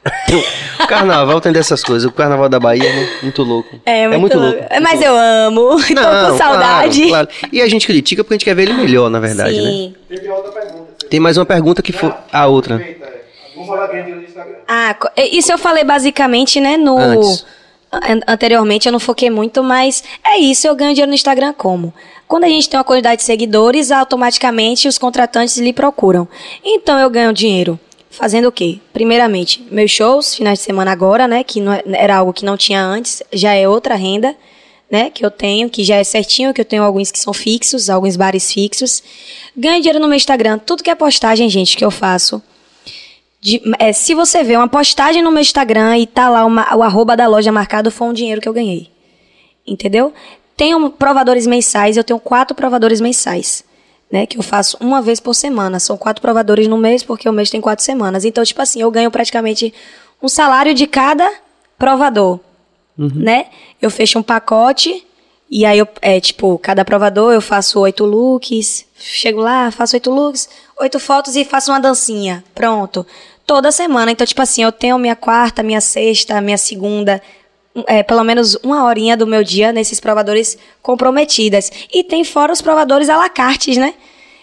[0.83, 3.69] O carnaval tem dessas coisas, o carnaval da Bahia é muito louco.
[3.85, 4.59] É muito, louco.
[4.81, 5.77] Mas muito eu amo.
[5.87, 7.07] Tô Não, com saudade.
[7.07, 7.49] Claro, claro.
[7.53, 9.69] E a gente critica porque a gente quer ver ele melhor, na verdade, né?
[9.69, 9.95] Sim.
[10.09, 10.93] Teve outra pergunta.
[11.09, 12.81] Tem mais uma pergunta que foi a outra.
[12.81, 12.95] É.
[14.67, 14.95] Ah,
[15.31, 16.97] isso eu falei basicamente, né, no...
[16.97, 17.45] Antes.
[17.91, 21.93] an- Anteriormente eu não foquei muito, mas é isso, eu ganho dinheiro no Instagram como?
[22.27, 26.27] Quando a gente tem uma quantidade de seguidores, automaticamente os contratantes lhe procuram.
[26.63, 27.79] Então eu ganho dinheiro
[28.13, 28.79] fazendo o quê?
[28.93, 32.55] Primeiramente, meus shows, finais de semana agora, né, que não é- era algo que não
[32.55, 34.35] tinha antes, já é outra renda,
[34.89, 37.89] né, que eu tenho, que já é certinho, que eu tenho alguns que são fixos,
[37.89, 39.01] alguns bares fixos.
[39.57, 42.41] Ganho dinheiro no meu Instagram, tudo que é postagem, gente, que eu faço.
[43.41, 46.83] De- é, se você vê uma postagem no meu Instagram e tá lá uma- o
[46.83, 48.89] arroba da loja marcado, foi um dinheiro que eu ganhei.
[49.65, 50.13] Entendeu?
[50.55, 53.63] Tenho provadores mensais, eu tenho quatro provadores mensais.
[54.13, 55.79] Né, que eu faço uma vez por semana.
[55.79, 58.23] São quatro provadores no mês, porque o mês tem quatro semanas.
[58.23, 59.73] Então, tipo assim, eu ganho praticamente
[60.21, 61.27] um salário de cada
[61.79, 62.39] provador.
[62.95, 63.47] Né?
[63.81, 65.03] Eu fecho um pacote
[65.49, 70.09] e aí eu, é tipo, cada provador eu faço oito looks, chego lá, faço oito
[70.09, 70.49] looks,
[70.79, 72.43] oito fotos e faço uma dancinha.
[72.55, 73.05] Pronto.
[73.45, 74.11] Toda semana.
[74.11, 77.21] Então, tipo assim, eu tenho minha quarta, minha sexta, minha segunda,
[77.87, 81.71] é, pelo menos uma horinha do meu dia nesses provadores comprometidas.
[81.91, 83.93] E tem fora os provadores à la carte, né?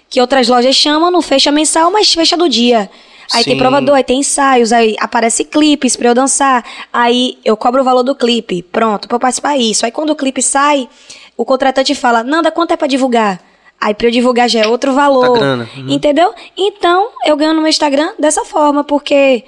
[0.08, 2.90] Que outras lojas chamam, não fecha mensal, mas fecha do dia.
[3.32, 3.60] Aí tem Sim.
[3.60, 6.64] provador, aí tem ensaios, aí aparece clipes pra eu dançar.
[6.92, 8.62] Aí eu cobro o valor do clipe.
[8.62, 9.86] Pronto, pra eu participar isso.
[9.86, 10.88] Aí quando o clipe sai,
[11.36, 13.40] o contratante fala: Nanda, quanto é pra divulgar?
[13.80, 15.38] Aí pra eu divulgar já é outro valor.
[15.38, 15.68] Grana.
[15.76, 15.88] Uhum.
[15.88, 16.34] Entendeu?
[16.56, 19.44] Então, eu ganho no meu Instagram dessa forma, porque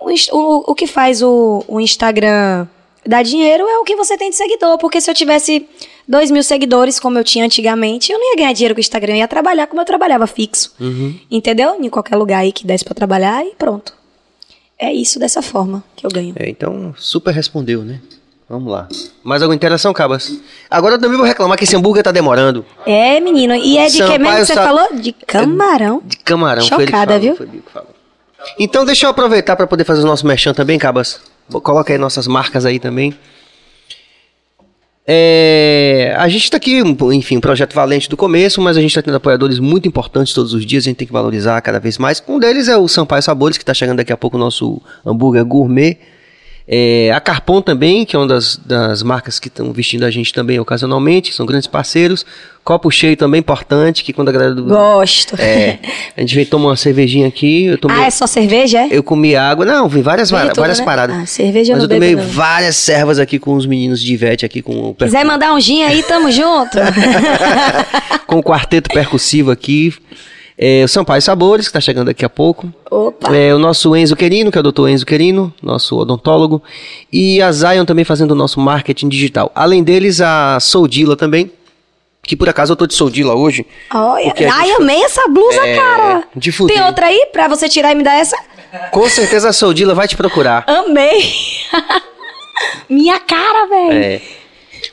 [0.00, 2.66] o, o, o que faz o, o Instagram
[3.06, 4.78] dar dinheiro é o que você tem de seguidor.
[4.78, 5.66] Porque se eu tivesse
[6.08, 9.14] dois mil seguidores, como eu tinha antigamente, eu não ia ganhar dinheiro com o Instagram,
[9.14, 10.74] eu ia trabalhar como eu trabalhava fixo.
[11.30, 11.76] Entendeu?
[11.80, 13.94] Em qualquer lugar aí que desse pra trabalhar e pronto.
[14.78, 16.34] É isso dessa forma que eu ganho.
[16.38, 18.00] É, então, super respondeu, né?
[18.48, 18.88] Vamos lá.
[19.22, 20.32] Mais alguma interação, Cabas?
[20.68, 22.64] Agora eu também vou reclamar que esse hambúrguer tá demorando.
[22.84, 23.54] É, menino.
[23.54, 24.88] E é de que Sampaio mesmo que você Sa- falou?
[24.94, 26.02] De camarão.
[26.04, 27.36] De camarão, que Chocada, falou, viu?
[27.36, 27.62] que.
[28.58, 31.20] Então deixa eu aproveitar para poder fazer o nosso merchan também, Cabas.
[31.50, 33.14] Coloca aí nossas marcas aí também.
[35.06, 36.78] É, a gente está aqui,
[37.12, 40.54] enfim, um projeto valente do começo, mas a gente está tendo apoiadores muito importantes todos
[40.54, 42.22] os dias, a gente tem que valorizar cada vez mais.
[42.28, 45.44] Um deles é o Sampaio Sabores, que está chegando daqui a pouco o nosso hambúrguer
[45.44, 45.98] gourmet.
[46.72, 50.32] É, a Carpon também, que é uma das, das marcas que estão vestindo a gente
[50.32, 52.24] também ocasionalmente, são grandes parceiros.
[52.62, 54.62] Copo cheio também importante, que quando a galera do.
[54.62, 55.34] Gosto.
[55.36, 55.80] É,
[56.16, 57.96] a gente veio tomar uma cervejinha aqui, eu tomei.
[57.96, 58.88] Ah, é só cerveja, é?
[58.92, 60.84] Eu comi água, não, vi várias, Veio tudo, várias né?
[60.84, 61.16] paradas.
[61.16, 62.22] Ah, cerveja eu Mas eu tomei não.
[62.22, 65.82] várias servas aqui com os meninos de Ivete aqui com o, Quiser mandar um gin
[65.82, 66.78] aí, tamo junto.
[68.28, 69.92] com o quarteto percussivo aqui.
[70.62, 72.70] É, o Sampaio Sabores, que está chegando daqui a pouco.
[72.90, 73.34] Opa.
[73.34, 76.62] É, o nosso Enzo Querino, que é o doutor Enzo Querino, nosso odontólogo.
[77.10, 79.50] E a Zion também fazendo o nosso marketing digital.
[79.54, 81.50] Além deles, a Soldila também.
[82.22, 83.64] Que por acaso eu tô de Soldila hoje.
[83.92, 86.24] Olha, ai, gente- amei essa blusa, É, cara.
[86.36, 86.76] de fuder.
[86.76, 88.36] Tem outra aí pra você tirar e me dar essa?
[88.90, 90.64] Com certeza a Soldila vai te procurar.
[90.66, 91.24] Amei.
[92.88, 93.92] Minha cara, velho.
[94.04, 94.20] É.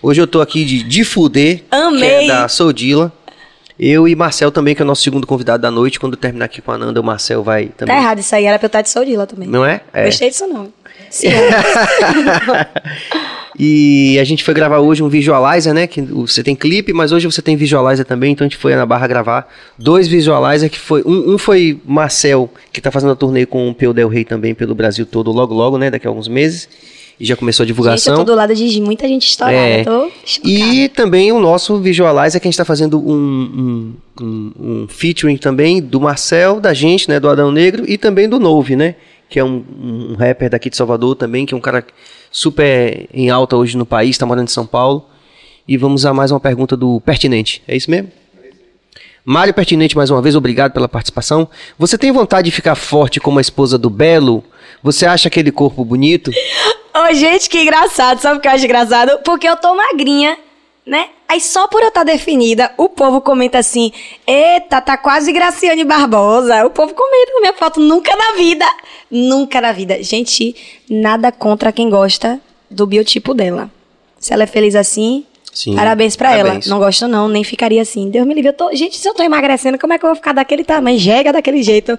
[0.01, 1.99] Hoje eu tô aqui de De Fuder, Amei.
[2.19, 3.11] que é da Soldila.
[3.79, 5.99] Eu e Marcel também, que é o nosso segundo convidado da noite.
[5.99, 7.95] Quando terminar aqui com a Nanda, o Marcel vai também.
[7.95, 9.47] Tá errado isso aí, era pra eu estar de Soldila também.
[9.47, 9.81] Não é?
[9.93, 10.05] É.
[10.05, 10.73] Gostei disso não.
[11.09, 11.27] Sim.
[13.59, 15.87] E a gente foi gravar hoje um visualizer, né?
[15.87, 18.85] Que você tem clipe, mas hoje você tem visualizer também, então a gente foi na
[18.85, 21.01] Barra gravar dois visualizer que foi.
[21.03, 24.53] Um, um foi Marcel, que tá fazendo a turnê com o Peu Del Rey também
[24.53, 25.89] pelo Brasil todo, logo, logo, né?
[25.89, 26.69] Daqui a alguns meses.
[27.19, 28.15] E já começou a Gente, eu divulgação.
[28.17, 29.57] tô do lado de muita gente estourada.
[29.57, 29.83] É.
[29.83, 30.49] Tô chocada.
[30.49, 35.37] E também o nosso visualizer que a gente está fazendo um, um, um, um featuring
[35.37, 38.95] também do Marcel, da gente, né, do Adão Negro, e também do Nove, né,
[39.29, 41.83] que é um, um rapper daqui de Salvador também, que é um cara
[42.31, 45.05] super em alta hoje no país, está morando em São Paulo.
[45.67, 48.09] E vamos a mais uma pergunta do Pertinente, é isso mesmo?
[49.29, 51.49] Mário Pertinente, mais uma vez, obrigado pela participação.
[51.77, 54.41] Você tem vontade de ficar forte como a esposa do Belo?
[54.81, 56.31] Você acha aquele corpo bonito?
[56.95, 58.21] Ô, gente, que engraçado.
[58.21, 59.19] Sabe o que eu acho engraçado?
[59.25, 60.37] Porque eu tô magrinha,
[60.85, 61.09] né?
[61.27, 63.91] Aí só por eu estar definida, o povo comenta assim:
[64.25, 66.65] Eita, tá quase Graciane Barbosa.
[66.65, 68.65] O povo comenta na minha foto, nunca na vida.
[69.11, 70.01] Nunca na vida.
[70.01, 70.55] Gente,
[70.89, 72.39] nada contra quem gosta
[72.71, 73.69] do biotipo dela.
[74.17, 75.25] Se ela é feliz assim,
[75.57, 76.67] Sim, parabéns pra parabéns.
[76.67, 76.75] ela.
[76.75, 78.11] Não gosto não, nem ficaria assim.
[78.11, 78.49] Deus me livre.
[78.49, 78.71] Eu tô...
[78.75, 80.99] Gente, se eu tô emagrecendo, como é que eu vou ficar daquele tamanho?
[80.99, 81.97] Jega daquele jeito.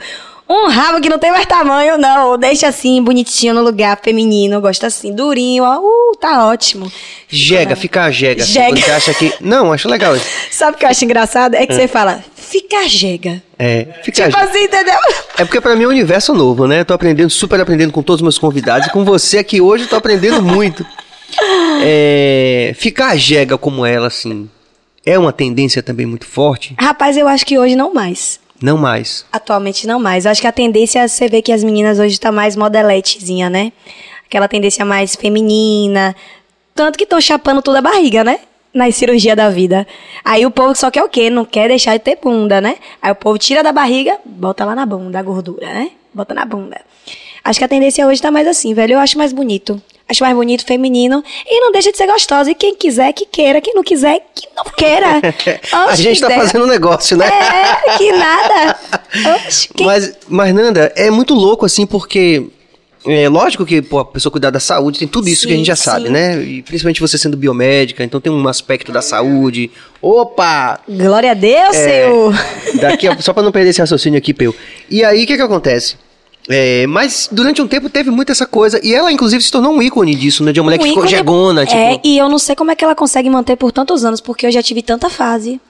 [0.48, 2.38] Um rabo que não tem mais tamanho, não.
[2.38, 4.60] Deixa assim, bonitinho no lugar, feminino.
[4.60, 5.80] Gosto assim, durinho, ó.
[5.80, 6.90] Uh, tá ótimo.
[7.28, 8.44] Jega, fica jega.
[8.44, 8.76] Jega.
[8.76, 9.34] Você acha que.
[9.40, 10.24] Não, acho legal isso.
[10.52, 11.56] Sabe o que eu acho engraçado?
[11.56, 13.42] É que você fala, fica jega.
[13.58, 14.98] É, fica Tipo assim, entendeu?
[15.36, 16.80] É porque pra mim é um universo novo, né?
[16.80, 18.86] Eu tô aprendendo, super aprendendo com todos os meus convidados.
[18.86, 20.86] E com você aqui hoje eu tô aprendendo muito.
[21.82, 24.48] É, ficar jega como ela, assim,
[25.04, 26.74] é uma tendência também muito forte?
[26.78, 28.40] Rapaz, eu acho que hoje não mais.
[28.60, 29.24] Não mais.
[29.32, 30.24] Atualmente não mais.
[30.24, 33.48] Eu acho que a tendência é você ver que as meninas hoje tá mais modeletezinha,
[33.48, 33.72] né?
[34.26, 36.14] Aquela tendência mais feminina.
[36.74, 38.40] Tanto que estão chapando toda a barriga, né?
[38.74, 39.86] Na cirurgia da vida.
[40.24, 41.30] Aí o povo só quer o quê?
[41.30, 42.76] Não quer deixar de ter bunda, né?
[43.00, 45.92] Aí o povo tira da barriga, bota lá na bunda a gordura, né?
[46.12, 46.80] Bota na bunda.
[47.44, 48.94] Acho que a tendência hoje tá mais assim, velho.
[48.94, 49.80] Eu acho mais bonito.
[50.10, 51.22] Acho mais bonito, feminino.
[51.46, 52.50] E não deixa de ser gostosa.
[52.50, 53.60] E quem quiser, que queira.
[53.60, 55.20] Quem não quiser, que não queira.
[55.70, 56.40] a Oxe, gente que tá ideia.
[56.46, 57.26] fazendo um negócio, né?
[57.28, 58.76] É, que nada.
[59.46, 62.46] Oxe, que Mas, mas, Nanda, é muito louco, assim, porque
[63.06, 65.66] É lógico que pô, a pessoa cuidar da saúde tem tudo isso que a gente
[65.66, 66.12] já Sim, sabe, sim.
[66.12, 66.42] né?
[66.42, 69.70] E principalmente você sendo biomédica, então tem um aspecto da saúde.
[70.02, 70.80] Opa!
[70.88, 72.02] Glória a Deus, É.
[72.04, 72.34] Senhor.
[72.80, 74.54] Daqui a- só pra não perder esse raciocínio aqui, Peu.
[74.90, 75.96] E aí, o que que acontece?
[76.48, 78.80] É, mas durante um tempo teve muito essa coisa.
[78.82, 80.52] E ela, inclusive, se tornou um ícone disso, né?
[80.52, 81.78] De uma mulher que Um ficou ícone- jegona, tipo.
[81.78, 84.46] É, e eu não sei como é que ela consegue manter por tantos anos, porque
[84.46, 85.60] eu já tive tanta fase.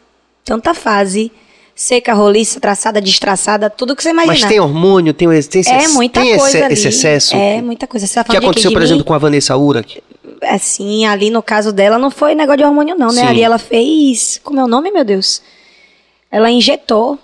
[0.44, 1.32] Tanta fase.
[1.74, 4.32] Seca, roliça, traçada, destraçada, tudo que você imaginar.
[4.34, 6.74] mas tem hormônio, tem, tem, esse, É muita tem coisa esse, ali.
[6.74, 7.36] esse excesso.
[7.36, 8.04] É, que, muita coisa.
[8.06, 9.06] Você tá que aconteceu, por exemplo, mim?
[9.06, 9.82] com a Vanessa Ura.
[9.84, 10.02] que-
[10.42, 13.22] Assim, ali no caso dela, não foi negócio de hormônio, não, né?
[13.22, 13.26] Sim.
[13.28, 14.40] Ali ela fez.
[14.44, 15.40] Como é o nome, meu Deus?
[16.30, 17.18] Ela injetou.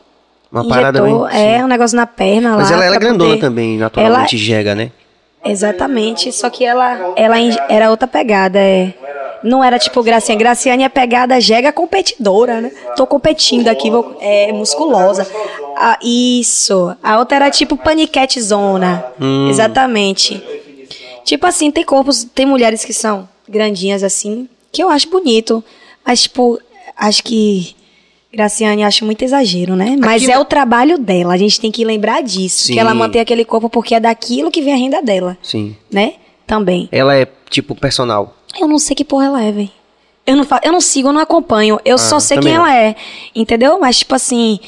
[0.55, 1.01] Uma parada
[1.33, 1.65] é, sim.
[1.65, 2.57] um negócio na perna lá.
[2.59, 4.91] Mas ela era pra grandona poder- também, naturalmente jega, né?
[5.45, 7.37] Exatamente, só que ela, ela
[7.69, 8.95] era outra pegada, é.
[9.43, 10.39] Não era tipo Graciane.
[10.39, 12.73] Graciane é pegada jega competidora, né?
[12.97, 15.27] Tô competindo aqui, vou, é musculosa.
[15.77, 16.97] Ah, isso.
[17.03, 19.05] A outra era tipo paniquete zona.
[19.21, 19.49] Hum.
[19.51, 20.43] Exatamente.
[21.25, 25.63] Tipo assim, tem corpos, tem mulheres que são grandinhas assim, que eu acho bonito.
[26.07, 26.59] Mas, tipo,
[26.97, 27.77] acho que
[28.35, 29.97] Graciane acho muito exagero, né?
[29.99, 31.35] Mas Aqui é o trabalho dela.
[31.35, 32.65] A gente tem que lembrar disso.
[32.65, 32.75] Sim.
[32.75, 35.77] Que ela mantém aquele corpo porque é daquilo que vem a renda dela Sim.
[35.91, 36.15] né?
[36.47, 36.89] Também.
[36.93, 38.37] Ela é, tipo, personal.
[38.61, 39.71] Eu não sei que porra ela é, velho.
[40.27, 41.79] Eu não, fa- eu não sigo, eu não acompanho.
[41.85, 42.61] Eu só sei Ah, quem não.
[42.67, 42.97] ela é.
[43.35, 43.79] Entendeu?
[43.79, 44.59] Mas, tipo assim,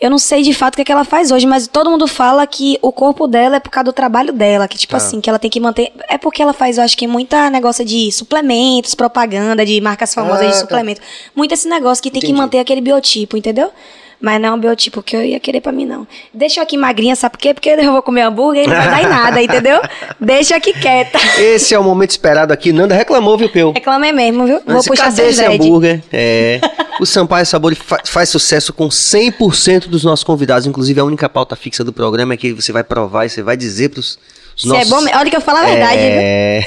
[0.00, 2.06] eu não sei de fato o que, é que ela faz hoje, mas todo mundo
[2.06, 4.68] fala que o corpo dela é por causa do trabalho dela.
[4.68, 4.96] Que, tipo Tá.
[4.98, 5.92] assim, que ela tem que manter.
[6.08, 10.42] É porque ela faz, eu acho que, muita negócio de suplementos, propaganda, de marcas famosas
[10.42, 10.58] Ah, de tá.
[10.60, 11.00] suplemento.
[11.34, 12.40] Muito esse negócio que tem que Entendi.
[12.40, 13.70] manter aquele biotipo, entendeu?
[14.20, 16.06] Mas não é um biotipo que eu ia querer pra mim, não.
[16.32, 17.52] Deixa eu aqui magrinha, sabe por quê?
[17.54, 19.80] Porque eu vou comer hambúrguer e não vai dar em nada, entendeu?
[20.20, 21.18] Deixa aqui quieta.
[21.38, 22.72] Esse é o momento esperado aqui.
[22.72, 23.72] Nanda reclamou, viu, Peu?
[23.72, 24.60] Reclamei mesmo, viu?
[24.64, 25.62] Vou Mas puxar cadê esse dread.
[25.62, 26.02] hambúrguer?
[26.12, 26.60] É.
[27.00, 27.74] O Sampaio Sabor
[28.04, 30.66] faz sucesso com 100% dos nossos convidados.
[30.66, 33.56] Inclusive, a única pauta fixa do programa é que você vai provar e você vai
[33.56, 34.18] dizer pros os
[34.56, 34.86] Se nossos...
[34.86, 35.98] é bom, olha que eu falo a verdade?
[35.98, 36.64] É.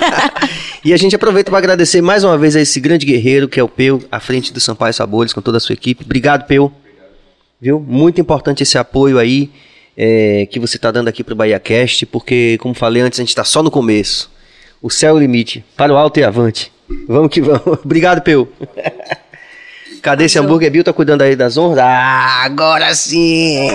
[0.84, 3.62] e a gente aproveita para agradecer mais uma vez a esse grande guerreiro que é
[3.62, 6.04] o Peu, à frente do Sampaio Sabores, com toda a sua equipe.
[6.04, 6.72] Obrigado, Peu.
[7.60, 7.78] Viu?
[7.78, 9.50] Muito importante esse apoio aí
[9.96, 13.28] é, que você está dando aqui pro Bahia Cast, porque, como falei antes, a gente
[13.28, 14.30] está só no começo.
[14.80, 15.64] O céu é o limite.
[15.76, 16.72] Para o alto e avante.
[17.06, 17.78] Vamos que vamos.
[17.84, 18.48] Obrigado, Peu.
[20.02, 20.68] Cadê esse hambúrguer?
[20.68, 21.78] Bill tá cuidando aí das honras?
[21.78, 23.68] Ah, agora sim!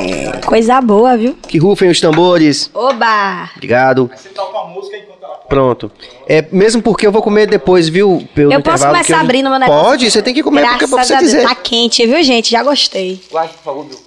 [0.46, 1.38] Coisa boa, viu?
[1.48, 2.70] Que rufem os tambores.
[2.74, 3.50] Oba!
[3.56, 4.12] Obrigado.
[4.14, 5.90] Você toca uma música enquanto ela Pronto.
[6.28, 8.28] É, mesmo porque eu vou comer depois, viu?
[8.36, 9.84] Pelo Eu posso começar eu- abrindo meu negócio?
[9.86, 11.32] Pode, você tem que comer porque é pra você a Deus.
[11.32, 11.48] quiser.
[11.48, 12.52] Tá quente, viu, gente?
[12.52, 13.24] Já gostei.
[13.32, 14.00] Guarde, por favor, Bill.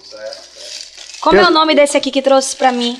[1.21, 2.99] Como Eu- é o nome desse aqui que trouxe pra mim?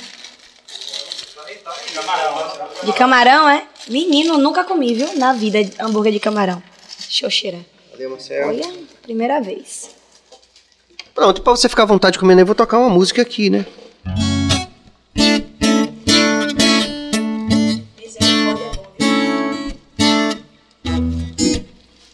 [2.84, 3.64] De camarão, é?
[3.88, 5.16] Menino, nunca comi, viu?
[5.16, 6.62] Na vida, hambúrguer de camarão.
[7.08, 7.62] Deixa eu cheirar.
[8.10, 8.50] Marcelo?
[8.50, 9.90] Olha, primeira vez.
[11.14, 13.66] Pronto, pra você ficar à vontade comendo, eu vou tocar uma música aqui, né?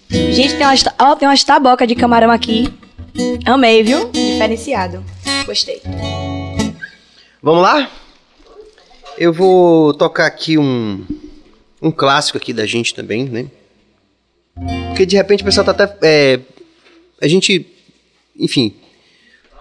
[0.10, 2.74] Gente, tem umas, ó, tem umas tabocas de camarão aqui.
[3.46, 4.10] Amei, viu?
[4.10, 5.04] Diferenciado.
[5.46, 5.82] Gostei.
[7.42, 7.90] Vamos lá?
[9.18, 11.04] Eu vou tocar aqui um,
[11.82, 13.48] um clássico aqui da gente também, né?
[14.90, 15.98] Porque de repente o pessoal tá até.
[16.02, 16.40] é,
[17.22, 17.66] a gente,
[18.38, 18.74] enfim,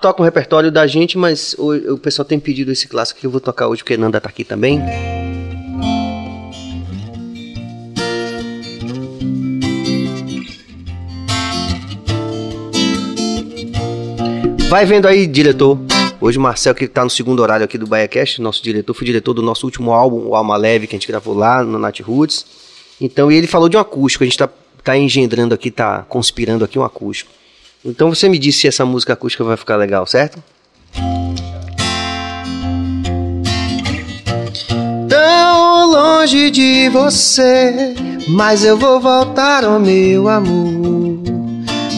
[0.00, 3.30] toca um repertório da gente, mas o, o pessoal tem pedido esse clássico que eu
[3.30, 4.80] vou tocar hoje, porque Nanda tá aqui também.
[14.68, 15.78] Vai vendo aí, diretor.
[16.20, 19.32] Hoje o Marcel, que tá no segundo horário aqui do BaiaCast, nosso diretor, foi diretor
[19.32, 22.44] do nosso último álbum, o Alma Leve, que a gente gravou lá no Nat Roots.
[23.00, 24.48] Então, e ele falou de um acústico, a gente tá,
[24.86, 27.32] tá engendrando aqui, tá conspirando aqui um acústico.
[27.84, 30.40] Então você me disse se essa música acústica vai ficar legal, certo?
[35.08, 37.96] Tão longe de você,
[38.28, 41.20] mas eu vou voltar, oh meu amor.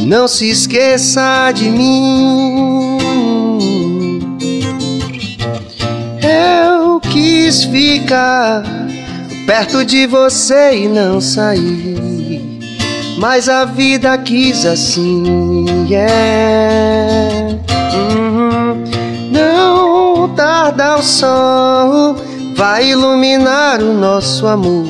[0.06, 2.96] Não se esqueça de mim.
[6.22, 8.62] Eu quis ficar
[9.46, 11.97] perto de você e não sair.
[13.18, 17.58] Mas a vida quis assim, yeah.
[17.92, 18.84] Uhum.
[19.32, 22.16] Não tarda o sol,
[22.54, 24.86] vai iluminar o nosso amor.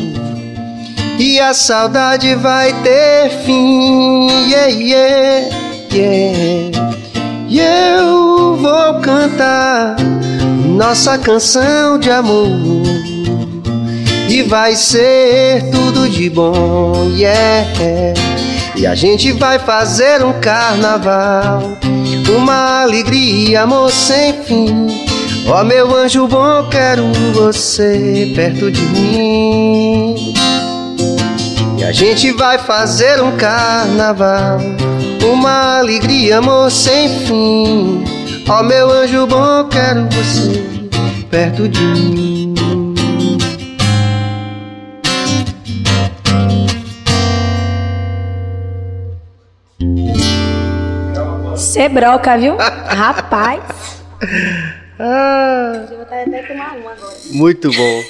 [1.19, 5.57] E a saudade vai ter fim, yeah, yeah,
[5.91, 6.93] yeah.
[7.49, 9.97] E eu vou cantar
[10.67, 13.08] nossa canção de amor.
[14.29, 17.67] E vai ser tudo de bom, yeah.
[18.77, 21.79] E a gente vai fazer um carnaval,
[22.37, 24.87] uma alegria, amor sem fim.
[25.47, 30.35] Ó meu anjo bom, quero você perto de mim.
[31.79, 34.61] E a gente vai fazer um carnaval,
[35.25, 38.05] uma alegria, amor sem fim.
[38.47, 40.63] Ó meu anjo bom, quero você
[41.31, 42.38] perto de mim.
[51.89, 52.55] Você broca, viu?
[52.87, 53.63] Rapaz.
[55.01, 57.17] Ah, Eu vou até tomar uma agora.
[57.31, 58.03] muito bom.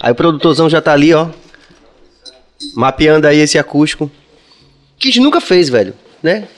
[0.00, 1.28] Aí o produtorzão já tá ali, ó.
[2.74, 4.10] Mapeando aí esse acústico.
[4.98, 6.48] Que a gente nunca fez, velho, né?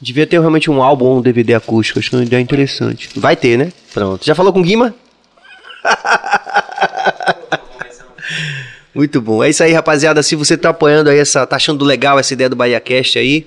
[0.00, 2.00] Devia ter realmente um álbum ou um DVD acústico.
[2.00, 3.08] Acho que é uma ideia interessante.
[3.14, 3.72] Vai ter, né?
[3.92, 4.24] Pronto.
[4.26, 4.92] Já falou com o Guima?
[8.94, 9.42] Muito bom.
[9.42, 10.22] É isso aí, rapaziada.
[10.22, 13.46] Se você tá apoiando aí essa, tá achando legal essa ideia do Bahia Cast aí,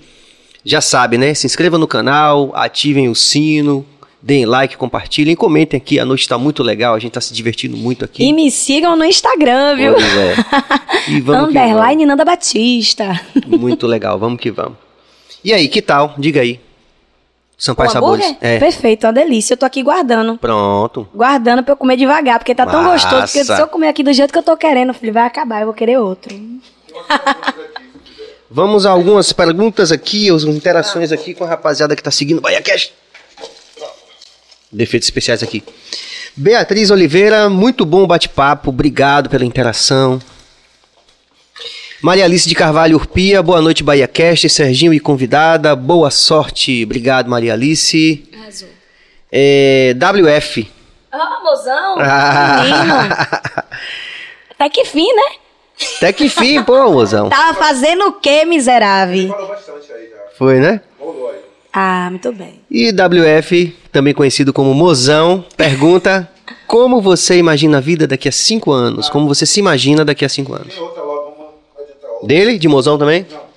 [0.64, 1.34] já sabe, né?
[1.34, 3.86] Se inscreva no canal, ativem o sino,
[4.22, 6.00] deem like, compartilhem, comentem aqui.
[6.00, 8.24] A noite tá muito legal, a gente tá se divertindo muito aqui.
[8.26, 9.94] E me sigam no Instagram, viu?
[9.94, 10.36] Pois é.
[11.08, 13.22] E vamos Underline Nanda Batista.
[13.46, 13.62] vamos.
[13.62, 14.78] Muito legal, vamos que vamos.
[15.42, 16.14] E aí, que tal?
[16.18, 16.60] Diga aí.
[17.58, 18.24] Sampaio Sabores.
[18.24, 18.48] hambúrguer?
[18.48, 18.60] É.
[18.60, 19.54] Perfeito, uma delícia.
[19.54, 20.38] Eu tô aqui guardando.
[20.38, 21.08] Pronto.
[21.14, 23.10] Guardando pra eu comer devagar, porque tá tão Massa.
[23.10, 23.34] gostoso.
[23.34, 25.66] Porque se eu comer aqui do jeito que eu tô querendo, filho, vai acabar, eu
[25.66, 26.36] vou querer outro.
[28.50, 32.62] Vamos a algumas perguntas aqui, as interações aqui com a rapaziada que tá seguindo Bahia
[32.62, 32.92] Cash.
[34.72, 35.64] Defeitos especiais aqui.
[36.36, 40.20] Beatriz Oliveira, muito bom bate-papo, obrigado pela interação.
[42.02, 47.28] Maria Alice de Carvalho Urpia, boa noite Bahia Cast, Serginho e convidada, boa sorte, obrigado
[47.28, 48.24] Maria Alice.
[48.40, 48.70] Arrasou.
[49.32, 50.72] É, WF.
[51.12, 51.96] Ah, mozão!
[51.98, 53.66] Ah.
[54.54, 55.36] Até que fim, né?
[55.98, 57.30] Até que fim, pô, mozão.
[57.30, 59.30] Tava fazendo o quê, miserável?
[59.30, 60.38] Falou bastante aí já.
[60.38, 60.82] Foi, né?
[61.00, 61.38] Rolou aí.
[61.74, 62.62] Ah, muito bem.
[62.70, 66.30] E WF, também conhecido como Mozão, pergunta
[66.68, 69.10] como você imagina a vida daqui a cinco anos?
[69.10, 70.76] Como você se imagina daqui a cinco anos?
[72.24, 72.58] Dele?
[72.58, 73.26] De Mozão também?
[73.32, 73.48] Não.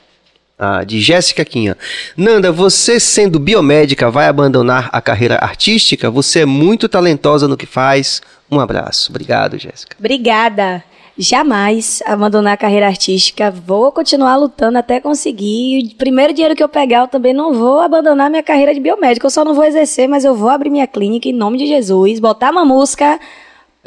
[0.62, 1.74] Ah, de Jéssica Quinha.
[2.14, 6.10] Nanda, você sendo biomédica vai abandonar a carreira artística?
[6.10, 8.20] Você é muito talentosa no que faz.
[8.50, 9.10] Um abraço.
[9.10, 9.96] Obrigado, Jéssica.
[9.98, 10.84] Obrigada.
[11.16, 13.50] Jamais abandonar a carreira artística.
[13.50, 15.92] Vou continuar lutando até conseguir.
[15.94, 19.26] O primeiro dinheiro que eu pegar, eu também não vou abandonar minha carreira de biomédico.
[19.26, 22.20] Eu só não vou exercer, mas eu vou abrir minha clínica em nome de Jesus,
[22.20, 23.18] botar uma música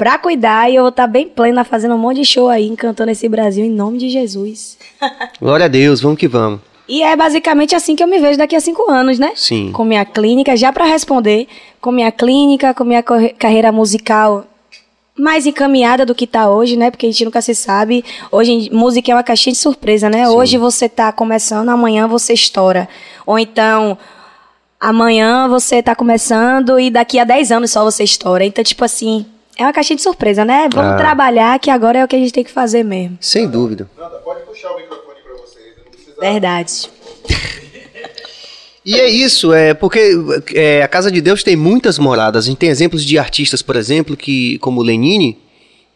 [0.04, 3.10] pra cuidar e eu vou estar bem plena fazendo um monte de show aí, encantando
[3.10, 4.76] esse Brasil em nome de Jesus.
[5.40, 6.60] Glória a Deus, vamos que vamos.
[6.86, 9.32] E é basicamente assim que eu me vejo daqui a cinco anos, né?
[9.34, 9.72] Sim.
[9.72, 11.48] Com minha clínica, já pra responder,
[11.80, 14.44] com minha clínica, com minha carreira musical
[15.18, 16.90] mais encaminhada do que tá hoje, né?
[16.90, 18.04] Porque a gente nunca se sabe.
[18.30, 20.28] Hoje, música é uma caixinha de surpresa, né?
[20.28, 22.86] Hoje você tá começando, amanhã você estoura.
[23.24, 23.96] Ou então,
[24.78, 28.44] amanhã você tá começando e daqui a 10 anos só você estoura.
[28.44, 29.24] Então, tipo assim,
[29.56, 30.68] é uma caixinha de surpresa, né?
[30.72, 30.96] Vamos Ah.
[30.96, 33.16] trabalhar que agora é o que a gente tem que fazer mesmo.
[33.20, 33.88] Sem dúvida.
[33.98, 35.74] Nada, pode puxar o microfone pra vocês.
[35.90, 36.20] Precisa.
[36.20, 36.90] Verdade.
[38.86, 40.10] E é isso, é porque
[40.52, 42.44] é, a Casa de Deus tem muitas moradas.
[42.44, 45.38] A gente tem exemplos de artistas, por exemplo, que como Lenine,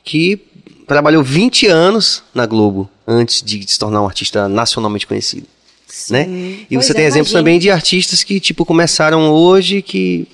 [0.03, 0.41] que
[0.87, 5.47] trabalhou 20 anos na Globo antes de se tornar um artista nacionalmente conhecido,
[6.09, 6.27] né?
[6.31, 7.41] E Pois você é, tem exemplos imagina.
[7.41, 10.27] também de artistas que tipo começaram hoje que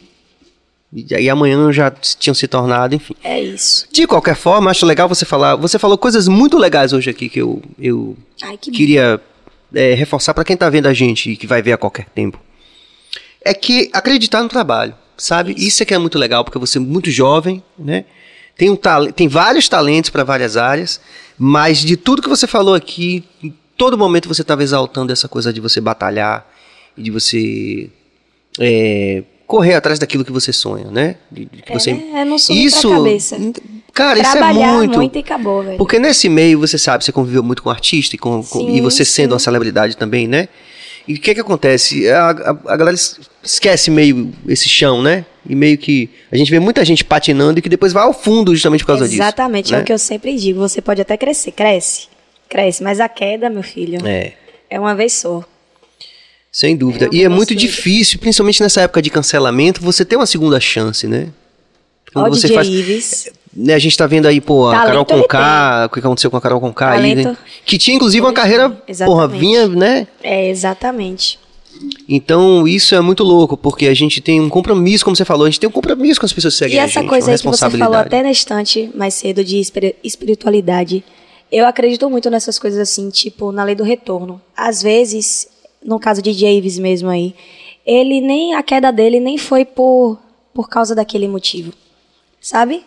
[0.94, 3.16] e aí amanhã já tinham se tornado, enfim.
[3.24, 3.88] É isso.
[3.92, 5.56] De qualquer forma, acho legal você falar.
[5.56, 9.20] Você falou coisas muito legais hoje aqui que eu, eu Ai, que queria
[9.74, 12.40] é, reforçar para quem tá vendo a gente e que vai ver a qualquer tempo.
[13.44, 15.52] É que acreditar no trabalho, sabe?
[15.58, 18.04] Isso, é que é muito legal, porque você é muito jovem, né?
[18.56, 18.78] Tem, um
[19.12, 21.00] tem vários talentos para várias áreas,
[21.36, 25.52] mas de tudo que você falou aqui, em todo momento você estava exaltando essa coisa
[25.52, 26.48] de você batalhar
[26.96, 27.90] e de você
[28.60, 31.16] é, correr atrás daquilo que você sonha, né?
[31.30, 31.92] De- de que É, você...
[31.92, 32.20] né?
[32.20, 33.36] É não subir pra cabeça.
[33.92, 34.96] Cara, isso é Trabalhar muito.
[34.96, 35.78] muito e acabou, velho.
[35.78, 38.80] Porque nesse meio, você sabe, você conviveu muito com artista e, com, com- Sim, e
[38.80, 39.32] você sendo sim.
[39.34, 40.48] uma celebridade também, né?
[41.06, 42.08] E o que que acontece?
[42.10, 45.24] A, a- a galera es- esquece meio esse chão, né?
[45.48, 48.52] E meio que a gente vê muita gente patinando e que depois vai ao fundo
[48.54, 49.74] justamente por causa Exatamente, disso.
[49.74, 49.82] é né?
[49.82, 50.58] o que eu sempre digo.
[50.60, 52.08] Você pode até crescer, cresce,
[52.48, 54.32] cresce, mas a queda, meu filho, é,
[54.70, 55.44] É, uma vez só.
[56.56, 57.06] Sem dúvida.
[57.06, 61.08] É e é muito difícil, principalmente nessa época de cancelamento, você ter uma segunda chance,
[61.08, 61.30] né?
[62.14, 63.28] Ó, Quando você DJ faz, Ives.
[63.52, 66.36] né, a gente tá vendo aí, pô, a Talento Carol Conká, o que aconteceu com
[66.36, 67.36] a Carol Conká aí, né?
[67.66, 69.40] Que tinha inclusive uma carreira, tem, porra, exatamente.
[69.40, 70.06] vinha, né?
[70.22, 71.40] É, exatamente.
[72.08, 75.50] Então, isso é muito louco, porque a gente tem um compromisso, como você falou, a
[75.50, 77.36] gente tem um compromisso com as pessoas que seguem E a essa gente, coisa aí
[77.36, 81.02] que você falou até na estante mais cedo de espiri- espiritualidade,
[81.50, 84.40] eu acredito muito nessas coisas assim, tipo, na lei do retorno.
[84.56, 85.48] Às vezes,
[85.84, 87.34] no caso de Javes mesmo aí,
[87.86, 90.18] ele nem a queda dele nem foi por
[90.54, 91.72] por causa daquele motivo,
[92.40, 92.84] sabe?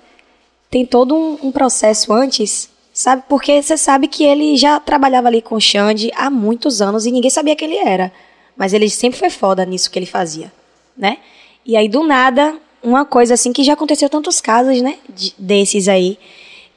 [0.71, 3.23] Tem todo um, um processo antes, sabe?
[3.27, 7.11] Porque você sabe que ele já trabalhava ali com o Xande há muitos anos e
[7.11, 8.11] ninguém sabia que ele era,
[8.55, 10.49] mas ele sempre foi foda nisso que ele fazia,
[10.97, 11.17] né?
[11.65, 14.97] E aí do nada uma coisa assim que já aconteceu tantos casos, né?
[15.13, 16.17] de- desses aí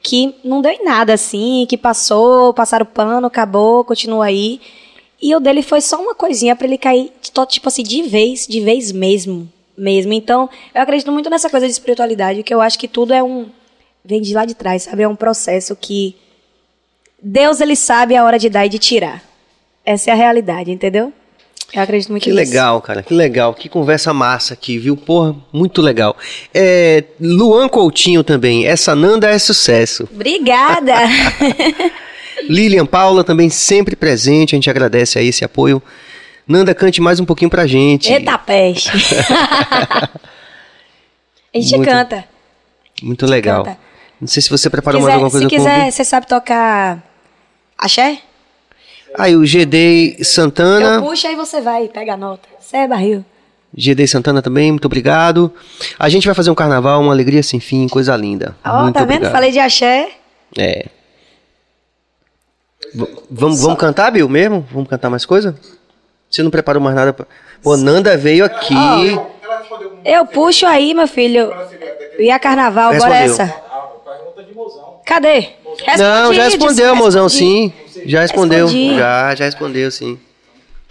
[0.03, 4.61] que não deu em nada assim, que passou, passaram pano, acabou, continua aí.
[5.21, 7.13] E o dele foi só uma coisinha pra ele cair,
[7.49, 10.13] tipo assim, de vez, de vez mesmo, mesmo.
[10.13, 13.47] Então, eu acredito muito nessa coisa de espiritualidade, que eu acho que tudo é um
[14.05, 15.03] vem de lá de trás, sabe?
[15.03, 16.17] É um processo que
[17.23, 19.23] Deus ele sabe a hora de dar e de tirar.
[19.85, 21.13] Essa é a realidade, entendeu?
[21.73, 22.41] Eu acredito muito Que nisso.
[22.51, 23.55] legal, cara, que legal.
[23.55, 24.97] Que conversa massa aqui, viu?
[24.97, 26.17] Porra, muito legal.
[26.53, 28.67] É, Luan Coutinho também.
[28.67, 30.09] Essa Nanda é sucesso.
[30.13, 30.95] Obrigada.
[32.49, 34.55] Lilian Paula também sempre presente.
[34.55, 35.83] A gente agradece aí esse apoio.
[36.47, 38.13] Nanda, cante mais um pouquinho pra gente.
[38.13, 38.91] Eita peste.
[41.55, 42.25] a gente Muito canta.
[43.03, 43.65] Muito legal.
[43.65, 43.79] canta.
[44.21, 47.03] Não sei se você preparou Quiser- mais alguma coisa se quiser, você sabe tocar
[47.79, 48.19] axé?
[49.19, 51.01] Aí o GD Eu Santana.
[51.03, 52.49] puxo aí você vai, pega a nota.
[52.61, 53.25] Você é barril.
[53.77, 55.53] GD Santana também, muito obrigado.
[55.99, 58.55] A gente vai fazer um carnaval, uma alegria sem fim, coisa linda.
[58.65, 59.13] Ó, muito tá vendo?
[59.15, 59.33] obrigado.
[59.33, 60.11] Falei de axé.
[60.59, 60.87] É.
[63.31, 64.67] Vamos, vamos cantar, Bill, mesmo?
[64.73, 65.55] Vamos cantar mais coisa?
[66.31, 67.13] Você não preparou mais nada?
[67.13, 67.27] Pra...
[67.63, 68.75] Pô, Nanda veio aqui.
[70.05, 71.53] Eu puxo aí, meu filho.
[72.19, 73.47] E a carnaval, bora Respondeu.
[73.47, 73.71] essa.
[75.05, 75.49] Cadê?
[75.99, 77.73] não, já Respondi, respondeu, mozão, respondi.
[77.93, 78.03] sim.
[78.07, 78.67] Já respondeu.
[78.67, 78.97] Respondi.
[78.97, 80.19] Já, já respondeu, sim.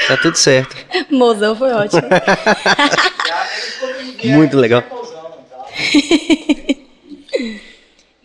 [0.08, 0.76] Tá tudo certo.
[1.12, 2.02] Mozão foi ótimo.
[4.24, 4.84] Muito legal.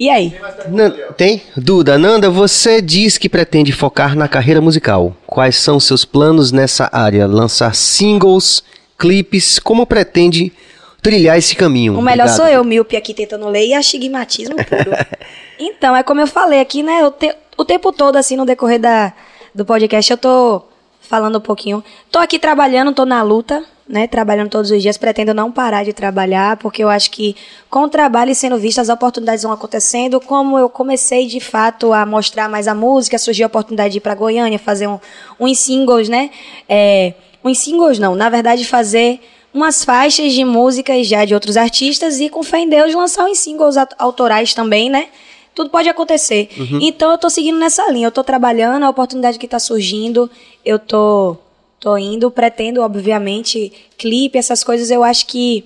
[0.05, 0.39] E aí?
[0.69, 1.43] Nan- tem?
[1.57, 5.17] Duda, Nanda, você diz que pretende focar na carreira musical.
[5.27, 7.27] Quais são seus planos nessa área?
[7.27, 8.63] Lançar singles,
[8.99, 9.59] clipes?
[9.59, 10.53] Como pretende
[11.01, 11.95] trilhar esse caminho?
[11.99, 12.37] O melhor Obrigado.
[12.37, 14.91] sou eu, míope aqui tentando ler e astigmatismo puro.
[15.59, 17.01] então, é como eu falei aqui, né?
[17.01, 19.11] eu te- o tempo todo, assim, no decorrer da,
[19.55, 20.65] do podcast, eu tô
[21.01, 21.83] falando um pouquinho.
[22.13, 24.07] Tô aqui trabalhando, tô na luta, né?
[24.07, 24.97] Trabalhando todos os dias.
[24.97, 27.37] Pretendo não parar de trabalhar, porque eu acho que
[27.71, 30.21] com o trabalho e sendo visto, as oportunidades vão acontecendo.
[30.21, 34.01] Como eu comecei, de fato, a mostrar mais a música, surgiu a oportunidade de ir
[34.01, 34.99] pra Goiânia, fazer um,
[35.39, 36.31] uns singles, né?
[36.69, 39.21] É, uns singles não, na verdade, fazer
[39.53, 43.39] umas faixas de músicas já de outros artistas e com fé em Deus lançar uns
[43.39, 45.07] singles aut- autorais também, né?
[45.55, 46.49] Tudo pode acontecer.
[46.83, 50.29] Então eu tô seguindo nessa linha, eu tô trabalhando, a oportunidade que tá surgindo,
[50.65, 51.37] eu tô
[51.85, 55.65] tô indo, pretendo obviamente clipe, essas coisas, eu acho que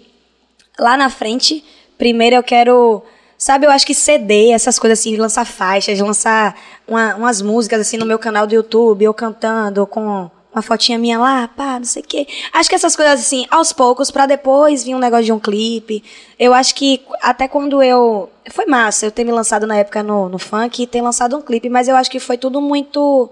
[0.76, 1.64] lá na frente,
[1.96, 3.02] primeiro eu quero,
[3.36, 6.58] sabe, eu acho que CD, essas coisas assim, lançar faixas, lançar
[6.88, 11.18] uma- umas músicas assim no meu canal do YouTube, eu cantando com uma fotinha minha
[11.20, 12.26] lá, pá, não sei o quê.
[12.52, 16.02] Acho que essas coisas assim, aos poucos, pra depois vir um negócio de um clipe.
[16.36, 18.28] Eu acho que até quando eu.
[18.50, 21.42] Foi massa eu ter me lançado na época no, no funk e ter lançado um
[21.42, 23.30] clipe, mas eu acho que foi tudo muito.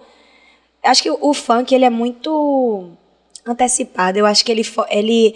[0.86, 2.90] Acho que o, funk, ele é muito
[3.44, 4.18] antecipado.
[4.18, 5.34] Eu acho que ele, ele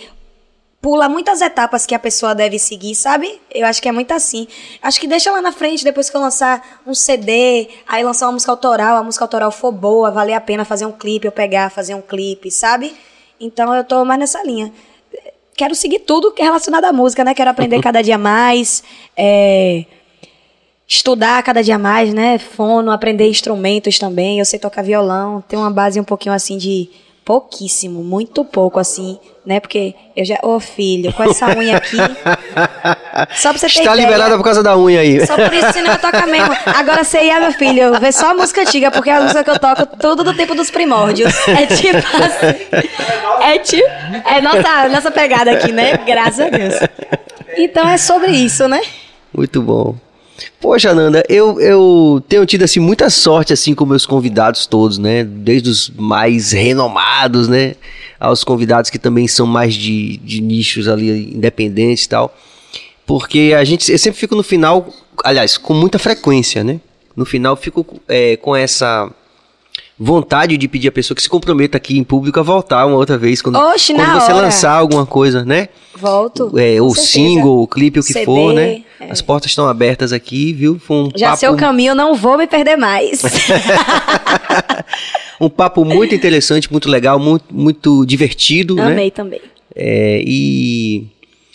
[0.81, 3.40] pula muitas etapas que a pessoa deve seguir, sabe?
[3.51, 4.48] Eu acho que é muito assim.
[4.82, 8.32] Acho que deixa lá na frente, depois que eu lançar um CD, aí lançar uma
[8.32, 11.70] música autoral, a música autoral for boa, valer a pena fazer um clipe, eu pegar,
[11.70, 12.94] fazer um clipe, sabe?
[13.39, 14.72] Então eu tô mais nessa linha.
[15.55, 17.35] Quero seguir tudo que é relacionado à música, né?
[17.35, 18.82] Quero aprender cada dia mais,
[19.14, 19.85] é,
[20.90, 22.36] estudar cada dia mais, né?
[22.36, 24.40] Fono, aprender instrumentos também.
[24.40, 26.90] Eu sei tocar violão, tenho uma base um pouquinho assim de
[27.24, 29.60] pouquíssimo, muito pouco assim, né?
[29.60, 31.96] Porque eu já, ô filho, com essa unha aqui,
[33.36, 34.06] só pra você ter Está ideia.
[34.06, 35.24] liberada por causa da unha aí.
[35.24, 36.56] Só por isso senão eu toco mesmo.
[36.66, 39.50] Agora você ia, meu filho, vê só a música antiga, porque é a música que
[39.50, 41.32] eu toco tudo do tempo dos primórdios.
[41.46, 43.44] É tipo assim.
[43.44, 43.88] É tipo.
[44.26, 45.98] É nossa, nossa pegada aqui, né?
[45.98, 46.74] Graças a Deus.
[47.56, 48.80] Então é sobre isso, né?
[49.32, 49.94] Muito bom.
[50.60, 55.24] Poxa, Nanda, eu, eu tenho tido assim muita sorte assim com meus convidados todos, né?
[55.24, 57.74] Desde os mais renomados, né?
[58.18, 62.34] Aos convidados que também são mais de, de nichos ali independentes e tal.
[63.06, 64.88] Porque a gente, eu sempre fico no final,
[65.24, 66.80] aliás, com muita frequência, né?
[67.16, 69.10] No final fico é, com essa
[70.02, 73.18] vontade de pedir a pessoa que se comprometa aqui em público a voltar uma outra
[73.18, 74.43] vez quando, Oxe, quando você hora.
[74.43, 75.68] lançar alguma coisa, né?
[75.94, 76.59] Volto.
[76.59, 78.82] É, o single, o clipe, o que CD, for, né?
[78.98, 79.10] é.
[79.10, 80.78] As portas estão abertas aqui, viu?
[80.78, 83.20] Foi um Já papo, sei o caminho, não vou me perder mais.
[85.39, 88.93] um papo muito interessante, muito legal, muito, muito divertido, né?
[88.93, 89.43] Amei também.
[89.77, 91.09] É, e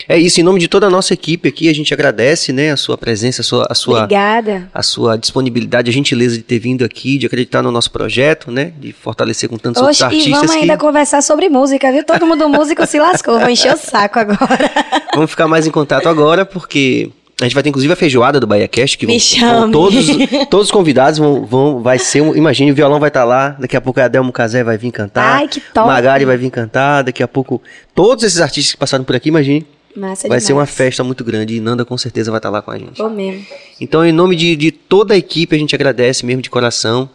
[0.07, 2.77] É isso, em nome de toda a nossa equipe aqui, a gente agradece, né, a
[2.77, 4.69] sua presença, a sua, a sua, Obrigada.
[4.73, 8.71] a sua disponibilidade, a gentileza de ter vindo aqui, de acreditar no nosso projeto, né,
[8.79, 12.03] de fortalecer com tantos Oxe, outros e artistas vamos que ainda conversar sobre música, viu?
[12.03, 14.71] Todo mundo músico se lascou, vou encher o saco agora.
[15.15, 17.09] vamos ficar mais em contato agora, porque
[17.41, 19.17] a gente vai ter inclusive a feijoada do Bahia Cast, que vão,
[19.59, 20.05] vão todos,
[20.49, 23.75] todos os convidados vão, vão vai ser, um, imagine, o violão vai estar lá, daqui
[23.75, 25.87] a pouco a Adelmo Casé vai vir cantar, Ai, que top.
[25.87, 27.61] Magari vai vir cantar, daqui a pouco
[27.93, 29.65] todos esses artistas que passaram por aqui, imagine,
[29.95, 30.43] Massa vai demais.
[30.43, 32.97] ser uma festa muito grande e Nanda com certeza vai estar lá com a gente.
[32.97, 33.45] Vou mesmo.
[33.79, 37.09] Então, em nome de, de toda a equipe, a gente agradece mesmo de coração.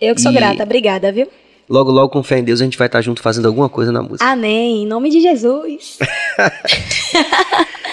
[0.00, 1.28] Eu que sou E- grata, obrigada, viu?
[1.68, 4.02] Logo, logo, com fé em Deus, a gente vai estar junto fazendo alguma coisa na
[4.02, 4.24] música.
[4.24, 4.82] Amém.
[4.82, 5.98] Em nome de Jesus.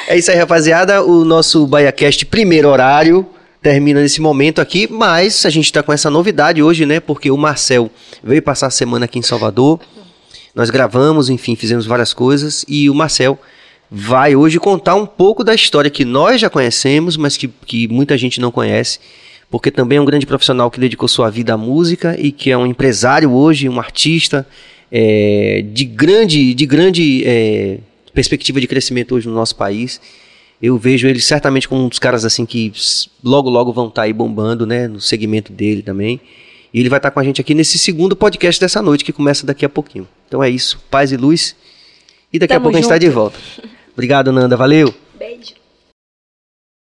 [0.09, 1.03] É isso aí, rapaziada.
[1.03, 3.27] O nosso BaiaCast primeiro horário
[3.61, 6.99] termina nesse momento aqui, mas a gente tá com essa novidade hoje, né?
[7.01, 7.91] Porque o Marcel
[8.23, 9.79] veio passar a semana aqui em Salvador.
[10.55, 13.37] Nós gravamos, enfim, fizemos várias coisas e o Marcel
[13.89, 18.17] vai hoje contar um pouco da história que nós já conhecemos, mas que, que muita
[18.17, 18.99] gente não conhece,
[19.49, 22.57] porque também é um grande profissional que dedicou sua vida à música e que é
[22.57, 24.45] um empresário hoje, um artista
[24.91, 27.79] é, de grande, de grande é,
[28.13, 30.01] perspectiva de crescimento hoje no nosso país.
[30.61, 32.73] Eu vejo ele certamente como um dos caras assim que
[33.23, 36.19] logo logo vão estar aí bombando, né, no segmento dele também.
[36.73, 39.45] E ele vai estar com a gente aqui nesse segundo podcast dessa noite que começa
[39.45, 40.07] daqui a pouquinho.
[40.27, 41.55] Então é isso, paz e luz.
[42.33, 43.05] E daqui a Tamo pouco a gente está junto.
[43.05, 43.39] de volta.
[43.97, 44.55] Obrigado, Nanda.
[44.55, 44.93] Valeu.
[45.17, 45.55] Beijo.